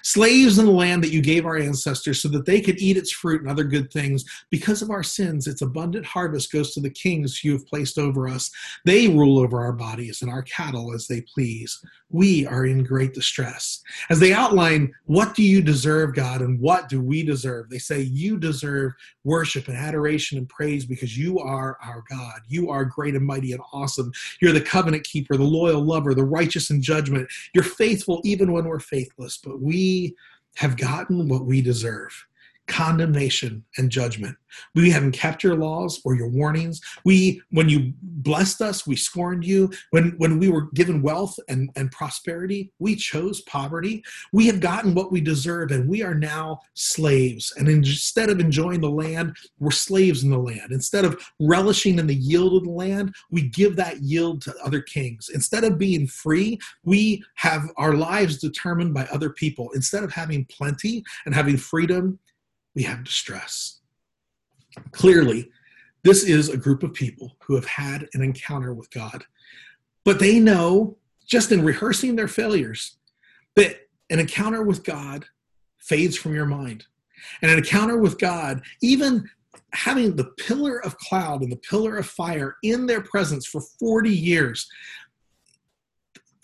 slaves 0.04 0.58
in 0.58 0.66
the 0.66 0.72
land 0.72 1.04
that 1.04 1.12
you 1.12 1.22
gave 1.22 1.46
our 1.46 1.58
ancestors 1.58 2.22
so 2.22 2.28
that 2.30 2.46
they 2.46 2.62
could 2.62 2.80
eat 2.80 2.98
its 2.98 3.12
fruit 3.12 3.42
and 3.42 3.50
other 3.50 3.64
good 3.64 3.92
things. 3.92 4.24
Because 4.50 4.82
of 4.82 4.90
our 4.90 5.04
sins, 5.04 5.48
its 5.48 5.62
abundant 5.62 6.06
harvest 6.06 6.52
goes 6.52 6.74
to 6.74 6.80
the 6.80 6.90
kings 6.90 7.44
you 7.44 7.54
have 7.54 7.68
placed 7.68 7.98
over 7.98 8.28
us. 8.28 8.50
They 8.86 9.08
rule 9.08 9.40
over 9.40 9.62
our 9.62 9.74
bodies 9.74 10.22
and 10.22 10.32
our 10.32 10.44
cattle 10.44 10.94
as 10.94 11.08
they 11.08 11.22
please. 11.22 11.80
We 12.10 12.46
are 12.48 12.66
in 12.66 12.84
great 12.84 13.14
distress. 13.14 13.82
As 14.10 14.20
they 14.20 14.32
outline, 14.32 14.94
what 15.06 15.36
do 15.36 15.44
you 15.44 15.62
deserve, 15.62 16.16
God, 16.16 16.42
and 16.42 16.60
what 16.60 16.88
do 16.88 17.02
we 17.02 17.24
deserve? 17.24 17.70
They 17.70 17.80
say, 17.80 18.02
You 18.02 18.38
deserve 18.38 18.94
worship 19.24 19.68
and 19.68 19.76
adoration 19.76 20.38
and 20.38 20.48
praise 20.48 20.86
because 20.86 21.18
you 21.18 21.40
are 21.40 21.78
our 21.84 22.04
God. 22.10 22.42
You 22.48 22.70
are 22.70 22.86
great 22.86 23.16
and 23.16 23.26
mighty 23.26 23.52
and 23.52 23.62
awesome. 23.74 24.12
You're 24.42 24.54
the 24.54 24.62
covenant 24.62 25.04
keeper, 25.04 25.36
the 25.36 25.44
loyal 25.44 25.84
lover, 25.84 26.14
the 26.14 26.24
righteous 26.24 26.70
in 26.70 26.82
judgment. 26.82 27.28
You're 27.54 27.64
faithful 27.64 28.22
even 28.24 28.52
when 28.52 28.66
we're 28.66 28.80
faithless, 28.80 29.38
but 29.44 29.60
we 29.60 29.75
have 30.56 30.78
gotten 30.78 31.28
what 31.28 31.46
we 31.46 31.62
deserve 31.62 32.26
condemnation 32.68 33.64
and 33.78 33.90
judgment. 33.90 34.36
We 34.74 34.90
haven't 34.90 35.12
kept 35.12 35.44
your 35.44 35.56
laws 35.56 36.02
or 36.06 36.16
your 36.16 36.30
warnings. 36.30 36.82
We, 37.04 37.42
when 37.52 37.70
you 37.70 37.94
blessed 38.02 38.62
us, 38.62 38.88
we 38.88 38.96
scorned 38.96 39.46
you. 39.46 39.72
When 39.92 40.16
when 40.18 40.40
we 40.40 40.50
were 40.50 40.70
given 40.72 41.02
wealth 41.02 41.38
and, 41.50 41.70
and 41.76 41.92
prosperity, 41.92 42.72
we 42.80 42.96
chose 42.96 43.42
poverty. 43.42 44.04
We 44.32 44.48
have 44.48 44.60
gotten 44.60 44.96
what 44.96 45.12
we 45.12 45.22
deserve, 45.22 45.72
and 45.72 45.90
we 45.90 46.04
are 46.04 46.16
now 46.16 46.60
slaves. 46.74 47.54
And 47.58 47.68
instead 47.68 48.30
of 48.30 48.40
enjoying 48.40 48.82
the 48.82 48.90
land, 48.90 49.36
we're 49.60 49.72
slaves 49.72 50.24
in 50.24 50.30
the 50.30 50.38
land. 50.38 50.72
Instead 50.72 51.06
of 51.06 51.22
relishing 51.40 52.00
in 52.00 52.08
the 52.08 52.16
yield 52.16 52.56
of 52.56 52.64
the 52.64 52.72
land, 52.72 53.14
we 53.30 53.50
give 53.50 53.76
that 53.76 54.02
yield 54.02 54.42
to 54.44 54.56
other 54.64 54.82
kings. 54.82 55.30
Instead 55.34 55.64
of 55.64 55.78
being 55.78 56.08
free, 56.08 56.58
we 56.84 57.24
have 57.36 57.70
our 57.78 57.94
lives 57.94 58.38
determined 58.38 58.94
by 58.94 59.06
other 59.12 59.30
people. 59.30 59.70
Instead 59.76 60.04
of 60.04 60.12
having 60.12 60.46
plenty 60.46 61.04
and 61.26 61.36
having 61.36 61.58
freedom, 61.58 62.20
we 62.76 62.84
have 62.84 63.04
distress. 63.04 63.80
Clearly, 64.92 65.50
this 66.04 66.24
is 66.24 66.50
a 66.50 66.58
group 66.58 66.84
of 66.84 66.94
people 66.94 67.36
who 67.42 67.56
have 67.56 67.66
had 67.66 68.08
an 68.14 68.22
encounter 68.22 68.74
with 68.74 68.92
God, 68.92 69.24
but 70.04 70.20
they 70.20 70.40
know 70.40 70.98
just 71.26 71.52
in 71.52 71.64
rehearsing 71.64 72.16
their 72.16 72.28
failures 72.28 72.98
that 73.56 73.88
an 74.10 74.20
encounter 74.20 74.62
with 74.62 74.84
God 74.84 75.26
fades 75.80 76.16
from 76.16 76.36
your 76.36 76.46
mind. 76.46 76.86
And 77.42 77.50
an 77.50 77.58
encounter 77.58 77.98
with 77.98 78.20
God, 78.20 78.62
even 78.84 79.28
having 79.74 80.16
the 80.16 80.26
pillar 80.38 80.84
of 80.86 80.98
cloud 80.98 81.42
and 81.42 81.52
the 81.52 81.58
pillar 81.58 81.98
of 81.98 82.06
fire 82.06 82.58
in 82.62 82.86
their 82.86 83.02
presence 83.02 83.48
for 83.48 83.62
40 83.80 84.10
years, 84.10 84.70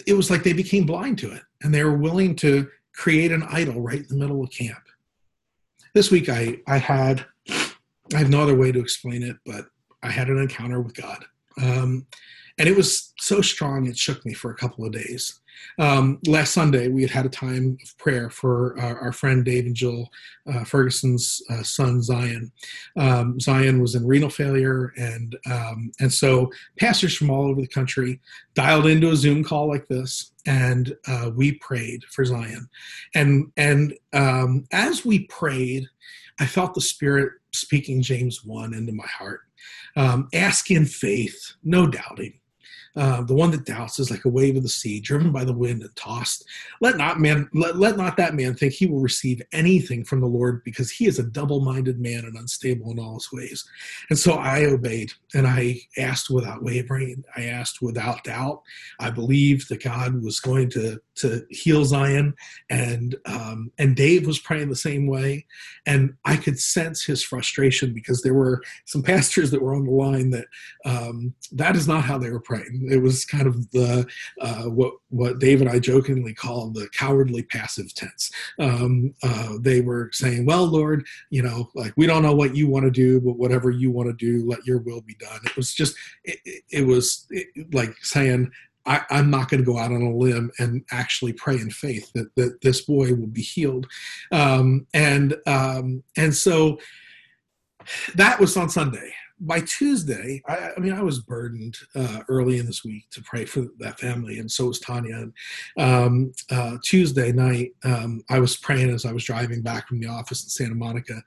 it 0.07 0.13
was 0.13 0.31
like 0.31 0.43
they 0.43 0.53
became 0.53 0.85
blind 0.85 1.19
to 1.19 1.31
it 1.31 1.43
and 1.61 1.73
they 1.73 1.83
were 1.83 1.97
willing 1.97 2.35
to 2.37 2.67
create 2.93 3.31
an 3.31 3.43
idol 3.43 3.81
right 3.81 3.99
in 3.99 4.07
the 4.07 4.15
middle 4.15 4.43
of 4.43 4.49
camp 4.49 4.81
this 5.93 6.11
week 6.11 6.29
I 6.29 6.59
I 6.67 6.77
had 6.77 7.25
I 7.49 8.17
have 8.17 8.29
no 8.29 8.41
other 8.41 8.55
way 8.55 8.71
to 8.71 8.79
explain 8.79 9.23
it, 9.23 9.37
but 9.45 9.65
I 10.03 10.09
had 10.09 10.29
an 10.29 10.37
encounter 10.37 10.81
with 10.81 10.95
God. 10.95 11.23
Um, 11.61 12.07
and 12.57 12.67
it 12.67 12.75
was 12.75 13.13
so 13.17 13.41
strong 13.41 13.87
it 13.87 13.97
shook 13.97 14.25
me 14.25 14.33
for 14.33 14.51
a 14.51 14.55
couple 14.55 14.85
of 14.85 14.91
days. 14.91 15.39
Um, 15.79 16.19
last 16.27 16.53
Sunday, 16.53 16.87
we 16.87 17.01
had 17.01 17.11
had 17.11 17.25
a 17.25 17.29
time 17.29 17.77
of 17.83 17.97
prayer 17.97 18.29
for 18.29 18.79
our, 18.79 18.99
our 18.99 19.11
friend 19.11 19.45
Dave 19.45 19.65
and 19.65 19.75
Jill 19.75 20.09
uh, 20.51 20.63
Ferguson's 20.63 21.41
uh, 21.49 21.63
son 21.63 22.01
Zion. 22.01 22.51
Um, 22.97 23.39
Zion 23.39 23.81
was 23.81 23.95
in 23.95 24.05
renal 24.05 24.29
failure, 24.29 24.93
and 24.97 25.37
um, 25.49 25.91
and 25.99 26.11
so 26.11 26.51
pastors 26.79 27.15
from 27.15 27.29
all 27.29 27.47
over 27.47 27.61
the 27.61 27.67
country 27.67 28.19
dialed 28.53 28.87
into 28.87 29.11
a 29.11 29.15
Zoom 29.15 29.43
call 29.43 29.67
like 29.67 29.87
this, 29.87 30.31
and 30.45 30.95
uh, 31.07 31.31
we 31.35 31.53
prayed 31.53 32.03
for 32.05 32.25
Zion. 32.25 32.67
And 33.15 33.51
and 33.57 33.93
um, 34.13 34.65
as 34.71 35.05
we 35.05 35.25
prayed, 35.27 35.87
I 36.39 36.45
felt 36.45 36.73
the 36.73 36.81
Spirit 36.81 37.33
speaking 37.53 38.01
James 38.01 38.43
one 38.43 38.73
into 38.73 38.93
my 38.93 39.07
heart. 39.07 39.41
Um, 39.95 40.29
ask 40.33 40.71
in 40.71 40.85
faith, 40.85 41.53
no 41.63 41.85
doubting. 41.85 42.40
Uh, 42.95 43.21
the 43.23 43.33
one 43.33 43.51
that 43.51 43.65
doubts 43.65 43.99
is 43.99 44.11
like 44.11 44.25
a 44.25 44.29
wave 44.29 44.57
of 44.57 44.63
the 44.63 44.69
sea, 44.69 44.99
driven 44.99 45.31
by 45.31 45.43
the 45.45 45.53
wind 45.53 45.81
and 45.81 45.95
tossed. 45.95 46.43
Let 46.81 46.97
not 46.97 47.19
man, 47.19 47.49
let, 47.53 47.77
let 47.77 47.97
not 47.97 48.17
that 48.17 48.35
man 48.35 48.53
think 48.53 48.73
he 48.73 48.85
will 48.85 48.99
receive 48.99 49.41
anything 49.53 50.03
from 50.03 50.19
the 50.19 50.27
Lord, 50.27 50.63
because 50.63 50.91
he 50.91 51.07
is 51.07 51.17
a 51.17 51.23
double-minded 51.23 51.99
man 51.99 52.25
and 52.25 52.35
unstable 52.35 52.91
in 52.91 52.99
all 52.99 53.13
his 53.15 53.31
ways. 53.31 53.63
And 54.09 54.19
so 54.19 54.33
I 54.33 54.65
obeyed, 54.65 55.11
and 55.33 55.47
I 55.47 55.79
asked 55.97 56.29
without 56.29 56.63
wavering. 56.63 57.23
I 57.35 57.45
asked 57.45 57.81
without 57.81 58.23
doubt. 58.23 58.61
I 58.99 59.09
believed 59.09 59.69
that 59.69 59.83
God 59.83 60.21
was 60.21 60.39
going 60.39 60.69
to 60.71 60.99
to 61.15 61.45
heal 61.49 61.85
Zion, 61.85 62.33
and 62.69 63.15
um, 63.25 63.71
and 63.77 63.95
Dave 63.95 64.25
was 64.25 64.39
praying 64.39 64.69
the 64.69 64.75
same 64.75 65.07
way, 65.07 65.45
and 65.85 66.13
I 66.25 66.35
could 66.35 66.59
sense 66.59 67.03
his 67.03 67.23
frustration 67.23 67.93
because 67.93 68.21
there 68.21 68.33
were 68.33 68.61
some 68.85 69.03
pastors 69.03 69.51
that 69.51 69.61
were 69.61 69.75
on 69.75 69.85
the 69.85 69.91
line 69.91 70.29
that 70.31 70.47
um, 70.85 71.33
that 71.51 71.75
is 71.75 71.87
not 71.87 72.03
how 72.03 72.17
they 72.17 72.29
were 72.29 72.39
praying 72.39 72.80
it 72.89 73.01
was 73.01 73.25
kind 73.25 73.47
of 73.47 73.69
the 73.71 74.07
uh, 74.39 74.63
what 74.63 74.93
what 75.09 75.39
Dave 75.39 75.61
and 75.61 75.69
I 75.69 75.79
jokingly 75.79 76.33
call 76.33 76.69
the 76.69 76.87
cowardly 76.93 77.43
passive 77.43 77.93
tense. 77.93 78.31
Um, 78.59 79.13
uh, 79.23 79.57
they 79.59 79.81
were 79.81 80.09
saying, 80.13 80.45
"Well, 80.45 80.65
Lord, 80.65 81.05
you 81.29 81.41
know, 81.41 81.69
like 81.75 81.93
we 81.97 82.07
don't 82.07 82.23
know 82.23 82.35
what 82.35 82.55
you 82.55 82.67
want 82.67 82.85
to 82.85 82.91
do, 82.91 83.19
but 83.19 83.37
whatever 83.37 83.71
you 83.71 83.91
want 83.91 84.07
to 84.09 84.13
do, 84.13 84.47
let 84.47 84.65
your 84.65 84.79
will 84.79 85.01
be 85.01 85.15
done." 85.15 85.39
It 85.45 85.55
was 85.55 85.73
just, 85.73 85.95
it, 86.23 86.63
it 86.69 86.85
was 86.85 87.27
it, 87.29 87.73
like 87.73 87.95
saying, 88.01 88.51
I, 88.85 89.01
am 89.09 89.29
not 89.29 89.49
going 89.49 89.63
to 89.63 89.71
go 89.71 89.77
out 89.77 89.91
on 89.91 90.01
a 90.01 90.15
limb 90.15 90.51
and 90.59 90.83
actually 90.91 91.33
pray 91.33 91.55
in 91.55 91.69
faith 91.69 92.11
that, 92.13 92.33
that 92.35 92.61
this 92.61 92.81
boy 92.81 93.13
will 93.13 93.27
be 93.27 93.41
healed. 93.41 93.87
Um, 94.31 94.87
and 94.93 95.35
um, 95.45 96.03
and 96.17 96.33
so 96.33 96.79
that 98.15 98.39
was 98.39 98.55
on 98.57 98.69
Sunday 98.69 99.13
by 99.41 99.59
Tuesday, 99.61 100.41
I, 100.47 100.69
I, 100.77 100.79
mean, 100.79 100.93
I 100.93 101.01
was 101.01 101.19
burdened 101.19 101.75
uh, 101.95 102.19
early 102.29 102.59
in 102.59 102.67
this 102.67 102.85
week 102.85 103.09
to 103.09 103.21
pray 103.23 103.43
for 103.45 103.65
that 103.79 103.99
family, 103.99 104.37
and 104.37 104.49
so 104.49 104.67
was 104.67 104.79
Tanya. 104.79 105.15
And 105.15 105.33
um, 105.77 106.31
uh, 106.51 106.77
Tuesday 106.83 107.31
night, 107.31 107.71
um, 107.83 108.21
I 108.29 108.39
was 108.39 108.55
praying 108.55 108.91
as 108.91 109.03
I 109.03 109.11
was 109.11 109.23
driving 109.23 109.63
back 109.63 109.87
from 109.87 109.99
the 109.99 110.07
office 110.07 110.43
in 110.43 110.49
Santa 110.49 110.75
Monica, 110.75 111.23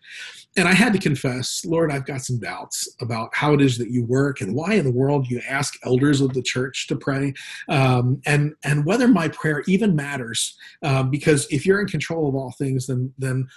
and 0.56 0.68
I 0.68 0.74
had 0.74 0.92
to 0.92 0.98
confess, 1.00 1.64
Lord, 1.64 1.90
I've 1.90 2.06
got 2.06 2.20
some 2.20 2.38
doubts 2.38 2.88
about 3.00 3.30
how 3.34 3.52
it 3.52 3.60
is 3.60 3.76
that 3.78 3.90
you 3.90 4.04
work 4.04 4.40
and 4.40 4.54
why 4.54 4.74
in 4.74 4.84
the 4.84 4.92
world 4.92 5.28
you 5.28 5.40
ask 5.48 5.74
elders 5.84 6.20
of 6.20 6.34
the 6.34 6.42
church 6.42 6.86
to 6.88 6.96
pray, 6.96 7.34
um, 7.68 8.22
and 8.26 8.54
and 8.62 8.86
whether 8.86 9.08
my 9.08 9.28
prayer 9.28 9.64
even 9.66 9.96
matters. 9.96 10.56
Um, 10.82 11.10
because 11.10 11.48
if 11.50 11.66
you're 11.66 11.80
in 11.80 11.88
control 11.88 12.28
of 12.28 12.36
all 12.36 12.52
things, 12.52 12.86
then 12.86 13.12
then 13.18 13.48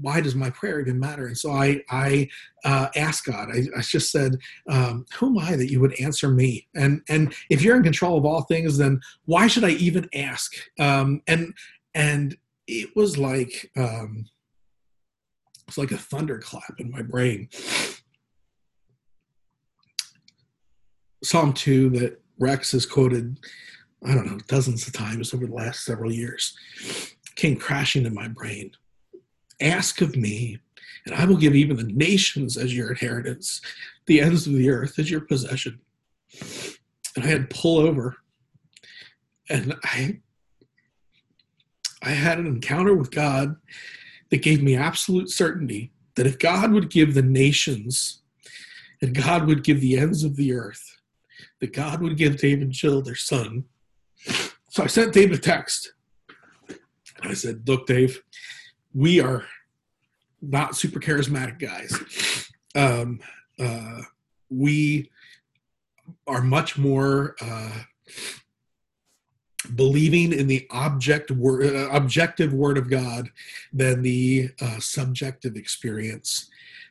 why 0.00 0.20
does 0.20 0.36
my 0.36 0.50
prayer 0.50 0.80
even 0.80 1.00
matter? 1.00 1.26
And 1.26 1.36
so 1.36 1.50
I 1.50 1.82
I 1.90 2.28
uh, 2.64 2.88
asked 2.96 3.24
God. 3.24 3.48
I, 3.52 3.66
I 3.76 3.80
just 3.82 4.10
said, 4.10 4.36
um, 4.68 5.06
"Who 5.14 5.26
am 5.28 5.38
I 5.38 5.56
that 5.56 5.70
you 5.70 5.80
would 5.80 5.98
answer 6.00 6.28
me?" 6.28 6.68
And 6.74 7.02
and 7.08 7.34
if 7.48 7.62
you're 7.62 7.76
in 7.76 7.82
control 7.82 8.18
of 8.18 8.24
all 8.24 8.42
things, 8.42 8.78
then 8.78 9.00
why 9.24 9.46
should 9.46 9.64
I 9.64 9.70
even 9.70 10.08
ask? 10.14 10.52
Um, 10.78 11.22
and 11.26 11.54
and 11.94 12.36
it 12.66 12.90
was 12.94 13.18
like 13.18 13.70
um, 13.76 14.26
it's 15.68 15.78
like 15.78 15.92
a 15.92 15.98
thunderclap 15.98 16.74
in 16.78 16.90
my 16.90 17.02
brain. 17.02 17.48
Psalm 21.22 21.52
two 21.52 21.90
that 21.90 22.20
Rex 22.38 22.72
has 22.72 22.86
quoted, 22.86 23.38
I 24.04 24.14
don't 24.14 24.26
know, 24.26 24.38
dozens 24.48 24.86
of 24.86 24.94
times 24.94 25.34
over 25.34 25.46
the 25.46 25.54
last 25.54 25.84
several 25.84 26.10
years, 26.10 26.56
came 27.36 27.56
crashing 27.56 28.06
in 28.06 28.14
my 28.14 28.28
brain. 28.28 28.72
Ask 29.60 30.00
of 30.00 30.16
me 30.16 30.58
and 31.06 31.14
I 31.14 31.24
will 31.24 31.36
give 31.36 31.54
even 31.54 31.76
the 31.76 31.84
nations 31.84 32.56
as 32.56 32.76
your 32.76 32.90
inheritance, 32.90 33.60
the 34.06 34.20
ends 34.20 34.46
of 34.46 34.54
the 34.54 34.70
earth 34.70 34.98
as 34.98 35.10
your 35.10 35.20
possession. 35.20 35.80
And 37.16 37.24
I 37.24 37.28
had 37.28 37.50
pull 37.50 37.78
over, 37.78 38.16
and 39.48 39.74
I 39.84 40.20
I 42.02 42.10
had 42.10 42.38
an 42.38 42.46
encounter 42.46 42.94
with 42.94 43.10
God 43.10 43.56
that 44.30 44.42
gave 44.42 44.62
me 44.62 44.76
absolute 44.76 45.28
certainty 45.28 45.92
that 46.14 46.26
if 46.26 46.38
God 46.38 46.72
would 46.72 46.90
give 46.90 47.14
the 47.14 47.22
nations 47.22 48.22
and 49.02 49.14
God 49.14 49.46
would 49.46 49.64
give 49.64 49.80
the 49.80 49.98
ends 49.98 50.24
of 50.24 50.36
the 50.36 50.52
earth, 50.52 50.96
that 51.60 51.72
God 51.72 52.00
would 52.00 52.16
give 52.16 52.38
David 52.38 52.70
Jill 52.70 53.02
their 53.02 53.14
son. 53.14 53.64
So 54.70 54.82
I 54.82 54.86
sent 54.86 55.12
Dave 55.12 55.32
a 55.32 55.38
text. 55.38 55.92
I 57.22 57.34
said, 57.34 57.66
Look, 57.66 57.86
Dave, 57.86 58.22
we 58.94 59.20
are 59.20 59.44
not 60.42 60.76
super 60.76 61.00
charismatic 61.00 61.58
guys. 61.58 62.48
Um, 62.74 63.20
uh, 63.58 64.02
we 64.48 65.10
are 66.26 66.42
much 66.42 66.78
more 66.78 67.36
uh, 67.40 67.82
believing 69.74 70.32
in 70.32 70.46
the 70.46 70.66
object 70.70 71.30
word, 71.30 71.74
uh, 71.74 71.88
objective 71.90 72.52
word 72.52 72.78
of 72.78 72.88
God 72.88 73.30
than 73.72 74.02
the 74.02 74.50
uh, 74.60 74.78
subjective 74.78 75.56
experience. 75.56 76.48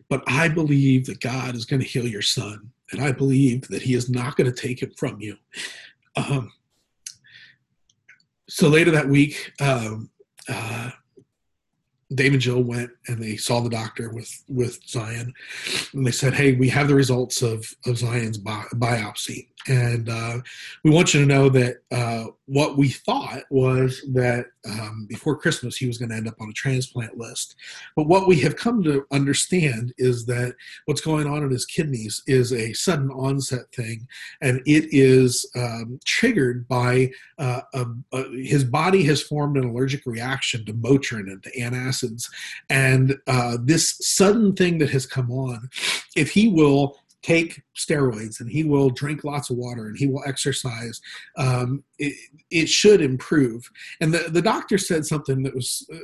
But 0.10 0.24
I 0.28 0.48
believe 0.48 1.06
that 1.06 1.20
God 1.20 1.56
is 1.56 1.66
going 1.66 1.82
to 1.82 1.88
heal 1.88 2.08
your 2.08 2.22
son, 2.22 2.72
and 2.92 3.02
I 3.02 3.12
believe 3.12 3.68
that 3.70 3.84
He 3.84 3.94
is 3.94 4.10
not 4.10 4.36
going 4.36 4.52
to 4.52 4.62
take 4.62 4.82
it 4.82 4.98
from 4.98 5.20
you. 5.20 5.38
Um, 6.16 6.52
so 8.48 8.68
later 8.68 8.92
that 8.92 9.08
week, 9.08 9.54
um, 9.62 10.10
uh, 10.48 10.92
Dave 12.14 12.34
and 12.34 12.42
Jill 12.42 12.64
went 12.64 12.90
and 13.08 13.22
they 13.22 13.38
saw 13.38 13.60
the 13.60 13.70
doctor 13.70 14.10
with 14.10 14.32
with 14.48 14.80
Zion, 14.88 15.34
and 15.94 16.06
they 16.06 16.12
said, 16.12 16.34
"Hey, 16.34 16.54
we 16.54 16.70
have 16.70 16.88
the 16.88 16.96
results 16.96 17.42
of 17.42 17.72
of 17.86 17.98
Zion's 17.98 18.38
bi- 18.38 18.66
biopsy, 18.74 19.50
and 19.68 20.10
uh, 20.10 20.38
we 20.84 20.92
want 20.92 21.14
you 21.14 21.20
to 21.20 21.26
know 21.26 21.50
that 21.50 21.78
uh, 21.92 22.26
what 22.46 22.78
we 22.78 22.90
thought 22.90 23.44
was 23.50 24.02
that 24.14 24.46
um, 24.66 25.06
before 25.10 25.38
Christmas 25.38 25.76
he 25.76 25.86
was 25.86 25.98
going 25.98 26.10
to 26.10 26.16
end 26.16 26.28
up 26.28 26.40
on 26.40 26.50
a 26.50 26.54
transplant 26.54 27.18
list. 27.18 27.56
But 27.96 28.08
what 28.08 28.28
we 28.28 28.40
have 28.40 28.56
come 28.56 28.82
to 28.84 29.06
understand 29.12 29.94
is 29.98 30.26
that 30.28 30.56
what's 30.86 31.02
going 31.02 31.28
on 31.28 31.44
in 31.44 31.52
his 31.52 31.66
kidneys 31.66 32.24
is 32.26 32.54
a 32.54 32.74
sudden 32.74 33.10
onset 33.12 33.72
thing, 33.74 34.08
and 34.42 34.62
it 34.66 34.88
is 34.92 35.46
um, 35.56 36.00
triggered 36.06 36.68
by 36.68 37.12
uh, 37.38 37.62
a, 37.74 37.86
a, 38.14 38.24
his 38.42 38.64
body 38.64 39.04
has 39.04 39.22
formed 39.22 39.58
an 39.58 39.66
allergic 39.66 40.06
reaction 40.06 40.66
to 40.66 40.74
Motrin 40.74 41.32
and 41.32 41.44
to 41.44 41.52
antacids, 41.60 42.30
and 42.70 43.18
uh, 43.28 43.58
this 43.62 43.98
sudden 44.00 44.56
thing 44.56 44.78
that 44.78 44.90
has 44.90 45.06
come 45.06 45.30
on, 45.32 45.70
if 46.16 46.32
he 46.32 46.48
will 46.48 46.98
take 47.22 47.62
steroids 47.76 48.40
and 48.40 48.50
he 48.50 48.64
will 48.64 48.90
drink 48.90 49.24
lots 49.24 49.50
of 49.50 49.58
water 49.58 49.88
and 49.88 49.98
he 49.98 50.08
will 50.08 50.24
exercise, 50.26 51.02
um, 51.38 51.84
it, 51.98 52.14
it, 52.50 52.70
should 52.70 53.02
improve. 53.02 53.70
And 54.00 54.14
the, 54.14 54.30
the 54.30 54.42
doctor 54.42 54.78
said 54.78 55.06
something 55.06 55.44
that 55.44 55.54
was 55.54 55.86
uh, 55.94 55.98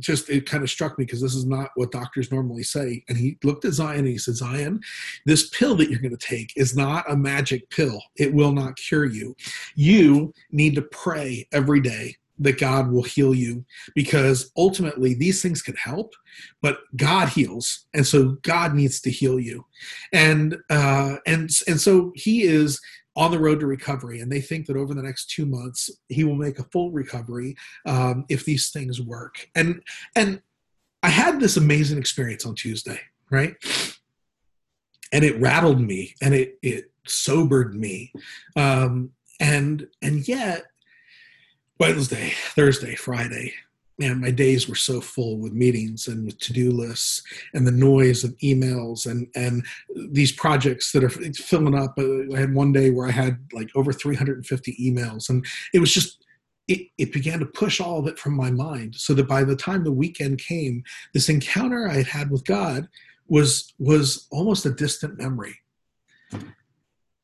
just, 0.00 0.28
it 0.28 0.48
kind 0.48 0.64
of 0.64 0.70
struck 0.70 0.98
me 0.98 1.04
because 1.04 1.20
this 1.20 1.34
is 1.34 1.46
not 1.46 1.70
what 1.76 1.92
doctors 1.92 2.32
normally 2.32 2.64
say. 2.64 3.04
And 3.08 3.16
he 3.16 3.38
looked 3.44 3.64
at 3.64 3.74
Zion 3.74 4.00
and 4.00 4.08
he 4.08 4.18
said, 4.18 4.34
Zion, 4.34 4.80
this 5.24 5.48
pill 5.50 5.76
that 5.76 5.88
you're 5.88 6.00
going 6.00 6.16
to 6.16 6.26
take 6.26 6.52
is 6.56 6.76
not 6.76 7.10
a 7.10 7.16
magic 7.16 7.70
pill. 7.70 8.02
It 8.16 8.34
will 8.34 8.52
not 8.52 8.76
cure 8.76 9.04
you. 9.06 9.36
You 9.76 10.32
need 10.50 10.74
to 10.74 10.82
pray 10.82 11.46
every 11.52 11.80
day 11.80 12.16
that 12.38 12.58
God 12.58 12.90
will 12.90 13.02
heal 13.02 13.34
you 13.34 13.64
because 13.94 14.50
ultimately 14.56 15.14
these 15.14 15.42
things 15.42 15.62
can 15.62 15.76
help, 15.76 16.14
but 16.62 16.78
God 16.96 17.28
heals, 17.28 17.86
and 17.94 18.06
so 18.06 18.36
God 18.42 18.74
needs 18.74 19.00
to 19.00 19.10
heal 19.10 19.40
you, 19.40 19.64
and 20.12 20.56
uh, 20.70 21.16
and 21.26 21.50
and 21.66 21.80
so 21.80 22.12
He 22.14 22.42
is 22.42 22.80
on 23.16 23.30
the 23.30 23.38
road 23.38 23.60
to 23.60 23.66
recovery, 23.66 24.20
and 24.20 24.30
they 24.30 24.40
think 24.40 24.66
that 24.66 24.76
over 24.76 24.94
the 24.94 25.02
next 25.02 25.30
two 25.30 25.46
months 25.46 25.90
he 26.08 26.22
will 26.22 26.34
make 26.34 26.58
a 26.58 26.64
full 26.64 26.90
recovery 26.92 27.56
um, 27.86 28.26
if 28.28 28.44
these 28.44 28.70
things 28.70 29.00
work. 29.00 29.48
And 29.54 29.82
and 30.14 30.42
I 31.02 31.08
had 31.08 31.40
this 31.40 31.56
amazing 31.56 31.98
experience 31.98 32.44
on 32.44 32.54
Tuesday, 32.54 33.00
right? 33.30 33.54
And 35.12 35.24
it 35.24 35.40
rattled 35.40 35.80
me, 35.80 36.14
and 36.20 36.34
it 36.34 36.58
it 36.62 36.90
sobered 37.06 37.74
me, 37.74 38.12
um, 38.54 39.10
and 39.40 39.86
and 40.02 40.28
yet 40.28 40.66
Wednesday, 41.78 42.32
Thursday, 42.54 42.94
Friday, 42.94 43.52
man, 43.98 44.20
my 44.20 44.30
days 44.30 44.68
were 44.68 44.74
so 44.74 45.00
full 45.00 45.38
with 45.38 45.52
meetings 45.52 46.08
and 46.08 46.24
with 46.26 46.38
to-do 46.38 46.70
lists 46.70 47.22
and 47.54 47.66
the 47.66 47.72
noise 47.72 48.24
of 48.24 48.36
emails 48.38 49.06
and 49.10 49.28
and 49.34 49.64
these 50.10 50.32
projects 50.32 50.92
that 50.92 51.04
are 51.04 51.10
filling 51.10 51.74
up. 51.74 51.94
Uh, 51.98 52.34
I 52.34 52.40
had 52.40 52.54
one 52.54 52.72
day 52.72 52.90
where 52.90 53.06
I 53.06 53.12
had 53.12 53.38
like 53.52 53.70
over 53.74 53.92
350 53.92 54.76
emails, 54.80 55.28
and 55.28 55.44
it 55.72 55.78
was 55.78 55.92
just 55.92 56.24
it, 56.68 56.88
it 56.98 57.12
began 57.12 57.38
to 57.38 57.46
push 57.46 57.80
all 57.80 57.98
of 57.98 58.06
it 58.06 58.18
from 58.18 58.34
my 58.34 58.50
mind. 58.50 58.94
So 58.96 59.14
that 59.14 59.28
by 59.28 59.44
the 59.44 59.56
time 59.56 59.84
the 59.84 59.92
weekend 59.92 60.38
came, 60.38 60.82
this 61.14 61.28
encounter 61.28 61.88
I 61.88 61.94
had 61.94 62.06
had 62.06 62.30
with 62.30 62.44
God 62.44 62.88
was 63.28 63.72
was 63.78 64.26
almost 64.30 64.66
a 64.66 64.70
distant 64.70 65.18
memory. 65.18 65.58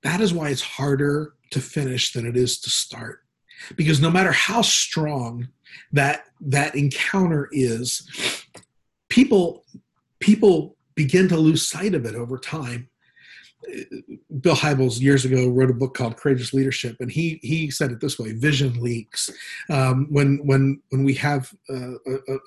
That 0.03 0.21
is 0.21 0.35
why 0.35 0.49
it's 0.49 0.63
harder 0.63 1.35
to 1.51 1.61
finish 1.61 2.13
than 2.13 2.27
it 2.27 2.37
is 2.37 2.59
to 2.61 2.71
start 2.71 3.22
because 3.77 4.01
no 4.01 4.11
matter 4.11 4.33
how 4.33 4.63
strong 4.63 5.49
that 5.93 6.27
that 6.41 6.75
encounter 6.75 7.49
is 7.53 8.09
people 9.09 9.65
people 10.21 10.77
begin 10.95 11.29
to 11.29 11.37
lose 11.37 11.67
sight 11.67 11.95
of 11.95 12.05
it 12.07 12.15
over 12.15 12.39
time 12.39 12.89
Bill 14.41 14.57
Hybels 14.57 15.01
years 15.01 15.25
ago 15.25 15.49
wrote 15.49 15.71
a 15.71 15.75
book 15.75 15.95
called 15.95 16.17
Courageous 16.17 16.53
Leadership, 16.53 16.97
and 17.01 17.11
he 17.11 17.39
he 17.43 17.71
said 17.71 17.93
it 17.93 18.01
this 18.01 18.19
way: 18.19 18.33
vision 18.33 18.81
leaks. 18.81 19.31
Um, 19.71 20.07
when 20.11 20.39
when 20.45 20.81
when 20.91 21.05
we 21.05 21.15
have 21.15 21.53
a, 21.69 21.95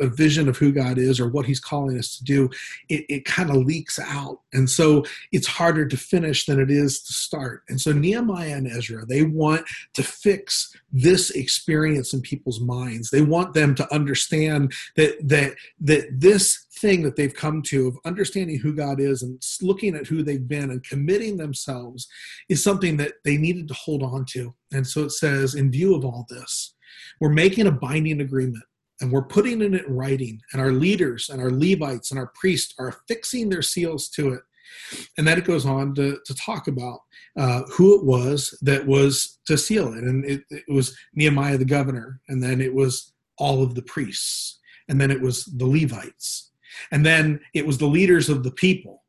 a, 0.01 0.07
vision 0.07 0.49
of 0.49 0.57
who 0.57 0.72
God 0.72 0.97
is 0.97 1.20
or 1.20 1.30
what 1.30 1.45
He's 1.45 1.59
calling 1.59 1.97
us 1.97 2.18
to 2.18 2.24
do, 2.24 2.49
it, 2.89 3.05
it 3.09 3.26
kind 3.26 3.49
of 3.49 3.57
leaks 3.57 3.99
out, 3.99 4.39
and 4.53 4.70
so 4.70 5.05
it's 5.32 5.47
harder 5.47 5.86
to 5.88 5.97
finish 5.97 6.45
than 6.45 6.59
it 6.59 6.70
is 6.70 7.01
to 7.03 7.13
start. 7.13 7.63
And 7.70 7.80
so 7.80 7.91
Nehemiah 7.91 8.55
and 8.55 8.68
Ezra 8.68 9.05
they 9.05 9.24
want 9.24 9.66
to 9.93 10.03
fix 10.03 10.76
this 10.91 11.32
experience 11.32 12.13
in 12.13 12.22
people's 12.22 12.59
minds. 12.59 13.09
They 13.09 13.22
want 13.22 13.53
them 13.53 13.76
to 13.76 13.93
understand 13.93 14.74
that 14.95 15.16
that 15.28 15.53
that 15.82 16.07
this 16.11 16.64
thing 16.80 17.03
that 17.03 17.15
they've 17.15 17.34
come 17.34 17.61
to 17.63 17.88
of 17.88 17.97
understanding 18.05 18.59
who 18.59 18.73
God 18.73 18.99
is 18.99 19.23
and 19.23 19.41
looking 19.61 19.95
at 19.95 20.07
who 20.07 20.23
they've 20.23 20.47
been 20.47 20.71
and 20.71 20.84
committing 20.84 21.38
themselves 21.38 22.07
is 22.49 22.63
something 22.63 22.97
that 22.97 23.13
they 23.23 23.38
needed 23.38 23.67
to 23.67 23.73
hold 23.73 24.03
on 24.03 24.26
to. 24.30 24.53
And 24.73 24.86
so 24.86 25.03
it 25.03 25.11
says, 25.11 25.55
in 25.55 25.71
view 25.71 25.95
of 25.95 26.05
all 26.05 26.26
this, 26.30 26.76
we're 27.19 27.30
making 27.30 27.67
a 27.67 27.71
binding 27.71 28.21
agreement 28.21 28.63
and 29.01 29.11
we're 29.11 29.26
putting 29.26 29.61
it 29.61 29.73
in 29.73 29.93
writing, 29.93 30.39
and 30.53 30.61
our 30.61 30.71
leaders 30.71 31.30
and 31.30 31.41
our 31.41 31.51
Levites 31.51 32.11
and 32.11 32.19
our 32.19 32.32
priests 32.34 32.73
are 32.80 32.88
affixing 32.88 33.49
their 33.49 33.61
seals 33.61 34.07
to 34.09 34.32
it. 34.34 34.41
And 35.17 35.28
then 35.28 35.38
it 35.38 35.45
goes 35.45 35.65
on 35.65 35.93
to, 35.95 36.17
to 36.26 36.36
talk 36.36 36.67
about 36.67 36.99
uh, 37.38 37.63
who 37.63 37.99
it 37.99 38.05
was 38.05 38.57
that 38.61 38.86
was 38.86 39.39
to 39.47 39.57
seal 39.57 39.93
it. 39.93 40.03
And 40.03 40.26
it, 40.26 40.43
it 40.49 40.63
was 40.69 40.95
Nehemiah 41.13 41.57
the 41.57 41.65
governor, 41.65 42.21
and 42.30 42.41
then 42.41 42.61
it 42.61 42.73
was 42.73 43.13
all 43.38 43.63
of 43.63 43.76
the 43.76 43.82
priests, 43.82 44.59
and 44.88 44.99
then 44.99 45.11
it 45.11 45.21
was 45.21 45.45
the 45.45 45.65
Levites, 45.65 46.51
and 46.91 47.05
then 47.05 47.39
it 47.53 47.65
was 47.65 47.78
the 47.78 47.86
leaders 47.86 48.30
of 48.30 48.43
the 48.43 48.51
people. 48.51 49.03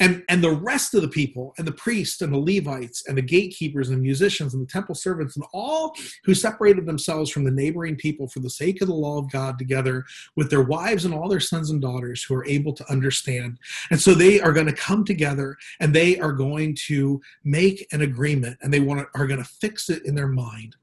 And 0.00 0.24
and 0.28 0.42
the 0.42 0.50
rest 0.50 0.94
of 0.94 1.02
the 1.02 1.08
people 1.08 1.54
and 1.56 1.66
the 1.66 1.72
priests 1.72 2.20
and 2.20 2.32
the 2.32 2.38
levites 2.38 3.04
and 3.06 3.16
the 3.16 3.22
gatekeepers 3.22 3.88
and 3.88 3.98
the 3.98 4.02
musicians 4.02 4.52
and 4.52 4.62
the 4.62 4.70
temple 4.70 4.94
servants 4.94 5.36
and 5.36 5.44
all 5.52 5.94
who 6.24 6.34
separated 6.34 6.84
themselves 6.84 7.30
from 7.30 7.44
the 7.44 7.50
neighboring 7.50 7.96
people 7.96 8.26
for 8.26 8.40
the 8.40 8.50
sake 8.50 8.80
of 8.80 8.88
the 8.88 8.94
law 8.94 9.18
of 9.18 9.30
god 9.30 9.58
together 9.58 10.04
with 10.36 10.50
their 10.50 10.62
wives 10.62 11.04
and 11.04 11.14
all 11.14 11.28
their 11.28 11.40
sons 11.40 11.70
and 11.70 11.80
daughters 11.80 12.24
who 12.24 12.34
are 12.34 12.46
able 12.46 12.72
to 12.72 12.90
understand. 12.90 13.58
And 13.90 14.00
so 14.00 14.14
they 14.14 14.40
are 14.40 14.52
going 14.52 14.66
to 14.66 14.72
come 14.72 15.04
together 15.04 15.56
and 15.80 15.94
they 15.94 16.18
are 16.18 16.32
going 16.32 16.76
to 16.86 17.20
make 17.44 17.86
an 17.92 18.02
agreement 18.02 18.58
and 18.62 18.72
they 18.72 18.80
want 18.80 19.00
to, 19.00 19.20
are 19.20 19.26
going 19.26 19.42
to 19.42 19.48
fix 19.48 19.88
it 19.90 20.04
in 20.04 20.14
their 20.16 20.28
mind. 20.28 20.74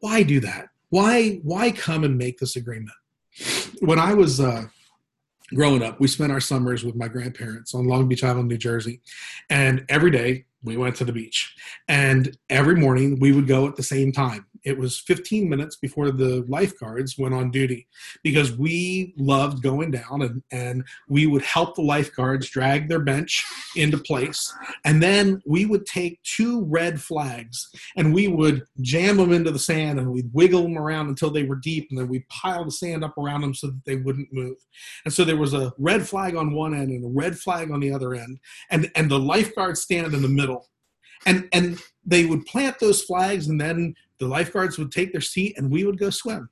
Why 0.00 0.22
do 0.22 0.40
that? 0.40 0.68
Why 0.90 1.40
why 1.42 1.70
come 1.70 2.04
and 2.04 2.18
make 2.18 2.38
this 2.38 2.56
agreement? 2.56 2.96
When 3.80 3.98
i 3.98 4.12
was 4.12 4.40
uh, 4.40 4.64
growing 5.54 5.82
up, 5.82 6.00
we 6.00 6.08
spent 6.08 6.32
our 6.32 6.40
summers 6.40 6.84
with 6.84 6.96
my 6.96 7.08
grandparents 7.08 7.74
on 7.74 7.86
Long 7.86 8.08
Beach 8.08 8.24
Island, 8.24 8.48
New 8.48 8.58
Jersey. 8.58 9.00
And 9.48 9.84
every 9.88 10.10
day 10.10 10.46
we 10.62 10.76
went 10.76 10.96
to 10.96 11.04
the 11.04 11.12
beach. 11.12 11.54
And 11.88 12.36
every 12.48 12.76
morning 12.76 13.18
we 13.18 13.32
would 13.32 13.46
go 13.46 13.66
at 13.66 13.76
the 13.76 13.82
same 13.82 14.12
time 14.12 14.46
it 14.64 14.78
was 14.78 14.98
15 14.98 15.48
minutes 15.48 15.76
before 15.76 16.10
the 16.10 16.44
lifeguards 16.48 17.18
went 17.18 17.34
on 17.34 17.50
duty 17.50 17.86
because 18.22 18.56
we 18.56 19.14
loved 19.16 19.62
going 19.62 19.90
down 19.90 20.22
and, 20.22 20.42
and 20.52 20.84
we 21.08 21.26
would 21.26 21.42
help 21.42 21.74
the 21.74 21.82
lifeguards 21.82 22.48
drag 22.48 22.88
their 22.88 23.00
bench 23.00 23.44
into 23.76 23.98
place. 23.98 24.52
And 24.84 25.02
then 25.02 25.40
we 25.46 25.66
would 25.66 25.86
take 25.86 26.22
two 26.22 26.64
red 26.64 27.00
flags 27.00 27.70
and 27.96 28.14
we 28.14 28.28
would 28.28 28.64
jam 28.80 29.16
them 29.16 29.32
into 29.32 29.50
the 29.50 29.58
sand 29.58 29.98
and 29.98 30.10
we'd 30.10 30.30
wiggle 30.32 30.62
them 30.62 30.78
around 30.78 31.08
until 31.08 31.30
they 31.30 31.44
were 31.44 31.56
deep 31.56 31.88
and 31.90 31.98
then 31.98 32.08
we'd 32.08 32.28
pile 32.28 32.64
the 32.64 32.70
sand 32.70 33.04
up 33.04 33.16
around 33.18 33.40
them 33.40 33.54
so 33.54 33.68
that 33.68 33.84
they 33.84 33.96
wouldn't 33.96 34.32
move. 34.32 34.56
And 35.04 35.12
so 35.12 35.24
there 35.24 35.36
was 35.36 35.54
a 35.54 35.72
red 35.78 36.06
flag 36.06 36.36
on 36.36 36.52
one 36.52 36.74
end 36.74 36.90
and 36.90 37.04
a 37.04 37.08
red 37.08 37.38
flag 37.38 37.70
on 37.70 37.80
the 37.80 37.92
other 37.92 38.14
end. 38.14 38.38
And, 38.70 38.90
and 38.94 39.10
the 39.10 39.18
lifeguards 39.18 39.80
stand 39.80 40.14
in 40.14 40.22
the 40.22 40.28
middle 40.28 40.68
and 41.26 41.48
and 41.52 41.78
they 42.04 42.26
would 42.26 42.46
plant 42.46 42.78
those 42.78 43.02
flags 43.02 43.48
and 43.48 43.60
then 43.60 43.94
the 44.20 44.28
lifeguards 44.28 44.78
would 44.78 44.92
take 44.92 45.12
their 45.12 45.20
seat 45.20 45.56
and 45.56 45.70
we 45.70 45.84
would 45.84 45.98
go 45.98 46.10
swim. 46.10 46.48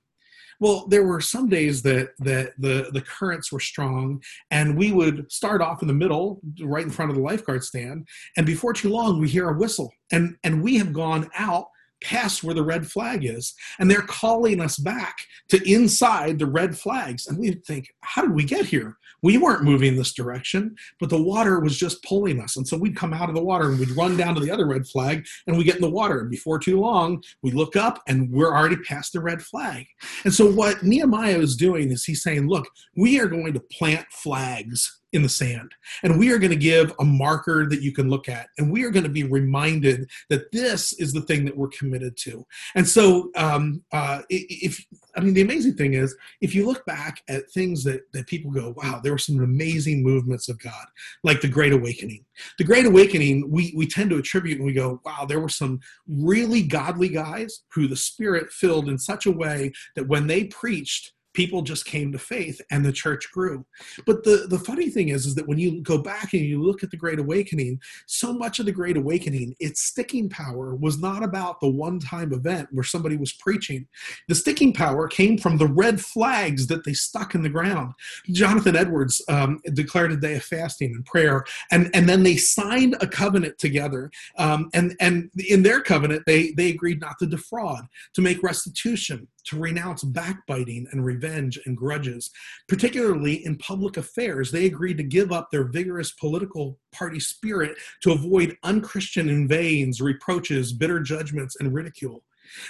Well 0.60 0.88
there 0.88 1.04
were 1.04 1.20
some 1.20 1.48
days 1.48 1.82
that 1.82 2.10
that 2.18 2.52
the 2.58 2.90
the 2.92 3.02
currents 3.02 3.52
were 3.52 3.60
strong 3.60 4.20
and 4.50 4.76
we 4.76 4.90
would 4.92 5.30
start 5.30 5.62
off 5.62 5.82
in 5.82 5.88
the 5.88 5.94
middle 5.94 6.40
right 6.62 6.84
in 6.84 6.90
front 6.90 7.10
of 7.10 7.16
the 7.16 7.22
lifeguard 7.22 7.62
stand 7.62 8.08
and 8.36 8.44
before 8.44 8.72
too 8.72 8.88
long 8.88 9.20
we 9.20 9.28
hear 9.28 9.48
a 9.50 9.56
whistle 9.56 9.92
and 10.10 10.36
and 10.42 10.60
we 10.62 10.76
have 10.78 10.92
gone 10.92 11.30
out 11.36 11.66
past 12.02 12.44
where 12.44 12.54
the 12.54 12.62
red 12.62 12.90
flag 12.90 13.24
is 13.24 13.54
and 13.78 13.90
they're 13.90 14.02
calling 14.02 14.60
us 14.60 14.78
back 14.78 15.18
to 15.48 15.70
inside 15.70 16.38
the 16.38 16.46
red 16.46 16.78
flags. 16.78 17.26
And 17.26 17.38
we 17.38 17.52
think 17.66 17.88
how 18.00 18.22
did 18.22 18.32
we 18.32 18.44
get 18.44 18.66
here 18.66 18.96
we 19.22 19.38
weren't 19.38 19.64
moving 19.64 19.96
this 19.96 20.12
direction 20.12 20.76
but 21.00 21.10
the 21.10 21.22
water 21.22 21.60
was 21.60 21.76
just 21.76 22.02
pulling 22.02 22.40
us. 22.40 22.56
And 22.56 22.66
so 22.66 22.76
we'd 22.76 22.96
come 22.96 23.12
out 23.12 23.28
of 23.28 23.34
the 23.34 23.42
water 23.42 23.68
and 23.68 23.78
we'd 23.78 23.90
run 23.90 24.16
down 24.16 24.34
to 24.34 24.40
the 24.40 24.50
other 24.50 24.66
red 24.66 24.86
flag 24.86 25.26
and 25.46 25.56
we 25.56 25.64
get 25.64 25.76
in 25.76 25.82
the 25.82 25.90
water. 25.90 26.20
And 26.20 26.30
before 26.30 26.58
too 26.58 26.80
long 26.80 27.22
we 27.42 27.50
look 27.50 27.76
up 27.76 28.02
and 28.06 28.30
we're 28.30 28.54
already 28.54 28.76
past 28.76 29.12
the 29.12 29.20
red 29.20 29.42
flag. 29.42 29.86
And 30.24 30.32
so 30.32 30.50
what 30.50 30.82
nehemiah 30.82 31.38
is 31.38 31.56
doing 31.56 31.90
is 31.90 32.04
he's 32.04 32.22
saying 32.22 32.48
look 32.48 32.68
we 32.96 33.20
are 33.20 33.26
going 33.26 33.52
to 33.54 33.60
plant 33.60 34.06
flags 34.10 35.00
in 35.12 35.22
the 35.22 35.28
sand. 35.28 35.72
And 36.02 36.18
we 36.18 36.30
are 36.32 36.38
going 36.38 36.50
to 36.50 36.56
give 36.56 36.92
a 37.00 37.04
marker 37.04 37.66
that 37.68 37.82
you 37.82 37.92
can 37.92 38.10
look 38.10 38.28
at. 38.28 38.48
And 38.58 38.70
we 38.70 38.84
are 38.84 38.90
going 38.90 39.04
to 39.04 39.10
be 39.10 39.24
reminded 39.24 40.08
that 40.28 40.52
this 40.52 40.92
is 40.94 41.12
the 41.12 41.22
thing 41.22 41.44
that 41.44 41.56
we're 41.56 41.68
committed 41.68 42.16
to. 42.18 42.46
And 42.74 42.86
so, 42.86 43.30
um, 43.36 43.82
uh, 43.92 44.22
if 44.28 44.84
I 45.16 45.20
mean, 45.20 45.34
the 45.34 45.42
amazing 45.42 45.74
thing 45.74 45.94
is, 45.94 46.14
if 46.40 46.54
you 46.54 46.64
look 46.64 46.86
back 46.86 47.22
at 47.28 47.50
things 47.50 47.82
that, 47.84 48.02
that 48.12 48.28
people 48.28 48.52
go, 48.52 48.74
wow, 48.76 49.00
there 49.02 49.10
were 49.10 49.18
some 49.18 49.40
amazing 49.40 50.02
movements 50.04 50.48
of 50.48 50.60
God, 50.60 50.86
like 51.24 51.40
the 51.40 51.48
Great 51.48 51.72
Awakening. 51.72 52.24
The 52.58 52.64
Great 52.64 52.86
Awakening, 52.86 53.50
we, 53.50 53.72
we 53.76 53.86
tend 53.86 54.10
to 54.10 54.18
attribute 54.18 54.58
and 54.58 54.66
we 54.66 54.72
go, 54.72 55.00
wow, 55.04 55.24
there 55.26 55.40
were 55.40 55.48
some 55.48 55.80
really 56.06 56.62
godly 56.62 57.08
guys 57.08 57.62
who 57.72 57.88
the 57.88 57.96
Spirit 57.96 58.52
filled 58.52 58.88
in 58.88 58.96
such 58.96 59.26
a 59.26 59.32
way 59.32 59.72
that 59.96 60.06
when 60.06 60.28
they 60.28 60.44
preached, 60.44 61.12
people 61.38 61.62
just 61.62 61.84
came 61.84 62.10
to 62.10 62.18
faith 62.18 62.60
and 62.72 62.84
the 62.84 62.90
church 62.90 63.30
grew. 63.30 63.64
But 64.04 64.24
the 64.24 64.48
the 64.50 64.58
funny 64.58 64.90
thing 64.90 65.10
is 65.10 65.24
is 65.24 65.36
that 65.36 65.46
when 65.46 65.56
you 65.56 65.80
go 65.82 65.96
back 65.96 66.32
and 66.32 66.42
you 66.42 66.60
look 66.60 66.82
at 66.82 66.90
the 66.90 66.96
great 66.96 67.20
awakening 67.20 67.78
so 68.06 68.32
much 68.32 68.58
of 68.58 68.66
the 68.66 68.72
great 68.72 68.96
awakening 68.96 69.54
its 69.60 69.80
sticking 69.82 70.28
power 70.28 70.74
was 70.74 70.98
not 70.98 71.22
about 71.22 71.60
the 71.60 71.68
one 71.68 72.00
time 72.00 72.32
event 72.32 72.66
where 72.72 72.82
somebody 72.82 73.16
was 73.16 73.32
preaching. 73.34 73.86
The 74.26 74.34
sticking 74.34 74.72
power 74.72 75.06
came 75.06 75.38
from 75.38 75.58
the 75.58 75.68
red 75.68 76.00
flags 76.00 76.66
that 76.66 76.82
they 76.82 76.92
stuck 76.92 77.36
in 77.36 77.42
the 77.42 77.48
ground. 77.48 77.92
Jonathan 78.32 78.74
edwards 78.74 79.22
um, 79.28 79.60
declared 79.74 80.10
a 80.10 80.16
day 80.16 80.34
of 80.34 80.42
fasting 80.42 80.92
and 80.92 81.04
prayer 81.04 81.44
and 81.70 81.88
and 81.94 82.08
then 82.08 82.24
they 82.24 82.36
signed 82.36 82.96
a 83.00 83.06
covenant 83.06 83.58
together. 83.58 84.10
Um, 84.38 84.70
and 84.74 84.96
and 84.98 85.30
in 85.48 85.62
their 85.62 85.82
covenant 85.82 86.24
they 86.26 86.50
they 86.56 86.70
agreed 86.70 87.00
not 87.00 87.16
to 87.20 87.26
defraud 87.26 87.86
to 88.14 88.22
make 88.22 88.42
restitution 88.42 89.28
to 89.48 89.58
renounce 89.58 90.02
backbiting 90.04 90.86
and 90.92 91.04
revenge 91.04 91.58
and 91.66 91.76
grudges. 91.76 92.30
Particularly 92.68 93.44
in 93.44 93.56
public 93.58 93.96
affairs, 93.96 94.50
they 94.50 94.66
agreed 94.66 94.98
to 94.98 95.02
give 95.02 95.32
up 95.32 95.50
their 95.50 95.64
vigorous 95.64 96.12
political 96.12 96.78
party 96.92 97.20
spirit 97.20 97.76
to 98.02 98.12
avoid 98.12 98.56
unchristian 98.62 99.28
inveighings, 99.28 100.00
reproaches, 100.00 100.72
bitter 100.72 101.00
judgments, 101.00 101.56
and 101.60 101.74
ridicule. 101.74 102.24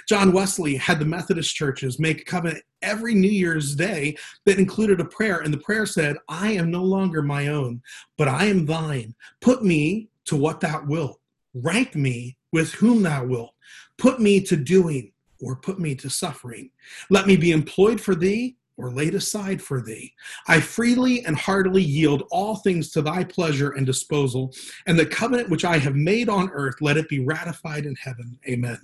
John 0.07 0.33
Wesley 0.33 0.75
had 0.75 0.99
the 0.99 1.05
Methodist 1.05 1.55
churches 1.55 1.99
make 1.99 2.21
a 2.21 2.25
covenant 2.25 2.63
every 2.81 3.13
New 3.13 3.31
Year's 3.31 3.75
Day 3.75 4.17
that 4.45 4.59
included 4.59 4.99
a 4.99 5.05
prayer, 5.05 5.39
and 5.39 5.53
the 5.53 5.59
prayer 5.59 5.85
said, 5.85 6.17
I 6.27 6.51
am 6.51 6.71
no 6.71 6.83
longer 6.83 7.21
my 7.21 7.47
own, 7.47 7.81
but 8.17 8.27
I 8.27 8.45
am 8.45 8.65
thine. 8.65 9.15
Put 9.41 9.63
me 9.63 10.09
to 10.25 10.35
what 10.35 10.59
thou 10.59 10.83
wilt. 10.85 11.19
Rank 11.53 11.95
me 11.95 12.37
with 12.51 12.73
whom 12.73 13.03
thou 13.03 13.25
wilt. 13.25 13.53
Put 13.97 14.19
me 14.19 14.41
to 14.41 14.55
doing 14.55 15.11
or 15.41 15.55
put 15.55 15.79
me 15.79 15.95
to 15.95 16.09
suffering. 16.09 16.69
Let 17.09 17.27
me 17.27 17.37
be 17.37 17.51
employed 17.51 17.99
for 17.99 18.15
thee 18.15 18.57
or 18.79 18.91
laid 18.91 19.13
aside 19.13 19.61
for 19.61 19.81
thee. 19.81 20.13
I 20.47 20.61
freely 20.61 21.25
and 21.25 21.35
heartily 21.35 21.83
yield 21.83 22.23
all 22.31 22.55
things 22.55 22.89
to 22.91 23.01
thy 23.01 23.25
pleasure 23.25 23.71
and 23.71 23.85
disposal, 23.85 24.53
and 24.87 24.97
the 24.97 25.05
covenant 25.05 25.49
which 25.49 25.65
I 25.65 25.77
have 25.77 25.95
made 25.95 26.29
on 26.29 26.49
earth, 26.51 26.75
let 26.79 26.95
it 26.95 27.09
be 27.09 27.19
ratified 27.19 27.85
in 27.85 27.95
heaven. 27.95 28.39
Amen. 28.47 28.79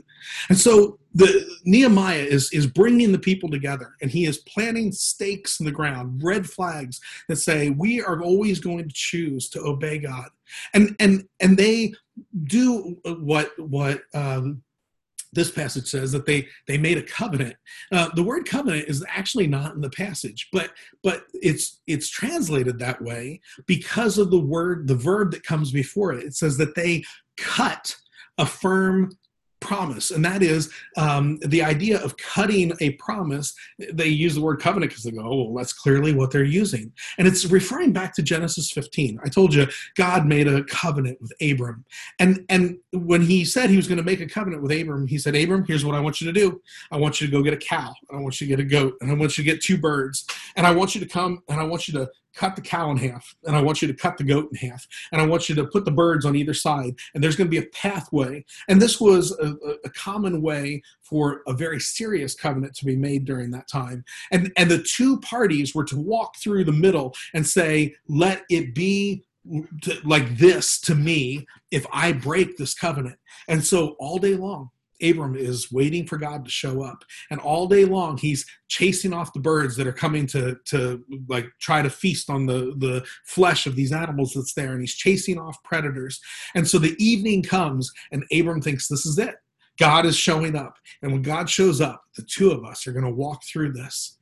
And 0.50 0.58
so 0.58 1.00
the 1.14 1.48
Nehemiah 1.64 2.20
is 2.20 2.52
is 2.52 2.68
bringing 2.68 3.14
the 3.14 3.20
people 3.20 3.50
together, 3.50 3.96
and 4.02 4.12
he 4.12 4.26
is 4.26 4.40
planting 4.40 4.92
stakes 4.92 5.62
in 5.62 5.66
the 5.66 5.72
ground, 5.72 6.22
red 6.22 6.46
flags 6.46 7.00
that 7.30 7.38
say 7.38 7.70
we 7.70 8.02
are 8.02 8.22
always 8.22 8.60
going 8.60 8.90
to 8.90 8.94
choose 8.94 9.50
to 9.52 9.62
obey 9.62 9.98
God, 9.98 10.28
and 10.74 10.94
and 11.00 11.26
and 11.40 11.58
they 11.58 11.94
do 12.44 12.98
what 13.06 13.58
what 13.58 14.02
um, 14.14 14.62
this 15.36 15.52
passage 15.52 15.88
says 15.88 16.12
that 16.12 16.26
they 16.26 16.48
they 16.68 16.78
made 16.78 16.98
a 16.98 17.04
covenant. 17.04 17.56
Uh, 17.92 18.10
the 18.16 18.24
word 18.24 18.48
covenant 18.48 18.88
is 18.88 19.06
actually 19.10 19.48
not 19.48 19.76
in 19.76 19.82
the 19.82 19.90
passage 19.90 20.48
but 20.52 20.72
but 21.04 21.26
it's 21.34 21.82
it's 21.88 22.10
translated 22.10 22.80
that 22.80 23.02
way 23.02 23.40
because 23.66 24.18
of 24.18 24.32
the 24.32 24.40
word 24.40 24.88
the 24.88 24.96
verb 24.96 25.32
that 25.32 25.44
comes 25.44 25.72
before 25.72 26.14
it. 26.14 26.24
It 26.24 26.36
says 26.36 26.58
that 26.58 26.76
they 26.76 27.04
cut 27.38 27.96
a 28.38 28.46
firm 28.46 29.12
promise, 29.66 30.12
and 30.12 30.24
that 30.24 30.44
is 30.44 30.72
um, 30.98 31.38
the 31.46 31.64
idea 31.64 32.02
of 32.04 32.16
cutting 32.18 32.74
a 32.80 32.92
promise. 32.92 33.54
They 33.94 34.08
use 34.08 34.36
the 34.36 34.42
word 34.42 34.60
covenant 34.60 34.92
because 34.92 35.04
they 35.04 35.12
go, 35.12 35.24
oh, 35.24 35.44
well, 35.46 35.56
that's 35.56 35.74
clearly 35.74 36.14
what 36.14 36.32
they're 36.32 36.44
using. 36.44 36.92
And 37.18 37.28
it's 37.28 37.46
referring 37.46 37.92
back 37.92 38.14
to 38.16 38.22
Genesis 38.22 38.72
15. 38.72 39.20
I 39.24 39.30
told 39.30 39.54
you 39.54 39.68
God 39.96 40.26
made 40.26 40.48
a 40.48 40.64
covenant 40.66 41.20
with 41.22 41.34
Abram. 41.42 41.84
And, 42.20 42.46
and 42.50 42.78
when 42.92 43.22
he 43.22 43.44
said 43.44 43.70
he 43.70 43.78
was 43.78 43.88
going 43.88 43.98
to 43.98 44.04
make 44.04 44.22
a 44.22 44.28
covenant 44.28 44.62
with 44.62 44.72
Abram, 44.72 45.08
he 45.08 45.18
said, 45.18 45.36
Abram, 45.36 45.66
here's 45.66 45.84
what 45.84 45.96
I 45.96 46.00
want 46.00 46.22
you 46.22 46.32
to 46.32 46.34
do. 46.34 46.62
I 46.92 46.98
want 46.98 47.20
you 47.20 47.28
to 47.28 47.32
go 47.32 47.42
get 47.42 47.54
a 47.54 47.58
cow, 47.58 47.94
I 48.12 48.18
want 48.18 48.40
you 48.40 48.48
to 48.48 48.56
get 48.56 48.60
a 48.60 48.68
goat, 48.68 48.96
and 49.02 49.10
I 49.10 49.14
want 49.16 49.38
you 49.38 49.44
to 49.44 49.50
get 49.50 49.62
two 49.62 49.78
birds, 49.78 50.26
and 50.56 50.68
I 50.68 50.72
want 50.74 50.96
you 50.96 51.02
to 51.02 51.08
come 51.08 51.42
and 51.50 51.60
I 51.60 51.64
want 51.64 51.88
you 51.88 51.94
to 51.96 52.10
cut 52.36 52.56
the 52.56 52.62
cow 52.62 52.92
in 52.92 52.98
half 52.98 53.36
and 53.46 53.56
I 53.56 53.62
want 53.62 53.82
you 53.82 53.88
to 53.88 53.94
cut 53.94 54.18
the 54.18 54.24
goat 54.24 54.50
in 54.52 54.70
half 54.70 54.86
and 55.12 55.22
I 55.22 55.26
want 55.26 55.50
you 55.50 55.56
to 55.56 55.66
put 55.66 55.86
the 55.86 55.92
birds 55.92 56.26
on 56.26 56.36
either 56.36 56.54
side 56.54 56.96
and 57.14 57.24
there's 57.24 57.36
going 57.36 57.48
to 57.48 57.62
be 57.62 57.66
a 57.66 57.70
pathway. 57.70 58.46
And 58.68 58.82
this 58.82 59.00
was 59.00 59.32
a, 59.40 59.56
a, 59.84 59.90
common 59.90 60.42
way 60.42 60.82
for 61.02 61.42
a 61.48 61.54
very 61.54 61.80
serious 61.80 62.36
covenant 62.36 62.76
to 62.76 62.86
be 62.86 62.96
made 62.96 63.26
during 63.26 63.50
that 63.52 63.68
time. 63.68 64.04
And, 64.32 64.52
and 64.58 64.70
the 64.70 64.84
two 64.84 65.20
parties 65.22 65.74
were 65.74 65.86
to 65.86 65.98
walk 65.98 66.36
through 66.38 66.66
the 66.66 66.72
middle 66.72 67.16
and 67.34 67.48
say, 67.48 67.96
let 68.08 68.44
it 68.50 68.76
be 68.76 69.24
to, 69.82 69.98
like 70.04 70.38
this 70.38 70.80
to 70.82 70.96
me 70.96 71.46
if 71.72 71.86
I 71.92 72.12
break 72.12 72.58
this 72.58 72.74
covenant. 72.74 73.18
And 73.48 73.64
so 73.64 73.96
all 74.00 74.18
day 74.18 74.36
long, 74.36 74.72
Abram 75.02 75.36
is 75.36 75.72
waiting 75.72 76.06
for 76.06 76.18
God 76.18 76.46
to 76.46 76.52
show 76.52 76.82
up, 76.82 77.04
and 77.30 77.40
all 77.40 77.68
day 77.68 77.86
long 77.86 78.18
he's 78.18 78.46
chasing 78.68 79.14
off 79.14 79.34
the 79.34 79.40
birds 79.40 79.76
that 79.76 79.88
are 79.88 79.94
coming 79.94 80.28
to 80.28 80.58
to 80.66 81.04
like 81.28 81.48
try 81.60 81.82
to 81.82 81.90
feast 81.90 82.30
on 82.30 82.46
the 82.46 82.74
the 82.78 83.06
flesh 83.26 83.68
of 83.68 83.76
these 83.76 83.92
animals 83.92 84.34
that's 84.34 84.54
there, 84.54 84.72
and 84.72 84.82
he's 84.82 84.96
chasing 84.96 85.40
off 85.40 85.62
predators. 85.64 86.20
And 86.56 86.68
so 86.68 86.78
the 86.78 86.96
evening 87.04 87.44
comes, 87.44 87.92
and 88.12 88.24
Abram 88.34 88.62
thinks 88.62 88.88
this 88.88 89.06
is 89.06 89.18
it. 89.18 89.36
God 89.78 90.06
is 90.06 90.16
showing 90.16 90.56
up, 90.56 90.76
and 91.02 91.12
when 91.12 91.22
God 91.22 91.50
shows 91.50 91.82
up, 91.82 92.02
the 92.16 92.24
two 92.24 92.52
of 92.52 92.64
us 92.64 92.88
are 92.88 92.94
going 92.94 93.06
to 93.06 93.12
walk 93.12 93.42
through 93.46 93.74
this. 93.74 94.18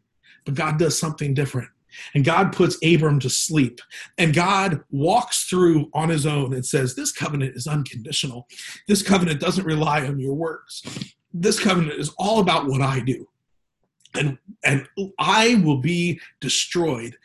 But 0.46 0.56
God 0.56 0.78
does 0.78 0.98
something 0.98 1.34
different. 1.34 1.70
And 2.14 2.24
God 2.26 2.54
puts 2.54 2.78
Abram 2.84 3.20
to 3.20 3.30
sleep. 3.30 3.82
And 4.18 4.34
God 4.34 4.82
walks 4.92 5.46
through 5.46 5.90
on 5.94 6.10
his 6.10 6.26
own 6.26 6.54
and 6.54 6.66
says, 6.66 6.96
This 6.96 7.12
covenant 7.12 7.56
is 7.56 7.68
unconditional. 7.68 8.48
This 8.88 9.02
covenant 9.02 9.40
doesn't 9.40 9.66
rely 9.66 10.06
on 10.06 10.20
your 10.20 10.34
works. 10.34 10.84
This 11.34 11.60
covenant 11.60 12.00
is 12.00 12.12
all 12.18 12.40
about 12.40 12.68
what 12.68 12.82
I 12.82 13.00
do. 13.00 13.28
And, 14.16 14.38
and 14.64 14.88
I 15.18 15.56
will 15.64 15.82
be 15.82 16.20
destroyed 16.40 17.18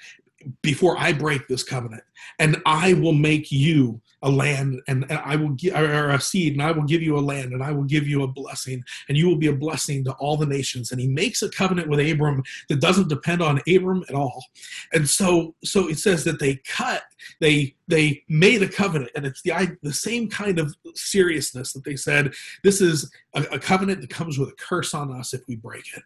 before 0.63 0.99
I 0.99 1.13
break 1.13 1.47
this 1.47 1.63
covenant. 1.63 2.03
And 2.39 2.61
I 2.67 2.95
will 2.95 3.13
make 3.13 3.51
you 3.51 4.01
a 4.23 4.31
land 4.31 4.81
and, 4.89 5.05
and 5.09 5.21
I 5.25 5.37
will 5.37 5.51
give 5.51 5.75
or 5.75 6.11
a 6.11 6.21
seed 6.21 6.55
and 6.55 6.63
I 6.63 6.73
will 6.73 6.83
give 6.83 7.03
you 7.03 7.17
a 7.17 7.21
land 7.21 7.53
and 7.53 7.63
I 7.63 7.71
will 7.71 7.85
give 7.85 8.09
you 8.09 8.23
a 8.23 8.29
blessing 8.29 8.83
and 9.09 9.17
you 9.17 9.29
will 9.29 9.37
be 9.37 9.47
a 9.47 9.53
blessing 9.53 10.05
to 10.05 10.13
all 10.15 10.37
the 10.37 10.47
nations. 10.47 10.91
And 10.91 11.01
he 11.01 11.07
makes 11.07 11.43
a 11.43 11.51
covenant 11.51 11.89
with 11.89 12.01
Abram 12.01 12.43
that 12.69 12.81
doesn't 12.81 13.09
depend 13.09 13.43
on 13.43 13.61
Abram 13.69 14.05
at 14.09 14.15
all. 14.15 14.45
And 14.93 15.09
so 15.09 15.55
so 15.63 15.89
it 15.89 15.99
says 15.99 16.25
that 16.25 16.41
they 16.41 16.57
cut 16.67 17.03
they 17.41 17.75
they 17.87 18.23
made 18.29 18.63
a 18.63 18.69
covenant 18.69 19.11
and 19.15 19.25
it's 19.25 19.43
the 19.43 19.77
the 19.83 19.93
same 19.93 20.29
kind 20.29 20.59
of 20.59 20.75
seriousness 20.95 21.73
that 21.73 21.85
they 21.85 21.97
said 21.97 22.33
this 22.65 22.81
is 22.81 23.11
a, 23.35 23.43
a 23.53 23.59
covenant 23.59 24.01
that 24.01 24.11
comes 24.11 24.39
with 24.39 24.49
a 24.49 24.55
curse 24.55 24.95
on 24.95 25.13
us 25.13 25.33
if 25.33 25.43
we 25.47 25.57
break 25.57 25.85
it. 25.97 26.03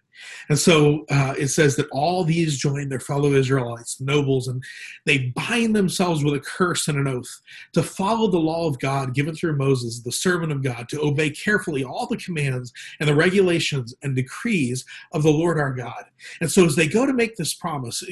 And 0.48 0.58
so 0.58 1.04
uh, 1.10 1.34
it 1.38 1.48
says 1.48 1.76
that 1.76 1.88
all 1.90 2.24
these 2.24 2.58
join 2.58 2.88
their 2.88 3.00
fellow 3.00 3.32
Israelites 3.32 4.00
nobles 4.00 4.48
and 4.48 4.62
they 5.06 5.32
bind 5.34 5.74
themselves 5.74 6.01
with 6.02 6.34
a 6.34 6.40
curse 6.40 6.88
and 6.88 6.98
an 6.98 7.06
oath 7.06 7.40
to 7.72 7.82
follow 7.82 8.28
the 8.28 8.38
law 8.38 8.66
of 8.66 8.78
God 8.80 9.14
given 9.14 9.34
through 9.34 9.56
Moses, 9.56 10.00
the 10.00 10.10
servant 10.10 10.50
of 10.50 10.62
God, 10.62 10.88
to 10.88 11.00
obey 11.00 11.30
carefully 11.30 11.84
all 11.84 12.06
the 12.06 12.16
commands 12.16 12.72
and 12.98 13.08
the 13.08 13.14
regulations 13.14 13.94
and 14.02 14.16
decrees 14.16 14.84
of 15.12 15.22
the 15.22 15.30
Lord 15.30 15.58
our 15.58 15.72
God. 15.72 16.04
And 16.40 16.50
so 16.50 16.64
as 16.64 16.74
they 16.74 16.88
go 16.88 17.06
to 17.06 17.12
make 17.12 17.36
this 17.36 17.54
promise, 17.54 18.02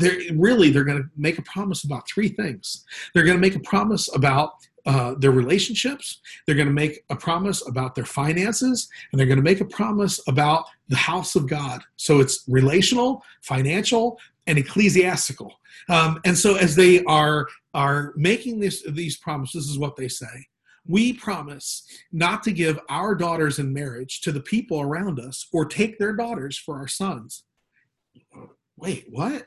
they're 0.00 0.18
really 0.34 0.70
they're 0.70 0.84
going 0.84 1.02
to 1.02 1.08
make 1.16 1.38
a 1.38 1.42
promise 1.42 1.84
about 1.84 2.08
three 2.08 2.28
things. 2.28 2.84
They're 3.12 3.24
going 3.24 3.36
to 3.36 3.40
make 3.40 3.56
a 3.56 3.60
promise 3.60 4.12
about 4.14 4.52
uh, 4.86 5.14
their 5.18 5.30
relationships. 5.30 6.20
They're 6.46 6.54
going 6.54 6.68
to 6.68 6.74
make 6.74 7.04
a 7.08 7.16
promise 7.16 7.66
about 7.66 7.94
their 7.94 8.04
finances, 8.04 8.88
and 9.10 9.18
they're 9.18 9.26
going 9.26 9.38
to 9.38 9.42
make 9.42 9.60
a 9.60 9.66
promise 9.66 10.20
about 10.28 10.66
the 10.88 10.96
house 10.96 11.36
of 11.36 11.48
God. 11.48 11.82
So 11.96 12.20
it's 12.20 12.44
relational, 12.48 13.22
financial, 13.40 14.18
and 14.46 14.58
ecclesiastical. 14.58 15.52
Um, 15.88 16.20
and 16.24 16.36
so 16.36 16.56
as 16.56 16.76
they 16.76 17.02
are 17.04 17.48
are 17.72 18.12
making 18.16 18.60
this 18.60 18.82
these 18.90 19.16
promises, 19.16 19.64
this 19.64 19.70
is 19.70 19.78
what 19.78 19.96
they 19.96 20.08
say. 20.08 20.46
We 20.86 21.14
promise 21.14 21.86
not 22.12 22.42
to 22.44 22.52
give 22.52 22.78
our 22.88 23.14
daughters 23.14 23.58
in 23.58 23.72
marriage 23.72 24.20
to 24.22 24.32
the 24.32 24.40
people 24.40 24.80
around 24.80 25.18
us 25.18 25.46
or 25.52 25.64
take 25.64 25.98
their 25.98 26.14
daughters 26.14 26.58
for 26.58 26.76
our 26.76 26.88
sons. 26.88 27.44
Wait, 28.76 29.06
what? 29.08 29.46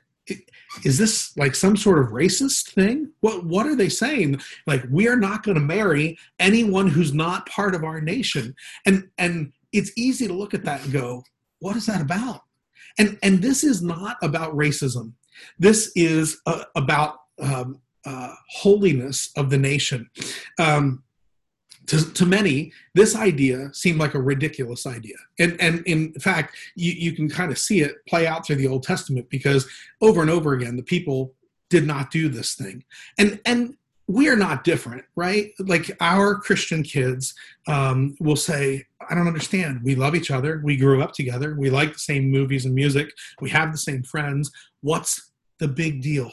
Is 0.84 0.98
this 0.98 1.38
like 1.38 1.56
some 1.56 1.78
sort 1.78 2.00
of 2.00 2.08
racist 2.08 2.72
thing? 2.72 3.12
What 3.22 3.46
what 3.46 3.66
are 3.66 3.76
they 3.76 3.90
saying? 3.90 4.42
Like 4.66 4.84
we 4.90 5.08
are 5.08 5.16
not 5.16 5.44
going 5.44 5.56
to 5.56 5.64
marry 5.64 6.18
anyone 6.40 6.88
who's 6.88 7.14
not 7.14 7.48
part 7.48 7.76
of 7.76 7.84
our 7.84 8.02
nation. 8.02 8.54
And 8.86 9.08
and 9.18 9.54
it's 9.72 9.92
easy 9.96 10.28
to 10.28 10.34
look 10.34 10.54
at 10.54 10.66
that 10.66 10.84
and 10.84 10.92
go, 10.92 11.24
what 11.60 11.76
is 11.76 11.86
that 11.86 12.02
about? 12.02 12.42
And 12.98 13.18
and 13.22 13.42
this 13.42 13.64
is 13.64 13.82
not 13.82 14.18
about 14.22 14.56
racism. 14.56 15.14
This 15.60 15.92
is 15.96 16.42
uh, 16.46 16.64
about 16.76 17.20
um, 17.40 17.82
uh, 18.06 18.34
holiness 18.50 19.32
of 19.36 19.50
the 19.50 19.58
nation. 19.58 20.10
Um, 20.60 21.04
to, 21.88 22.14
to 22.14 22.26
many, 22.26 22.74
this 22.96 23.16
idea 23.16 23.74
seemed 23.74 23.98
like 23.98 24.14
a 24.14 24.22
ridiculous 24.22 24.86
idea. 24.86 25.16
And, 25.40 25.60
and 25.62 25.86
in 25.88 26.12
fact, 26.14 26.56
you, 26.76 26.92
you 26.92 27.14
can 27.14 27.30
kind 27.30 27.50
of 27.50 27.58
see 27.58 27.80
it 27.80 27.96
play 28.08 28.28
out 28.28 28.46
through 28.46 28.58
the 28.58 28.68
Old 28.68 28.84
Testament 28.84 29.30
because 29.30 29.68
over 30.02 30.22
and 30.22 30.30
over 30.30 30.54
again, 30.54 30.76
the 30.76 30.84
people 30.84 31.34
did 31.70 31.88
not 31.88 32.12
do 32.12 32.28
this 32.28 32.56
thing. 32.56 32.84
And, 33.18 33.40
and 33.46 33.77
we 34.08 34.30
are 34.30 34.36
not 34.38 34.64
different, 34.64 35.04
right? 35.16 35.52
Like 35.60 35.92
our 36.00 36.36
Christian 36.36 36.82
kids 36.82 37.34
um, 37.68 38.16
will 38.20 38.38
say, 38.38 38.86
I 39.10 39.14
don't 39.14 39.28
understand. 39.28 39.82
We 39.84 39.96
love 39.96 40.16
each 40.16 40.32
other. 40.32 40.62
We 40.64 40.78
grew 40.78 41.02
up 41.02 41.12
together. 41.12 41.56
We 41.58 41.70
like 41.70 41.94
the 41.94 42.00
same 42.00 42.32
movies 42.32 42.66
and 42.66 42.74
music. 42.74 43.12
We 43.42 43.50
have 43.50 43.72
the 43.72 43.78
same 43.78 44.04
friends. 44.04 44.50
What's 44.82 45.32
the 45.60 45.68
big 45.68 46.02
deal? 46.02 46.32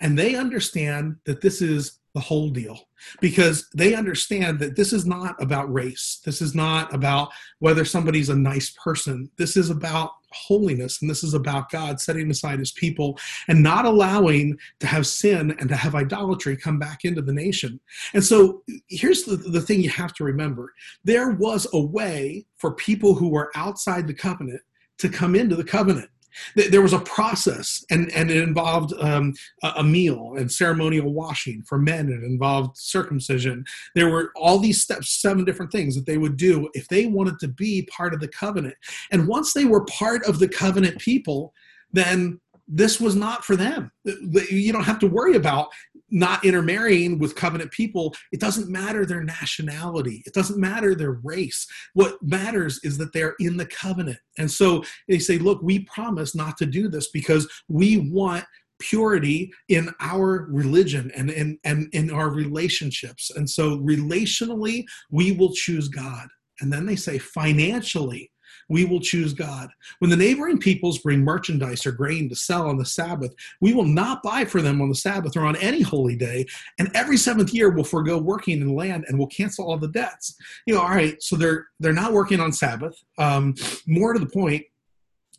And 0.00 0.16
they 0.16 0.36
understand 0.36 1.16
that 1.24 1.40
this 1.40 1.60
is 1.60 1.98
the 2.14 2.20
whole 2.20 2.50
deal 2.50 2.88
because 3.20 3.68
they 3.74 3.94
understand 3.94 4.58
that 4.60 4.76
this 4.76 4.92
is 4.92 5.04
not 5.04 5.40
about 5.42 5.72
race. 5.72 6.20
This 6.24 6.40
is 6.40 6.54
not 6.54 6.92
about 6.94 7.30
whether 7.58 7.84
somebody's 7.84 8.28
a 8.28 8.36
nice 8.36 8.70
person. 8.82 9.30
This 9.36 9.56
is 9.56 9.70
about 9.70 10.12
holiness 10.32 11.00
and 11.00 11.10
this 11.10 11.24
is 11.24 11.34
about 11.34 11.70
God 11.70 12.00
setting 12.00 12.30
aside 12.30 12.58
his 12.58 12.72
people 12.72 13.18
and 13.48 13.62
not 13.62 13.84
allowing 13.84 14.56
to 14.80 14.86
have 14.86 15.06
sin 15.06 15.54
and 15.58 15.68
to 15.68 15.76
have 15.76 15.94
idolatry 15.94 16.56
come 16.56 16.78
back 16.78 17.04
into 17.04 17.22
the 17.22 17.32
nation. 17.32 17.80
And 18.14 18.24
so 18.24 18.62
here's 18.88 19.24
the, 19.24 19.36
the 19.36 19.60
thing 19.60 19.80
you 19.80 19.90
have 19.90 20.14
to 20.14 20.24
remember 20.24 20.72
there 21.04 21.30
was 21.30 21.66
a 21.72 21.80
way 21.80 22.46
for 22.56 22.72
people 22.74 23.14
who 23.14 23.28
were 23.28 23.50
outside 23.54 24.06
the 24.06 24.14
covenant 24.14 24.60
to 24.98 25.08
come 25.08 25.34
into 25.34 25.56
the 25.56 25.64
covenant 25.64 26.10
there 26.54 26.82
was 26.82 26.92
a 26.92 27.00
process 27.00 27.84
and, 27.90 28.10
and 28.12 28.30
it 28.30 28.36
involved 28.36 28.92
um, 29.00 29.34
a 29.62 29.82
meal 29.82 30.34
and 30.36 30.50
ceremonial 30.50 31.12
washing 31.12 31.62
for 31.62 31.78
men. 31.78 32.08
It 32.08 32.24
involved 32.24 32.76
circumcision. 32.76 33.64
There 33.94 34.10
were 34.10 34.32
all 34.36 34.58
these 34.58 34.82
steps 34.82 35.20
seven 35.20 35.44
different 35.44 35.72
things 35.72 35.94
that 35.94 36.06
they 36.06 36.18
would 36.18 36.36
do 36.36 36.68
if 36.74 36.88
they 36.88 37.06
wanted 37.06 37.38
to 37.40 37.48
be 37.48 37.88
part 37.90 38.14
of 38.14 38.20
the 38.20 38.28
covenant. 38.28 38.76
And 39.10 39.28
once 39.28 39.52
they 39.52 39.64
were 39.64 39.84
part 39.84 40.24
of 40.26 40.38
the 40.38 40.48
covenant 40.48 40.98
people 40.98 41.52
then 41.92 42.40
this 42.68 43.00
was 43.00 43.16
not 43.16 43.44
for 43.44 43.56
them. 43.56 43.90
You 44.04 44.72
don't 44.72 44.84
have 44.84 44.98
to 45.00 45.06
worry 45.06 45.36
about 45.36 45.68
not 46.10 46.44
intermarrying 46.44 47.18
with 47.18 47.34
covenant 47.34 47.70
people. 47.70 48.14
It 48.32 48.40
doesn't 48.40 48.70
matter 48.70 49.04
their 49.04 49.22
nationality, 49.22 50.22
it 50.26 50.34
doesn't 50.34 50.60
matter 50.60 50.94
their 50.94 51.20
race. 51.24 51.66
What 51.94 52.22
matters 52.22 52.80
is 52.82 52.98
that 52.98 53.12
they're 53.12 53.34
in 53.40 53.56
the 53.56 53.66
covenant. 53.66 54.18
And 54.38 54.50
so 54.50 54.84
they 55.08 55.18
say, 55.18 55.38
look, 55.38 55.60
we 55.62 55.80
promise 55.80 56.34
not 56.34 56.56
to 56.58 56.66
do 56.66 56.88
this 56.88 57.10
because 57.10 57.48
we 57.68 58.10
want 58.10 58.44
purity 58.78 59.52
in 59.68 59.90
our 60.00 60.46
religion 60.50 61.10
and 61.16 61.30
in 61.30 61.58
and 61.64 61.88
in 61.92 62.10
our 62.10 62.30
relationships. 62.30 63.30
And 63.34 63.48
so 63.48 63.78
relationally, 63.78 64.84
we 65.10 65.32
will 65.32 65.52
choose 65.52 65.88
God. 65.88 66.28
And 66.60 66.72
then 66.72 66.86
they 66.86 66.96
say 66.96 67.18
financially, 67.18 68.30
we 68.68 68.84
will 68.84 69.00
choose 69.00 69.32
God. 69.32 69.70
When 69.98 70.10
the 70.10 70.16
neighboring 70.16 70.58
peoples 70.58 70.98
bring 70.98 71.20
merchandise 71.20 71.86
or 71.86 71.92
grain 71.92 72.28
to 72.28 72.36
sell 72.36 72.68
on 72.68 72.76
the 72.76 72.84
Sabbath, 72.84 73.34
we 73.60 73.72
will 73.72 73.84
not 73.84 74.22
buy 74.22 74.44
for 74.44 74.62
them 74.62 74.80
on 74.80 74.88
the 74.88 74.94
Sabbath 74.94 75.36
or 75.36 75.44
on 75.44 75.56
any 75.56 75.82
holy 75.82 76.16
day. 76.16 76.46
And 76.78 76.90
every 76.94 77.16
seventh 77.16 77.52
year, 77.52 77.70
we'll 77.70 77.84
forego 77.84 78.18
working 78.18 78.60
in 78.60 78.66
the 78.66 78.72
land 78.72 79.04
and 79.08 79.18
we'll 79.18 79.28
cancel 79.28 79.66
all 79.66 79.78
the 79.78 79.88
debts. 79.88 80.36
You 80.66 80.74
know, 80.74 80.80
all 80.82 80.90
right, 80.90 81.22
so 81.22 81.36
they're 81.36 81.66
they're 81.80 81.92
not 81.92 82.12
working 82.12 82.40
on 82.40 82.52
Sabbath. 82.52 82.96
Um, 83.18 83.54
more 83.86 84.12
to 84.12 84.18
the 84.18 84.26
point, 84.26 84.64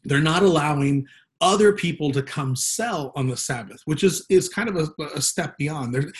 they're 0.04 0.22
not 0.22 0.44
allowing 0.44 1.06
other 1.42 1.72
people 1.72 2.12
to 2.12 2.22
come 2.22 2.56
sell 2.56 3.14
on 3.16 3.28
the 3.28 3.38
Sabbath, 3.38 3.82
which 3.86 4.04
is 4.04 4.26
is 4.30 4.50
kind 4.50 4.70
of 4.70 4.76
a, 4.76 5.04
a 5.16 5.22
step 5.22 5.58
beyond. 5.58 5.94
There, 5.94 6.12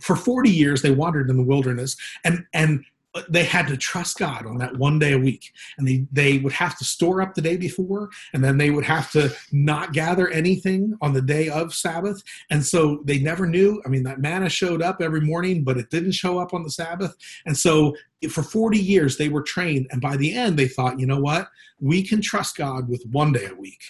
for 0.00 0.16
forty 0.16 0.50
years 0.50 0.82
they 0.82 0.90
wandered 0.90 1.30
in 1.30 1.36
the 1.36 1.44
wilderness, 1.44 1.96
and 2.24 2.44
and 2.52 2.84
they 3.28 3.44
had 3.44 3.68
to 3.68 3.76
trust 3.76 4.18
God 4.18 4.46
on 4.46 4.58
that 4.58 4.76
one 4.76 4.98
day 4.98 5.12
a 5.12 5.18
week. 5.18 5.52
And 5.78 5.86
they, 5.86 6.06
they 6.10 6.38
would 6.38 6.52
have 6.52 6.76
to 6.78 6.84
store 6.84 7.22
up 7.22 7.34
the 7.34 7.40
day 7.40 7.56
before, 7.56 8.10
and 8.32 8.42
then 8.42 8.58
they 8.58 8.70
would 8.70 8.84
have 8.84 9.10
to 9.12 9.32
not 9.52 9.92
gather 9.92 10.28
anything 10.28 10.94
on 11.00 11.12
the 11.12 11.22
day 11.22 11.48
of 11.48 11.74
Sabbath. 11.74 12.22
And 12.50 12.64
so 12.64 13.02
they 13.04 13.20
never 13.20 13.46
knew. 13.46 13.80
I 13.86 13.88
mean, 13.88 14.02
that 14.04 14.20
manna 14.20 14.48
showed 14.48 14.82
up 14.82 15.00
every 15.00 15.20
morning, 15.20 15.62
but 15.62 15.78
it 15.78 15.90
didn't 15.90 16.12
show 16.12 16.38
up 16.38 16.52
on 16.52 16.62
the 16.62 16.70
Sabbath. 16.70 17.14
And 17.46 17.56
so 17.56 17.94
for 18.30 18.42
40 18.42 18.78
years, 18.78 19.16
they 19.16 19.28
were 19.28 19.42
trained. 19.42 19.86
And 19.90 20.00
by 20.00 20.16
the 20.16 20.34
end, 20.34 20.58
they 20.58 20.68
thought, 20.68 20.98
you 20.98 21.06
know 21.06 21.20
what? 21.20 21.48
We 21.80 22.02
can 22.02 22.20
trust 22.20 22.56
God 22.56 22.88
with 22.88 23.04
one 23.10 23.32
day 23.32 23.46
a 23.46 23.54
week. 23.54 23.82